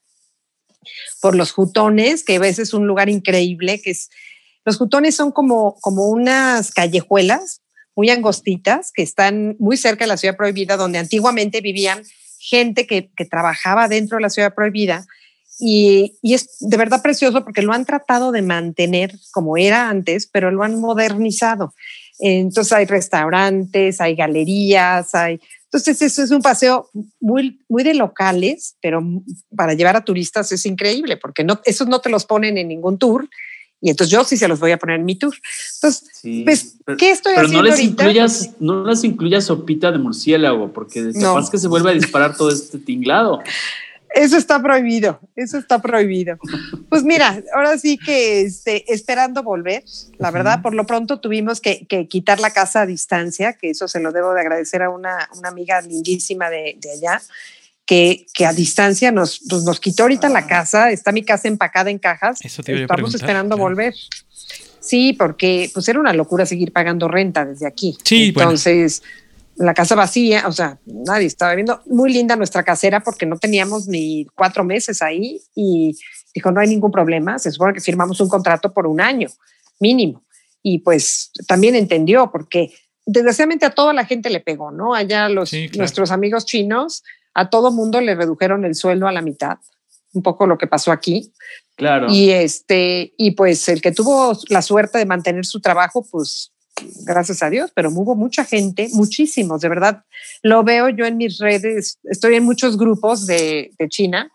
[1.22, 4.10] por los jutones, que a veces es un lugar increíble, que es,
[4.66, 7.62] los jutones son como, como unas callejuelas
[7.96, 12.02] muy angostitas que están muy cerca de la ciudad prohibida, donde antiguamente vivían
[12.44, 15.06] gente que, trabajaba dentro de la ciudad prohibida.
[15.60, 20.52] Y, es de verdad precioso porque lo han tratado de mantener como era antes, pero
[20.52, 21.74] lo han modernizado.
[22.20, 25.40] Entonces hay restaurantes, hay galerías, hay...
[25.66, 26.90] Entonces eso es un paseo
[27.20, 29.02] muy, muy de locales, pero
[29.56, 33.00] para llevar a turistas es increíble porque no, esos no te los ponen en ningún
[33.00, 33.28] tour
[33.84, 35.36] y entonces yo sí se los voy a poner en mi tour.
[35.76, 36.10] Entonces,
[36.46, 38.04] pues, ¿qué estoy haciendo no les ahorita?
[38.04, 42.50] Incluyas, no les incluyas sopita de murciélago, porque capaz que se vuelve a disparar todo
[42.50, 43.42] este tinglado.
[44.16, 46.38] Eso está prohibido, eso está prohibido.
[46.88, 49.84] Pues mira, ahora sí que este, esperando volver,
[50.18, 54.00] la verdad, por lo pronto tuvimos que, quitar la casa a distancia, que eso se
[54.00, 57.22] lo debo de agradecer a una, una amiga lindísima de, de allá,
[57.86, 60.48] que, que a distancia nos, pues, nos quitó ahorita la ah.
[60.48, 63.94] casa, está mi casa empacada en cajas, estamos esperando volver.
[64.80, 67.98] Sí, porque pues era una locura seguir pagando renta desde aquí.
[68.04, 69.02] Sí, Entonces,
[69.56, 71.82] la casa vacía, o sea, nadie estaba viendo.
[71.86, 75.96] Muy linda nuestra casera porque no teníamos ni cuatro meses ahí y
[76.34, 79.30] dijo, no hay ningún problema, se supone que firmamos un contrato por un año
[79.80, 80.24] mínimo.
[80.62, 82.74] Y pues también entendió porque
[83.06, 84.96] desgraciadamente a toda la gente le pegó, ¿no?
[84.96, 87.04] Allá los, nuestros amigos chinos,
[87.34, 89.58] a todo mundo le redujeron el sueldo a la mitad,
[90.14, 91.34] un poco lo que pasó aquí.
[91.76, 92.08] Claro.
[92.10, 96.54] Y este, y pues el que tuvo la suerte de mantener su trabajo, pues
[97.06, 100.04] gracias a Dios, pero hubo mucha gente, muchísimos, de verdad.
[100.42, 104.32] Lo veo yo en mis redes, estoy en muchos grupos de, China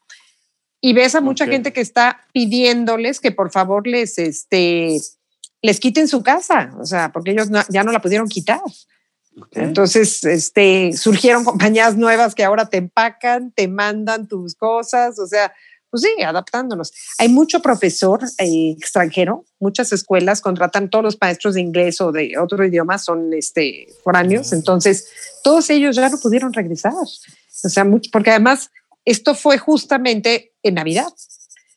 [0.80, 4.96] y ves a mucha gente que está pidiéndoles que por favor les, este,
[5.62, 8.60] les quiten su casa, o sea, porque ellos ya no la pudieron quitar.
[9.52, 15.52] Entonces, este, surgieron compañías nuevas que ahora te empacan, te mandan tus cosas, o sea,
[15.90, 16.92] pues sí, adaptándonos.
[17.18, 22.36] Hay mucho profesor eh, extranjero, muchas escuelas contratan todos los maestros de inglés o de
[22.38, 25.08] otro idioma, son este, foráneos, entonces
[25.42, 26.92] todos ellos ya no pudieron regresar.
[26.92, 28.70] O sea, mucho, porque además
[29.04, 31.08] esto fue justamente en Navidad.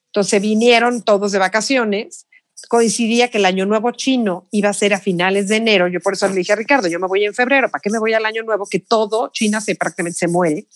[0.08, 2.28] Entonces vinieron todos de vacaciones
[2.68, 5.88] coincidía que el año nuevo chino iba a ser a finales de enero.
[5.88, 8.00] Yo por eso le dije a Ricardo, yo me voy en febrero, ¿para qué me
[8.00, 8.66] voy al año nuevo?
[8.66, 10.68] Que todo China se prácticamente se muere.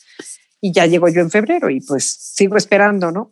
[0.61, 3.31] Y ya llego yo en febrero y pues sigo esperando, ¿no?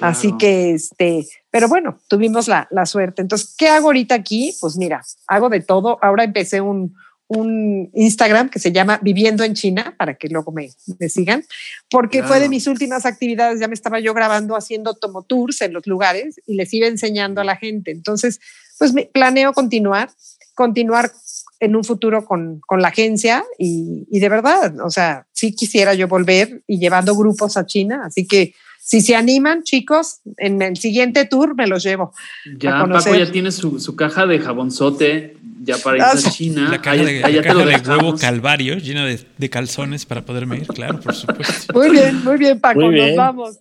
[0.00, 3.20] Así que, este, pero bueno, tuvimos la, la, suerte.
[3.20, 4.56] Entonces, ¿qué hago ahorita aquí?
[4.60, 5.98] Pues mira, hago de todo.
[6.02, 6.94] Ahora empecé un,
[7.28, 11.44] un Instagram que se llama Viviendo en China, para que luego me, me sigan,
[11.90, 15.86] porque fue de mis últimas actividades, ya me estaba yo grabando haciendo tours en los
[15.86, 17.90] lugares y les iba enseñando a la gente.
[17.90, 18.40] Entonces,
[18.78, 20.10] pues me, planeo continuar,
[20.54, 21.12] continuar
[21.60, 25.92] en un futuro con, con la agencia y, y, de verdad, o sea, sí quisiera
[25.94, 28.54] yo volver y llevando grupos a China, así que
[28.88, 32.14] si se animan, chicos, en el siguiente tour me los llevo.
[32.58, 36.68] Ya, Paco ya tiene su, su caja de jabonzote ya para ir a ah, China.
[36.70, 41.70] La caja de, huevo calvario llena de, calzones para poderme ir, claro, por supuesto.
[41.74, 43.58] Muy bien, muy bien, Paco, nos vamos.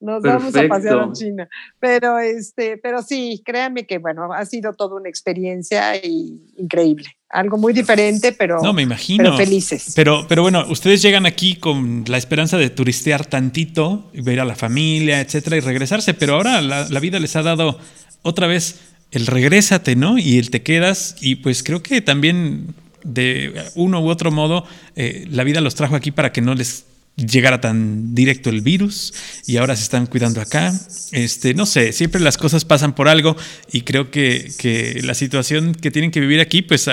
[0.00, 1.48] Nos vamos a pasear a China.
[1.80, 7.06] Pero este, pero sí, créanme que bueno, ha sido toda una experiencia increíble.
[7.30, 9.36] Algo muy diferente, pero, no, me imagino.
[9.36, 9.92] felices.
[9.94, 14.54] Pero, pero bueno, ustedes llegan aquí con la esperanza de turistear tantito, ver a la
[14.54, 16.14] familia, etcétera, y regresarse.
[16.14, 17.78] Pero ahora la, la vida les ha dado
[18.22, 18.80] otra vez
[19.10, 20.16] el regrésate, ¿no?
[20.16, 21.16] Y el te quedas.
[21.20, 24.64] Y pues creo que también de uno u otro modo
[24.96, 26.84] eh, la vida los trajo aquí para que no les
[27.18, 29.12] llegara tan directo el virus
[29.46, 30.72] y ahora se están cuidando acá.
[31.12, 33.36] Este, no sé, siempre las cosas pasan por algo
[33.72, 36.88] y creo que, que la situación que tienen que vivir aquí, pues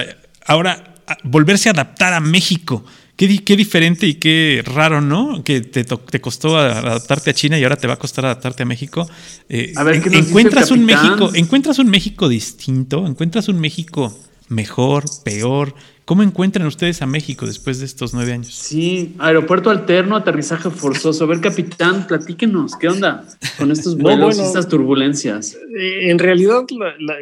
[0.45, 2.83] ahora volverse a adaptar a México
[3.15, 5.41] Qué, diferente y qué raro, ¿no?
[5.41, 8.65] Que te, te, costó adaptarte a China y ahora te va a costar adaptarte a
[8.65, 9.09] México.
[9.47, 14.13] Eh, a ver, ¿qué encuentras un México, encuentras un México distinto, encuentras un México
[14.49, 15.75] mejor, peor.
[16.05, 18.53] ¿Cómo encuentran ustedes a México después de estos nueve años?
[18.53, 21.23] Sí, aeropuerto alterno, aterrizaje forzoso.
[21.23, 23.27] A ver, capitán, platíquenos, ¿qué onda
[23.57, 25.55] con estos vuelos y estas turbulencias?
[25.55, 26.65] Eh, en realidad,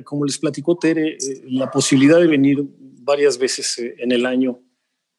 [0.04, 1.18] como les platicó Tere, eh,
[1.50, 4.60] la posibilidad de venir varias veces en el año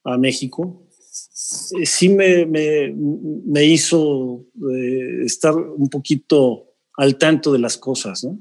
[0.04, 0.84] a México,
[1.78, 8.38] eh, sí me, me, hizo eh, estar un poquito al tanto de las cosas, ¿no?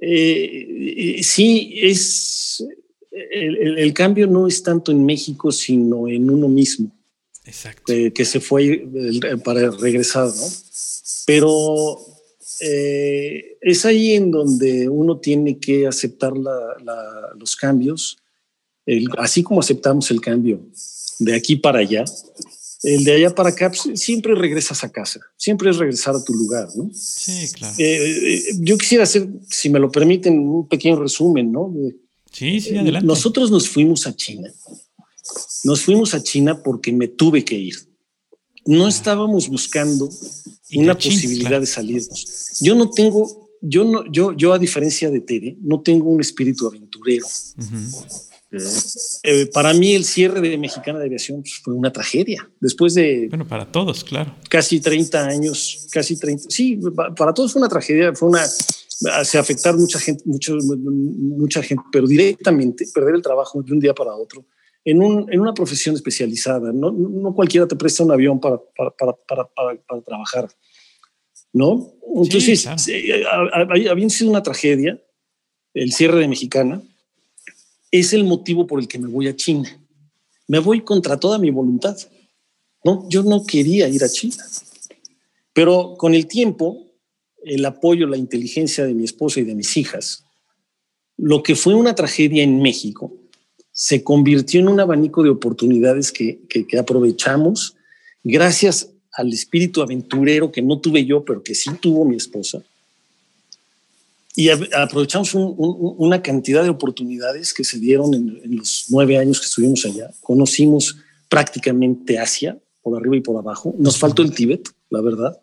[0.00, 2.64] Eh, sí, es
[3.30, 6.90] el, cambio no es tanto en México, sino en uno mismo.
[7.44, 7.94] Exacto.
[8.14, 8.86] que se fue
[9.42, 10.46] para regresar, ¿no?
[11.24, 11.98] Pero
[12.60, 18.18] eh, es ahí en donde uno tiene que aceptar los cambios,
[19.16, 20.60] así como aceptamos el cambio
[21.18, 22.04] de aquí para allá,
[22.82, 26.32] el de allá para acá, pues, siempre regresas a casa, siempre es regresar a tu
[26.32, 26.90] lugar, ¿no?
[26.94, 27.74] Sí, claro.
[27.76, 31.74] Eh, eh, yo quisiera hacer, si me lo permiten, un pequeño resumen, ¿no?
[32.32, 33.06] Sí, sí, adelante.
[33.06, 34.52] Nosotros nos fuimos a China.
[35.64, 37.74] Nos fuimos a China porque me tuve que ir.
[38.64, 38.88] No ah.
[38.88, 40.08] estábamos buscando
[40.74, 42.58] una posibilidad de salirnos.
[42.60, 46.66] Yo no tengo, yo no, yo, yo a diferencia de Tere, no tengo un espíritu
[46.66, 47.26] aventurero.
[49.22, 52.48] Eh, para mí el cierre de Mexicana de Aviación pues, fue una tragedia.
[52.60, 53.26] Después de...
[53.28, 54.34] Bueno, para todos, claro.
[54.48, 56.44] Casi 30 años, casi 30.
[56.48, 56.78] Sí,
[57.16, 58.46] para todos fue una tragedia, fue una
[59.24, 63.94] se afectar mucha gente, mucho, mucha gente, pero directamente perder el trabajo de un día
[63.94, 64.44] para otro
[64.84, 66.72] en, un, en una profesión especializada.
[66.72, 70.48] No, no, cualquiera te presta un avión para, para, para, para trabajar,
[71.52, 71.92] ¿no?
[72.16, 73.22] Entonces, sí,
[73.88, 75.00] había sido una tragedia
[75.74, 76.82] el cierre de Mexicana.
[77.90, 79.68] Es el motivo por el que me voy a China.
[80.46, 81.96] Me voy contra toda mi voluntad.
[82.84, 84.36] No, yo no quería ir a China.
[85.52, 86.87] Pero con el tiempo
[87.44, 90.24] el apoyo, la inteligencia de mi esposa y de mis hijas,
[91.16, 93.12] lo que fue una tragedia en México
[93.72, 96.40] se convirtió en un abanico de oportunidades que,
[96.78, 97.76] aprovechamos
[98.24, 102.62] gracias al espíritu aventurero que no tuve yo, pero que sí tuvo mi esposa.
[104.34, 109.84] Y aprovechamos una cantidad de oportunidades que se dieron en, los nueve años que estuvimos
[109.84, 110.10] allá.
[110.20, 110.96] Conocimos
[111.28, 113.74] prácticamente Asia, por arriba y por abajo.
[113.78, 115.40] Nos faltó el Tíbet, la verdad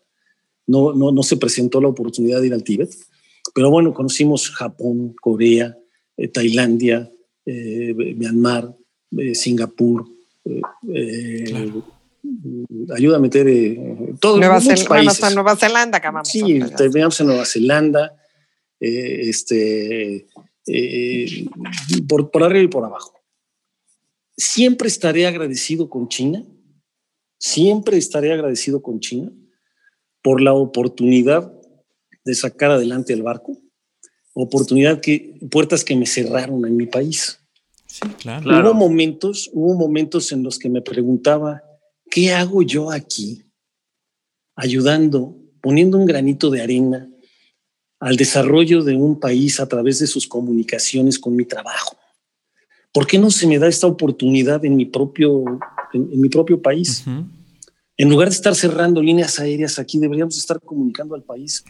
[0.67, 2.95] no, no, no se presentó la oportunidad de ir al Tíbet,
[3.53, 5.77] pero bueno, conocimos Japón, Corea,
[6.17, 7.11] eh, Tailandia,
[7.45, 8.75] eh, Myanmar,
[9.17, 10.05] eh, Singapur,
[12.95, 13.47] ayuda a meter
[14.19, 15.35] todos Nueva muchos países.
[15.35, 18.15] Nueva Zelanda, Sí, terminamos en Nueva Zelanda,
[18.79, 20.27] este,
[22.07, 23.13] por, por arriba y por abajo.
[24.37, 26.43] Siempre estaré agradecido con China,
[27.39, 29.31] siempre estaré agradecido con China
[30.25, 31.53] por la oportunidad
[32.25, 33.61] de sacar adelante el barco,
[34.33, 37.39] oportunidad que, puertas que me cerraron en mi país.
[37.85, 38.71] Sí, claro.
[38.71, 41.61] Hubo momentos, hubo momentos en los que me preguntaba,
[42.09, 43.43] ¿qué hago yo aquí?
[44.55, 47.07] Ayudando, poniendo un granito de arena
[47.99, 51.97] al desarrollo de un país a través de sus comunicaciones con mi trabajo.
[52.91, 55.43] ¿Por qué no se me da esta oportunidad en mi propio,
[55.93, 57.05] en, mi propio país?
[57.97, 61.63] En lugar de estar cerrando líneas aéreas aquí, deberíamos estar comunicando al país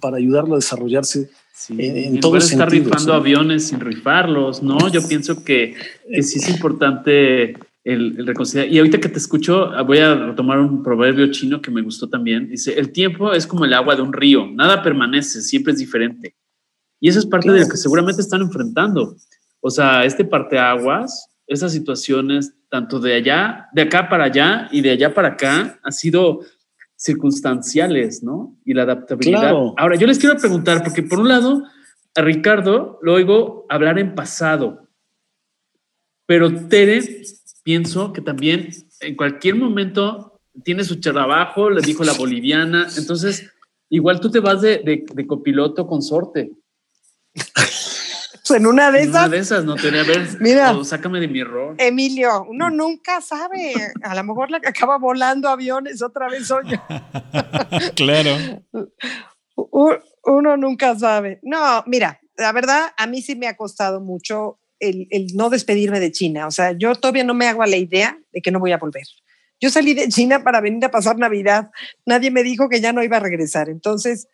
[0.00, 1.30] para ayudarlo a desarrollarse
[1.70, 4.88] en, en, lugar de estar rifando aviones sin rifarlos, ¿no?
[4.88, 5.74] Yo pienso que,
[6.22, 8.68] sí es importante el, reconciliar.
[8.68, 12.48] Y ahorita que te escucho, voy a retomar un proverbio chino que me gustó también.
[12.48, 16.36] Dice, el tiempo es como el agua de un río, nada permanece, siempre es diferente.
[17.00, 19.16] Y eso es parte de lo que seguramente están enfrentando.
[19.60, 24.90] O sea, este parteaguas, esas situaciones tanto de allá, de acá para allá y de
[24.90, 26.40] allá para acá, ha sido
[26.96, 28.56] circunstanciales, ¿no?
[28.64, 29.52] Y la adaptabilidad.
[29.76, 31.62] Ahora, yo les quiero preguntar, porque por un lado,
[32.14, 34.88] a Ricardo lo oigo hablar en pasado,
[36.26, 37.22] pero Tere,
[37.62, 38.68] pienso que también
[39.00, 43.50] en cualquier momento tiene su trabajo, le dijo la boliviana, entonces
[43.88, 46.50] igual tú te vas de, de, de copiloto consorte.
[48.56, 49.14] en una de esas.
[49.14, 50.26] En una de esas, no tenía ver.
[50.40, 51.74] Mira, sácame de mi error.
[51.78, 53.74] Emilio, uno nunca sabe.
[54.02, 56.58] A lo mejor la que acaba volando aviones otra vez yo.
[57.94, 58.30] claro.
[60.24, 61.40] Uno nunca sabe.
[61.42, 66.00] No, mira, la verdad, a mí sí me ha costado mucho el, el, no despedirme
[66.00, 66.46] de China.
[66.46, 68.78] O sea, yo todavía no me hago a la idea de que no voy a
[68.78, 69.04] volver.
[69.60, 71.70] Yo salí de China para venir a pasar Navidad.
[72.06, 73.68] Nadie me dijo que ya no iba a regresar.
[73.68, 74.28] Entonces,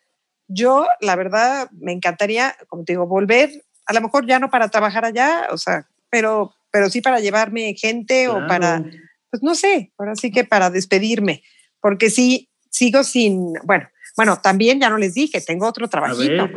[0.47, 4.69] yo, la verdad, me encantaría, como te digo, volver a lo mejor ya no para
[4.69, 8.83] trabajar allá, o sea, pero, pero sí para llevarme gente o para,
[9.29, 11.43] pues no sé, ahora sí que para despedirme,
[11.79, 16.49] porque sí, sigo sin, bueno, bueno, también ya no les dije, tengo otro trabajito.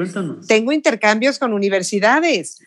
[0.46, 2.58] tengo intercambios con universidades.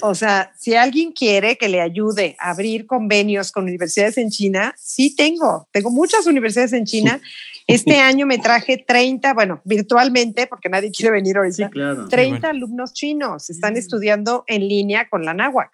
[0.00, 4.74] O sea, si alguien quiere que le ayude a abrir convenios con universidades en China,
[4.78, 5.68] sí tengo.
[5.70, 7.20] Tengo muchas universidades en China
[7.66, 11.70] este año me traje 30, bueno, virtualmente, porque nadie quiere venir ahorita,
[12.08, 13.78] 30 alumnos chinos están mm.
[13.78, 15.70] estudiando en línea con la náhuac,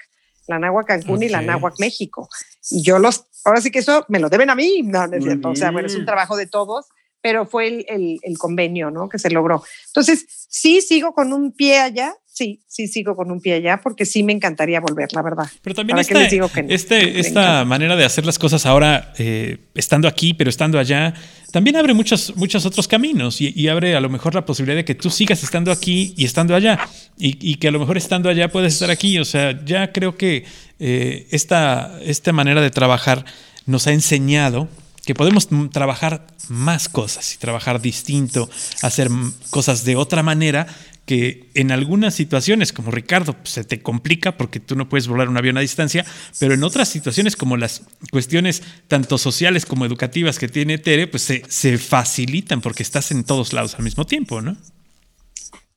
[0.46, 2.28] la náhuac Cancún y la náhuac México.
[2.70, 5.50] Y yo los, ahora sí que eso me lo deben a mí, no, es cierto,
[5.50, 6.86] o sea, bueno, es un trabajo de todos,
[7.20, 9.08] pero fue el, el, convenio, ¿no?
[9.08, 9.62] Que se logró.
[9.88, 14.06] Entonces, sí sigo con un pie allá, sí, sí sigo con un pie allá porque
[14.06, 15.44] sí me encantaría volver, la verdad.
[15.60, 16.24] Pero también esta,
[16.68, 21.14] este, esta manera de hacer las cosas ahora, eh, estando aquí, pero estando allá,
[21.52, 24.94] también abre muchos, muchos otros caminos y, abre a lo mejor la posibilidad de que
[24.94, 26.80] tú sigas estando aquí y estando allá
[27.18, 29.18] y, que a lo mejor estando allá puedes estar aquí.
[29.18, 30.44] O sea, ya creo que
[30.80, 33.24] eh, esta, esta manera de trabajar
[33.66, 34.68] nos ha enseñado
[35.04, 38.48] que podemos trabajar más cosas y trabajar distinto,
[38.82, 39.08] hacer
[39.50, 40.66] cosas de otra manera
[41.06, 45.28] que en algunas situaciones, como Ricardo, pues, se te complica porque tú no puedes volar
[45.28, 46.04] un avión a distancia,
[46.38, 51.24] pero en otras situaciones, como las cuestiones tanto sociales como educativas que tiene Tere, pues
[51.24, 54.56] se, se facilitan porque estás en todos lados al mismo tiempo, ¿no?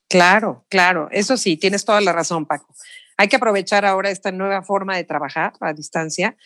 [0.07, 2.76] Claro, claro, eso sí, tienes toda la razón, Paco.
[3.18, 6.38] Hay que aprovechar ahora esta nueva forma de trabajar a distancia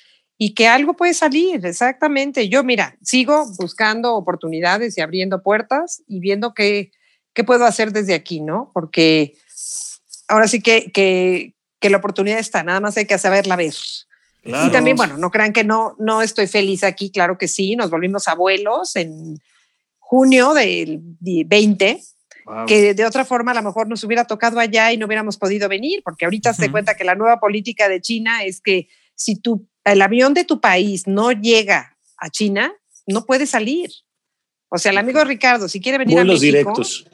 [0.42, 2.48] y que algo puede salir, exactamente.
[2.48, 6.92] Yo, mira, sigo buscando oportunidades y abriendo puertas y viendo qué,
[7.34, 8.72] qué puedo hacer desde aquí, ¿no?
[8.74, 9.36] Porque
[10.30, 13.74] ahora sí que, que, que la oportunidad está, nada más hay que saberla ver.
[14.42, 17.90] Y también, bueno, no crean que no, no estoy feliz aquí, claro que sí, nos
[17.90, 19.42] volvimos abuelos en
[20.00, 22.02] junio del 20,
[22.66, 25.68] que de otra forma a lo mejor nos hubiera tocado allá y no hubiéramos podido
[25.68, 29.68] venir, porque ahorita se cuenta que la nueva política de China es que si tú
[29.92, 32.74] el avión de tu país no llega a China,
[33.08, 33.90] no puede salir.
[34.70, 37.06] O sea, el amigo Ricardo, si quiere venir a México, directos.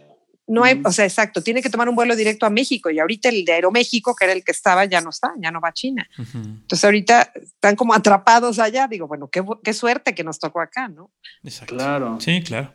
[0.47, 3.29] No hay, o sea, exacto, tiene que tomar un vuelo directo a México y ahorita
[3.29, 5.73] el de Aeroméxico, que era el que estaba, ya no está, ya no va a
[5.73, 6.07] China.
[6.17, 8.87] Entonces ahorita están como atrapados allá.
[8.87, 11.09] Digo, bueno, qué, qué suerte que nos tocó acá, ¿no?
[11.43, 11.75] Exacto.
[11.75, 12.19] Claro.
[12.21, 12.71] Sí, claro.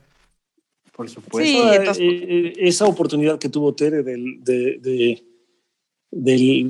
[0.93, 1.73] Por supuesto.
[1.73, 5.23] Eh, eh, esa oportunidad que tuvo Tere del, de,
[6.11, 6.69] del,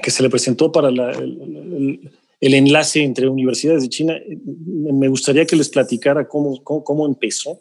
[0.00, 2.12] que se le presentó para la, el, el
[2.42, 4.20] enlace entre universidades de China.
[4.44, 7.60] Me gustaría que les platicara cómo, cómo, empezó.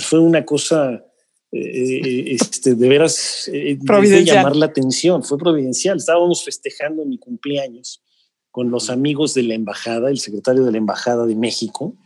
[0.00, 1.04] Fue una cosa
[1.52, 5.96] eh, eh, este, de veras eh, de llamar la atención, fue providencial.
[5.98, 8.02] Estábamos festejando mi cumpleaños
[8.50, 11.96] con los amigos de la embajada, el secretario de la embajada de México,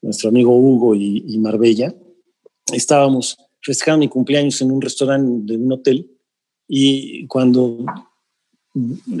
[0.00, 1.94] nuestro amigo Hugo y, y Marbella.
[2.72, 6.10] Estábamos festejando mi cumpleaños en un restaurante de un hotel
[6.66, 7.84] y cuando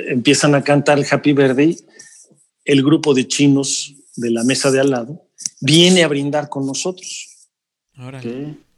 [0.06, 1.76] empiezan a cantar el Happy Birthday,
[2.64, 5.26] el grupo de chinos de la mesa de al lado
[5.60, 7.28] viene a brindar con nosotros.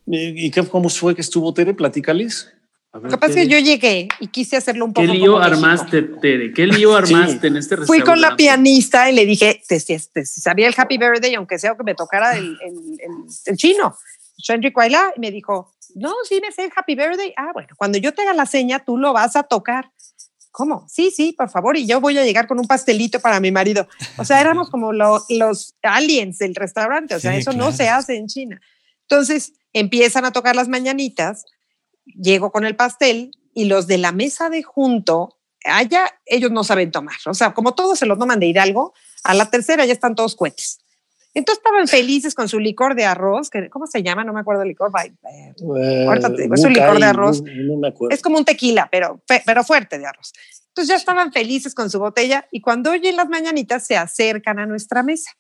[0.07, 1.75] ¿Y qué, cómo fue que estuvo Tere?
[1.75, 2.53] Platícales.
[2.93, 5.07] Que pasa es que yo llegué y quise hacerlo un poco.
[5.07, 6.53] ¿Qué lío armaste, Tere?
[6.53, 7.87] ¿Qué lío armaste en este restaurante?
[7.87, 9.81] Fui con la pianista y le dije, te,
[10.27, 12.99] sabía el Happy Birthday, aunque sea que me tocara el, el,
[13.47, 13.97] el, chino,
[14.37, 14.75] Shenry
[15.17, 17.33] y me dijo, no, sí me sé el Happy Birthday.
[17.37, 19.91] Ah, bueno, cuando yo te haga la seña, tú lo vas a tocar.
[20.53, 20.87] ¿Cómo?
[20.89, 23.89] Sí, sí, por favor, y yo voy a llegar con un pastelito para mi marido.
[24.19, 28.29] O sea, éramos como los aliens del restaurante, o sea, eso no se hace en
[28.29, 28.61] China.
[29.09, 31.47] Entonces empiezan a tocar las mañanitas,
[32.05, 36.91] llego con el pastel y los de la mesa de junto, allá ellos no saben
[36.91, 38.93] tomar, o sea, como todos se los toman de Hidalgo,
[39.25, 40.82] a la tercera ya están todos cohetes.
[41.35, 44.23] Entonces estaban felices con su licor de arroz, que, ¿cómo se llama?
[44.25, 44.91] No me acuerdo el licor.
[45.01, 45.55] Eh,
[46.53, 47.43] es un licor de arroz.
[48.11, 50.33] es como un tequila, pero, pero fuerte de arroz.
[50.69, 54.67] Entonces ya estaban felices con su botella y cuando oyen las mañanitas se acercan a
[54.67, 55.31] nuestra mesa.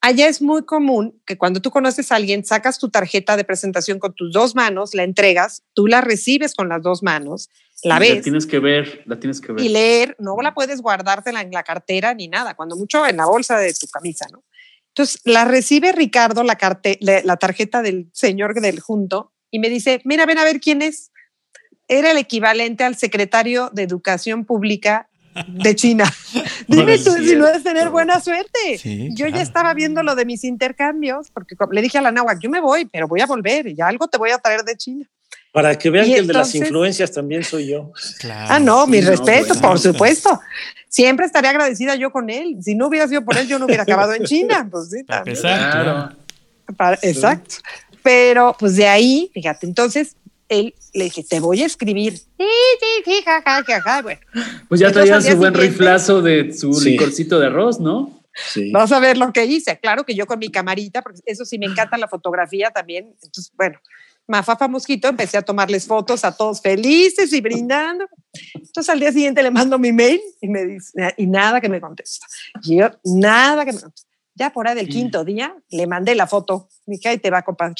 [0.00, 3.98] Allá es muy común que cuando tú conoces a alguien, sacas tu tarjeta de presentación
[3.98, 7.48] con tus dos manos, la entregas, tú la recibes con las dos manos,
[7.82, 8.16] la ves.
[8.16, 9.64] La tienes que ver, la tienes que ver.
[9.64, 13.24] Y leer, no la puedes guardártela en la cartera ni nada, cuando mucho en la
[13.24, 14.44] bolsa de tu camisa, ¿no?
[14.96, 16.56] Entonces la recibe Ricardo, la,
[17.00, 21.10] la tarjeta del señor del junto, y me dice, mira, ven a ver quién es.
[21.88, 25.08] Era el equivalente al secretario de Educación Pública
[25.48, 26.04] de China.
[26.68, 28.78] Dime tú si no es tener buena suerte.
[29.16, 32.50] yo ya estaba viendo lo de mis intercambios, porque le dije a la náhuatl, yo
[32.50, 35.10] me voy, pero voy a volver, y algo te voy a traer de China.
[35.54, 37.92] Para que vean que el de las influencias también soy yo.
[38.28, 40.40] ah, no, mi respeto, por supuesto.
[40.88, 42.56] Siempre estaría agradecida yo con él.
[42.60, 44.66] Si no hubiera sido por él, yo no hubiera acabado en China.
[44.68, 46.16] Pues sí, Exacto.
[47.02, 47.54] exacto.
[48.02, 50.16] Pero pues de ahí, fíjate, entonces
[50.48, 52.16] él le dije, te voy a escribir.
[52.16, 54.02] Sí, sí, sí, jaja, jaja.
[54.02, 54.20] Bueno.
[54.68, 58.24] Pues ya traía su buen riflazo de su licorcito de arroz, ¿no?
[58.52, 58.72] Sí.
[58.72, 59.78] Vas a ver lo que hice.
[59.78, 63.14] Claro que yo con mi camarita, porque eso sí me encanta la fotografía también.
[63.22, 63.78] Entonces, bueno,
[64.26, 68.06] Mafafa Mosquito, empecé a tomarles fotos a todos felices y brindando.
[68.54, 71.80] Entonces al día siguiente le mando mi mail y me dice, y nada que me
[71.80, 72.26] contesta.
[72.62, 74.10] Y yo, nada que me contesta.
[74.34, 76.68] Ya por ahí del quinto día le mandé la foto.
[76.86, 77.74] Dije, ahí te va, compadre.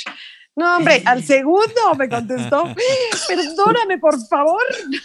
[0.54, 2.64] No, hombre, al segundo me contestó,
[3.28, 4.62] perdóname, por favor.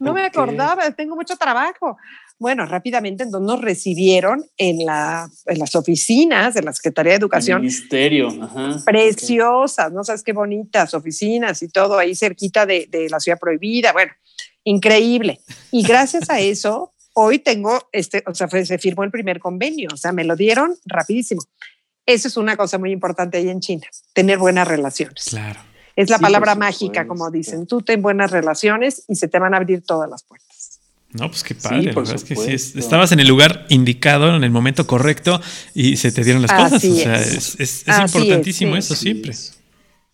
[0.00, 1.96] No me acordaba, tengo mucho trabajo.
[2.38, 7.60] Bueno, rápidamente, entonces nos recibieron en, la, en las oficinas de la Secretaría de Educación.
[7.60, 8.28] ministerio,
[8.84, 13.92] Preciosas, no sabes qué bonitas oficinas y todo ahí cerquita de, de la ciudad prohibida.
[13.92, 14.12] Bueno,
[14.64, 15.40] increíble.
[15.72, 19.96] Y gracias a eso, hoy tengo, este, o sea, se firmó el primer convenio, o
[19.96, 21.42] sea, me lo dieron rapidísimo.
[22.06, 25.24] Eso es una cosa muy importante ahí en China, tener buenas relaciones.
[25.28, 25.60] Claro.
[25.96, 27.66] Es la palabra mágica, como dicen.
[27.66, 30.47] Tú ten buenas relaciones y se te van a abrir todas las puertas.
[31.12, 31.84] No, pues qué padre.
[31.84, 35.40] la verdad es que sí, estabas en el lugar indicado, en el momento correcto
[35.74, 36.84] y se te dieron las cosas.
[36.84, 39.32] O sea, es, importantísimo eso siempre.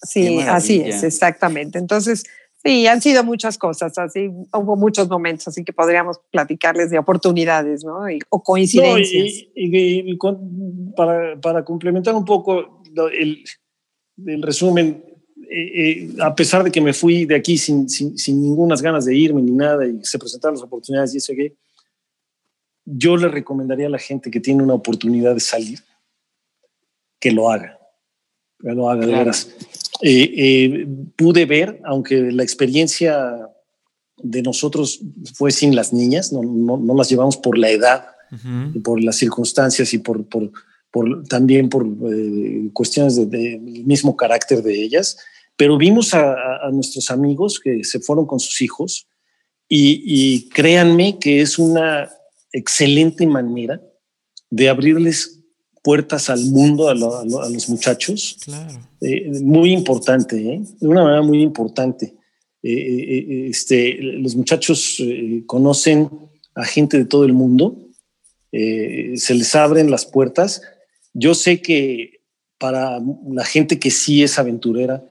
[0.03, 1.79] Sí, así es, exactamente.
[1.79, 2.25] Entonces,
[2.65, 7.85] Sí, han sido muchas cosas, así hubo muchos momentos, así que podríamos platicarles de oportunidades,
[7.85, 7.99] ¿no?
[8.31, 9.49] o coincidencias.
[9.55, 10.17] y,
[10.97, 13.45] para, para, complementar un poco el,
[14.25, 15.05] el resumen,
[15.51, 19.05] eh, eh, a pesar de que me fui de aquí sin, sin, sin ninguna ganas
[19.05, 21.55] de irme ni nada y se presentaron las oportunidades y eso que
[22.85, 25.81] yo le recomendaría a la gente que tiene una oportunidad de salir
[27.19, 27.79] que lo haga,
[28.61, 29.49] que lo haga de veras.
[30.03, 33.49] Eh, eh, pude ver, aunque la experiencia
[34.19, 35.01] de nosotros
[35.35, 38.07] fue sin las niñas, no, no, las llevamos por la edad,
[38.75, 40.51] y por las circunstancias y por, por,
[40.91, 45.19] por también por eh, cuestiones del de, mismo carácter de ellas,
[45.57, 49.07] pero vimos a, a, nuestros amigos que se fueron con sus hijos
[49.69, 52.11] y, y créanme que es una
[52.53, 53.81] excelente manera
[54.51, 55.41] de abrirles
[55.85, 58.39] puertas al mundo a, los muchachos.
[59.03, 60.63] Eh, muy importante, ¿eh?
[60.81, 62.15] de una manera muy importante.
[62.63, 64.99] Eh, este, los muchachos
[65.45, 66.09] conocen
[66.55, 67.77] a gente de todo el mundo,
[68.51, 70.63] se les abren las puertas.
[71.13, 72.21] Yo sé que
[72.57, 72.99] para
[73.29, 75.05] la gente que sí es aventurera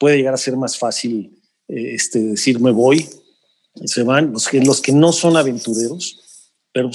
[0.00, 3.06] puede llegar a ser más fácil este, decir me voy,
[3.84, 4.32] se van.
[4.32, 6.18] Los que, los que no son aventureros,
[6.72, 6.90] pero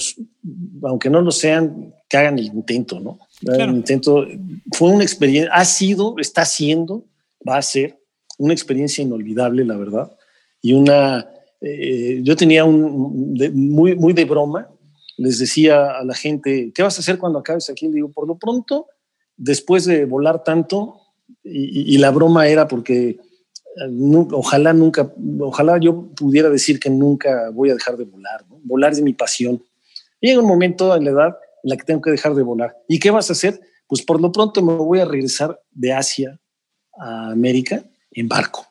[0.82, 3.18] aunque no lo sean, que hagan el intento, ¿no?
[3.40, 4.26] intento,
[4.72, 7.04] fue una experiencia, ha sido, está siendo,
[7.48, 7.98] va a ser
[8.38, 10.12] una experiencia inolvidable, la verdad.
[10.60, 11.30] Y una,
[11.60, 14.68] eh, yo tenía un, muy, muy de broma,
[15.16, 17.86] les decía a la gente, ¿qué vas a hacer cuando acabes aquí?
[17.86, 18.88] Le digo, por lo pronto,
[19.36, 21.05] después de volar tanto,
[21.42, 23.18] y, la broma era porque eh,
[24.32, 29.02] ojalá nunca, ojalá yo pudiera decir que nunca voy a dejar de volar, volar es
[29.02, 29.62] mi pasión.
[30.20, 32.76] Llega un momento en la edad la que tengo que dejar de volar.
[32.88, 33.60] ¿Y qué vas a hacer?
[33.88, 36.40] Pues por lo pronto me voy a regresar de Asia
[36.98, 38.66] a América en barco.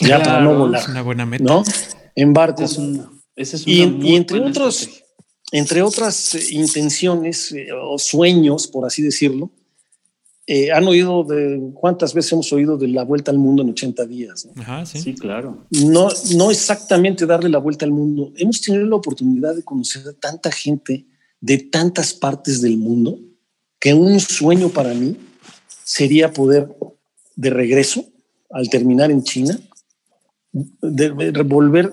[0.00, 0.82] ya para no volar.
[0.82, 1.44] Es una buena meta.
[1.44, 1.62] ¿No?
[2.14, 2.64] En barco.
[3.66, 5.04] y, entre otros,
[5.52, 9.50] entre otras eh, intenciones eh, o sueños, por así decirlo,
[10.48, 14.06] eh, han oído de cuántas veces hemos oído de la vuelta al mundo en 80
[14.06, 14.48] días.
[14.56, 15.00] Ajá, sí.
[15.00, 15.14] sí.
[15.14, 15.66] claro.
[15.70, 18.32] No, no exactamente darle la vuelta al mundo.
[18.36, 21.04] Hemos tenido la oportunidad de conocer a tanta gente
[21.40, 23.18] de tantas partes del mundo
[23.80, 25.16] que un sueño para mí
[25.84, 26.68] sería poder
[27.34, 28.04] de regreso
[28.50, 29.58] al terminar en China,
[30.52, 31.10] de,
[31.42, 31.92] volver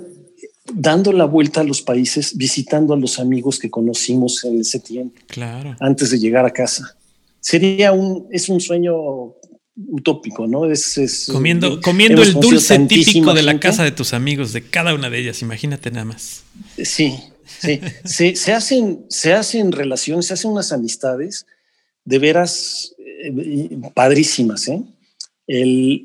[0.74, 5.20] dando la vuelta a los países, visitando a los amigos que conocimos en ese tiempo,
[5.28, 5.76] claro.
[5.80, 6.96] antes de llegar a casa.
[7.44, 8.96] Sería un, es un sueño
[9.76, 10.66] utópico, ¿no?
[10.72, 15.12] Es, comiendo comiendo el dulce típico de la casa de tus amigos, de cada una
[15.12, 16.44] de ellas, imagínate nada más.
[16.82, 17.20] Sí,
[18.04, 21.46] Sí, se, hacen, se hacen relaciones, se hacen unas amistades
[22.04, 24.68] de veras eh, padrísimas.
[24.68, 24.82] ¿eh?
[25.48, 26.04] El,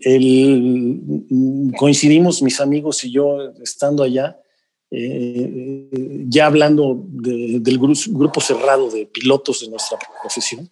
[1.76, 4.40] coincidimos mis amigos y yo estando allá,
[4.90, 5.90] eh,
[6.28, 10.70] ya hablando del grupo, cerrado de pilotos de nuestra profesión.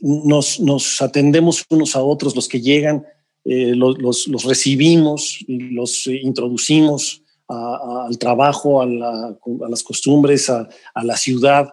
[0.00, 3.04] Nos, nos atendemos unos a otros, los que llegan,
[3.44, 10.68] los, los, los, recibimos los introducimos al trabajo, a, las costumbres, a,
[11.02, 11.70] la ciudad,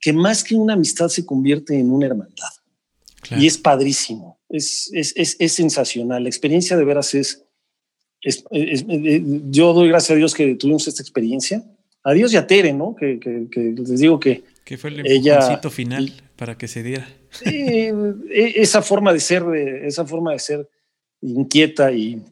[0.00, 2.50] que más que una amistad se convierte en una hermandad.
[3.38, 6.24] Y es padrísimo, es, es, sensacional.
[6.24, 7.44] La experiencia de veras es,
[9.50, 11.64] Yo doy gracias a Dios que tuvimos esta experiencia.
[12.04, 12.94] A Dios y a Tere, ¿no?
[12.94, 13.18] Que,
[13.76, 14.44] les digo que.
[14.64, 17.08] Que fue el ella, final para que se diera.
[17.44, 17.92] E,
[18.56, 19.42] esa forma de ser,
[19.82, 20.68] esa forma de ser
[21.22, 22.22] inquieta y,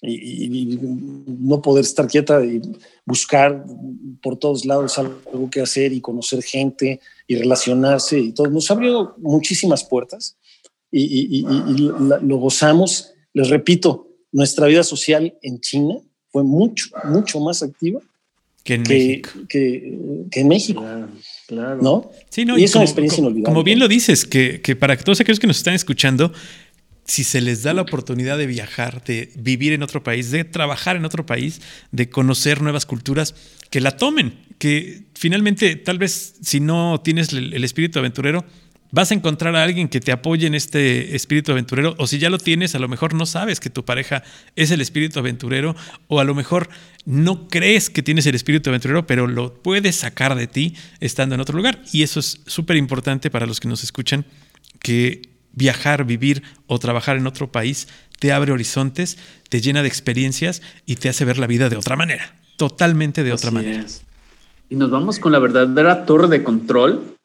[0.00, 0.78] y,
[1.26, 2.62] no poder estar quieta y
[3.04, 3.64] buscar
[4.22, 8.48] por todos lados algo que hacer y conocer gente y relacionarse y todo.
[8.48, 10.36] Nos abrió muchísimas puertas
[10.90, 13.12] y, lo gozamos.
[13.34, 15.96] Les repito, nuestra vida social en China
[16.30, 18.00] fue mucho, mucho más activa
[18.64, 19.30] que en México.
[19.48, 19.98] Que,
[20.32, 20.84] en México.
[21.48, 22.10] Claro, ¿No?
[22.30, 23.44] Sí, no, y, es una experiencia inolvidable.
[23.44, 26.32] Como bien lo dices, que, que para todos aquellos que nos están escuchando,
[27.04, 30.96] si se les da la oportunidad de viajar, de vivir en otro país, de trabajar
[30.96, 31.60] en otro país,
[31.90, 33.34] de conocer nuevas culturas,
[33.70, 38.44] que la tomen, que finalmente, tal vez si no tienes el, espíritu aventurero,
[38.92, 42.30] vas a encontrar a alguien que te apoye en este espíritu aventurero, o si ya
[42.30, 44.22] lo tienes, a lo mejor no sabes que tu pareja
[44.54, 45.74] es el espíritu aventurero,
[46.06, 46.68] o a lo mejor
[47.04, 51.40] no crees que tienes el espíritu aventurero, pero lo puedes sacar de ti estando en
[51.40, 51.82] otro lugar.
[51.92, 54.24] Y eso es súper importante para los que nos escuchan,
[54.78, 57.88] que viajar, vivir o trabajar en otro país
[58.22, 61.96] te abre horizontes, te llena de experiencias y te hace ver la vida de otra
[61.96, 63.84] manera, totalmente de otra manera.
[64.70, 67.16] Y nos vamos con la verdadera torre de control.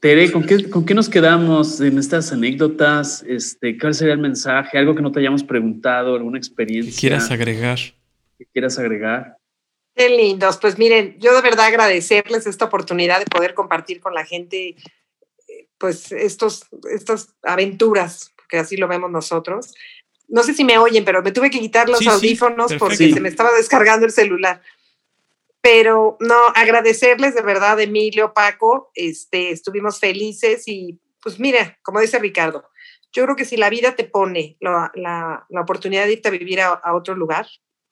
[0.00, 3.24] Tere, ¿con qué, ¿con qué nos quedamos en estas anécdotas?
[3.26, 4.76] Este, ¿Cuál sería el mensaje?
[4.76, 6.14] ¿Algo que no te hayamos preguntado?
[6.14, 6.92] ¿Alguna experiencia?
[6.92, 7.78] ¿Qué quieras agregar?
[8.38, 9.38] ¿Qué quieras agregar?
[9.94, 10.58] Qué lindos.
[10.58, 14.76] Pues miren, yo de verdad agradecerles esta oportunidad de poder compartir con la gente
[15.78, 19.72] pues estos, estas aventuras, porque así lo vemos nosotros
[20.32, 23.28] no sé si me oyen, pero me tuve que quitar los audífonos porque se me
[23.28, 24.62] estaba descargando el celular.
[25.62, 32.18] Pero no, agradecerles de verdad, Emilio, Paco, este, estuvimos felices y pues mira, como dice
[32.18, 32.68] Ricardo,
[33.12, 36.60] yo creo que si la vida te pone la, la, oportunidad de irte a vivir
[36.60, 37.46] a, a, otro lugar,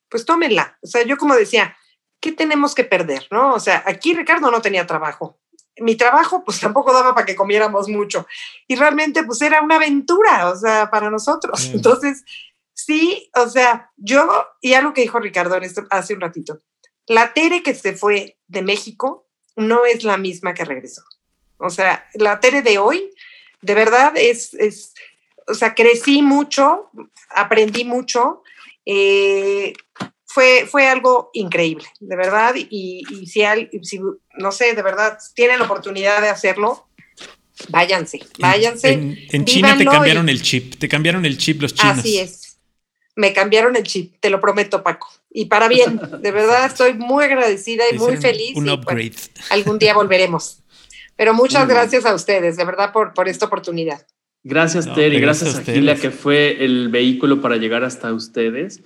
[0.08, 0.78] pues tómenla.
[0.82, 1.76] O sea, yo como decía,
[2.18, 3.28] ¿qué tenemos que perder?
[3.30, 3.54] ¿No?
[3.54, 5.40] O sea, aquí Ricardo no tenía trabajo
[5.80, 8.26] mi trabajo pues tampoco daba para que comiéramos mucho.
[8.68, 11.70] Y realmente pues era una aventura, o sea, para nosotros.
[11.74, 12.24] Entonces,
[12.72, 15.58] sí, o sea, yo, y algo que dijo Ricardo
[15.90, 16.58] hace un ratito,
[17.10, 19.26] la Tere que se fue de México
[19.56, 21.02] no es la misma que regresó.
[21.56, 23.10] O sea, la Tere de hoy,
[23.62, 24.94] de verdad, es, es
[25.48, 26.88] o sea, crecí mucho,
[27.30, 28.44] aprendí mucho.
[28.86, 29.72] Eh,
[30.24, 33.42] fue, fue algo increíble, de verdad, y, si,
[33.82, 34.00] si,
[34.38, 36.88] no sé, de verdad, tienen la oportunidad de hacerlo,
[37.70, 38.92] váyanse, váyanse.
[38.92, 41.98] En, China te cambiaron el chip, te cambiaron el chip los chinos.
[41.98, 42.58] Así es,
[43.16, 47.24] me cambiaron el chip, te lo prometo, Paco, y para bien, de verdad, estoy muy
[47.24, 48.56] agradecida y muy feliz.
[48.56, 49.12] Un upgrade.
[49.50, 50.62] algún día volveremos.
[51.16, 54.06] Pero muchas gracias a ustedes, de verdad, por, por esta oportunidad.
[54.42, 58.82] Gracias, Terry, gracias, gracias a Gilia, que fue el vehículo para llegar hasta ustedes.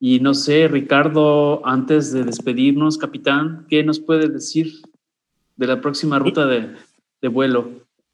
[0.00, 4.72] Y no sé, Ricardo, antes de despedirnos, capitán, ¿qué nos puede decir
[5.56, 6.70] de la próxima ruta de,
[7.20, 7.70] de vuelo?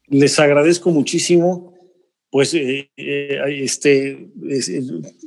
[0.07, 1.73] Les agradezco muchísimo,
[2.29, 4.29] pues eh, eh, este,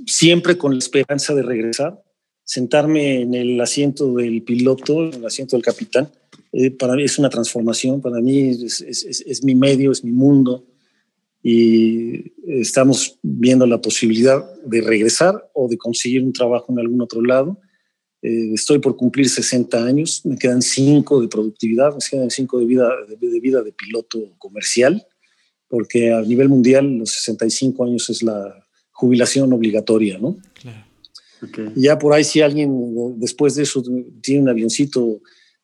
[0.07, 2.04] siempre con la esperanza de regresar,
[2.45, 6.11] sentarme en el asiento del piloto, en el asiento del capitán.
[6.53, 10.13] Eh, para mí es una transformación, para mí es, es, es mi medio, es mi
[10.13, 10.65] mundo
[11.47, 17.21] y estamos viendo la posibilidad de regresar o de conseguir un trabajo en algún otro
[17.21, 17.61] lado.
[18.23, 22.65] Eh, estoy por cumplir 60 años, me quedan 5 de productividad, me quedan 5 de
[22.65, 25.07] vida, de, vida de piloto comercial,
[25.69, 30.39] porque a nivel mundial los 65 años es la jubilación obligatoria, ¿no?
[30.55, 30.87] Claro.
[31.75, 32.73] Ya por ahí si alguien
[33.17, 33.83] después de eso
[34.21, 35.21] tiene un avioncito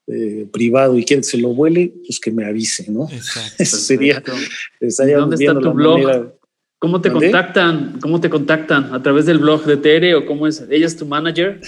[0.06, 3.08] eh, privado y quiere que se lo vuele, pues que me avise, ¿no?
[3.10, 3.54] Exacto.
[3.62, 4.22] Eso sería.
[4.80, 6.34] ¿Dónde está tu blog?
[6.80, 7.98] ¿Cómo te contactan?
[8.00, 8.92] ¿Cómo te contactan?
[8.94, 10.64] ¿A través del blog de Tere o cómo es?
[10.70, 11.60] ¿Ella es tu manager?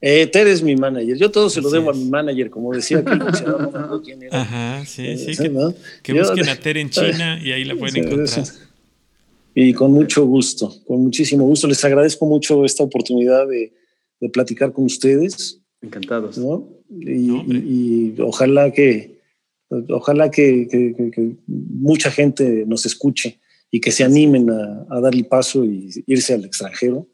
[0.00, 1.16] Eh, Tere es mi manager.
[1.16, 3.10] Yo todo se lo debo a mi manager, como decía que
[4.30, 5.36] Ajá, sí, sí.
[6.02, 8.46] Que, busquen a Tere en China y ahí la pueden encontrar.
[9.54, 11.68] Y con mucho gusto, con muchísimo gusto.
[11.68, 13.72] Les agradezco mucho esta oportunidad de,
[14.20, 15.60] de platicar con ustedes.
[15.80, 16.38] Encantados.
[16.38, 16.68] ¿no?
[16.90, 19.14] Y, ojalá que
[19.90, 23.40] ojalá que, mucha gente nos escuche
[23.70, 27.08] y que se animen a, a darle paso y irse al extranjero.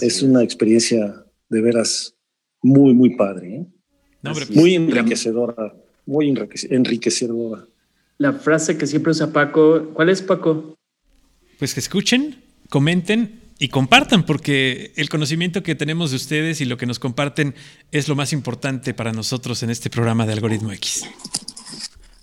[0.00, 2.14] es, una experiencia de veras
[2.62, 3.56] muy, muy padre.
[3.56, 3.66] ¿eh?
[4.54, 6.34] muy enriquecedora, muy
[6.70, 7.66] enriquecedora.
[8.18, 10.75] La frase que siempre usa Paco, ¿cuál es Paco?
[11.58, 16.76] Pues que escuchen, comenten y compartan, porque el conocimiento que tenemos de ustedes y lo
[16.76, 17.54] que nos comparten
[17.90, 21.04] es lo más importante para nosotros en este programa de Algoritmo X.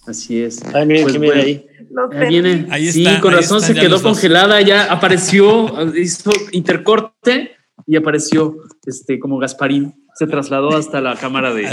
[0.05, 0.61] Así es.
[0.73, 1.65] Ay, miren, pues, viene ahí.
[2.11, 2.67] Ahí viene.
[2.69, 7.51] Ahí está, sí, corazón se quedó congelada, ya apareció, hizo intercorte
[7.87, 9.95] y apareció este, como Gasparín.
[10.15, 11.63] Se trasladó hasta la cámara de,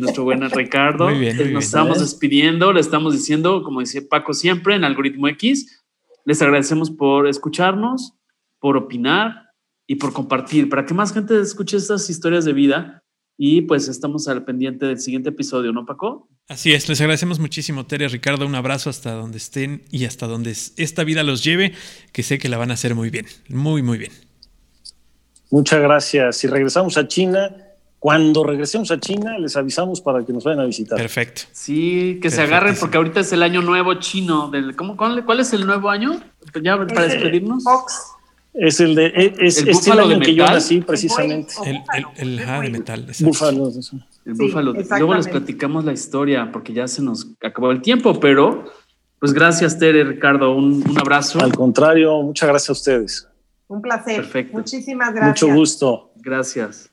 [0.00, 1.08] nuestro buen Ricardo.
[1.08, 5.84] Muy bien, Nos estamos despidiendo, le estamos diciendo, como decía Paco siempre, en Algoritmo X.
[6.26, 8.12] Les agradecemos por escucharnos
[8.60, 9.52] por opinar
[9.86, 13.04] y por compartir, para que más gente escuche estas historias de vida.
[13.38, 16.28] Y pues estamos al pendiente del siguiente episodio, ¿no, Paco?
[16.48, 20.50] Así es, les agradecemos muchísimo, Tere, Ricardo, un abrazo hasta donde estén y hasta donde
[20.50, 21.74] esta vida los lleve,
[22.12, 24.12] que sé que la van a hacer muy bien, muy, muy bien.
[25.50, 26.38] Muchas gracias.
[26.38, 27.54] Si regresamos a China,
[28.06, 30.96] cuando regresemos a China, les avisamos para que nos vayan a visitar.
[30.96, 31.42] Perfecto.
[31.50, 34.48] Sí, que se agarren porque ahorita es el año nuevo chino.
[34.48, 36.20] Del, ¿cómo, cuál, es el nuevo año?
[36.62, 37.64] Ya para despedirnos.
[38.54, 39.06] Es el de.
[39.06, 40.54] e, Es, ¿El búfalo año de que yo metal?
[40.54, 41.52] nací, precisamente.
[41.64, 41.82] El,
[42.16, 43.00] el, el- ah, de metal.
[43.08, 43.24] exacto.
[43.24, 43.68] Búfalo.
[43.70, 43.96] eso.
[44.24, 44.72] El Sí, búfalo.
[44.72, 48.66] Luego les platicamos la historia porque ya se nos acabó el tiempo, pero
[49.18, 50.54] pues gracias, Tere, Ricardo.
[50.54, 51.40] Un, un abrazo.
[51.40, 53.28] Al contrario, muchas gracias a ustedes.
[53.66, 54.18] Un placer.
[54.18, 54.56] Perfecto.
[54.58, 55.42] Muchísimas gracias.
[55.42, 56.12] Mucho gusto.
[56.22, 56.92] Gracias.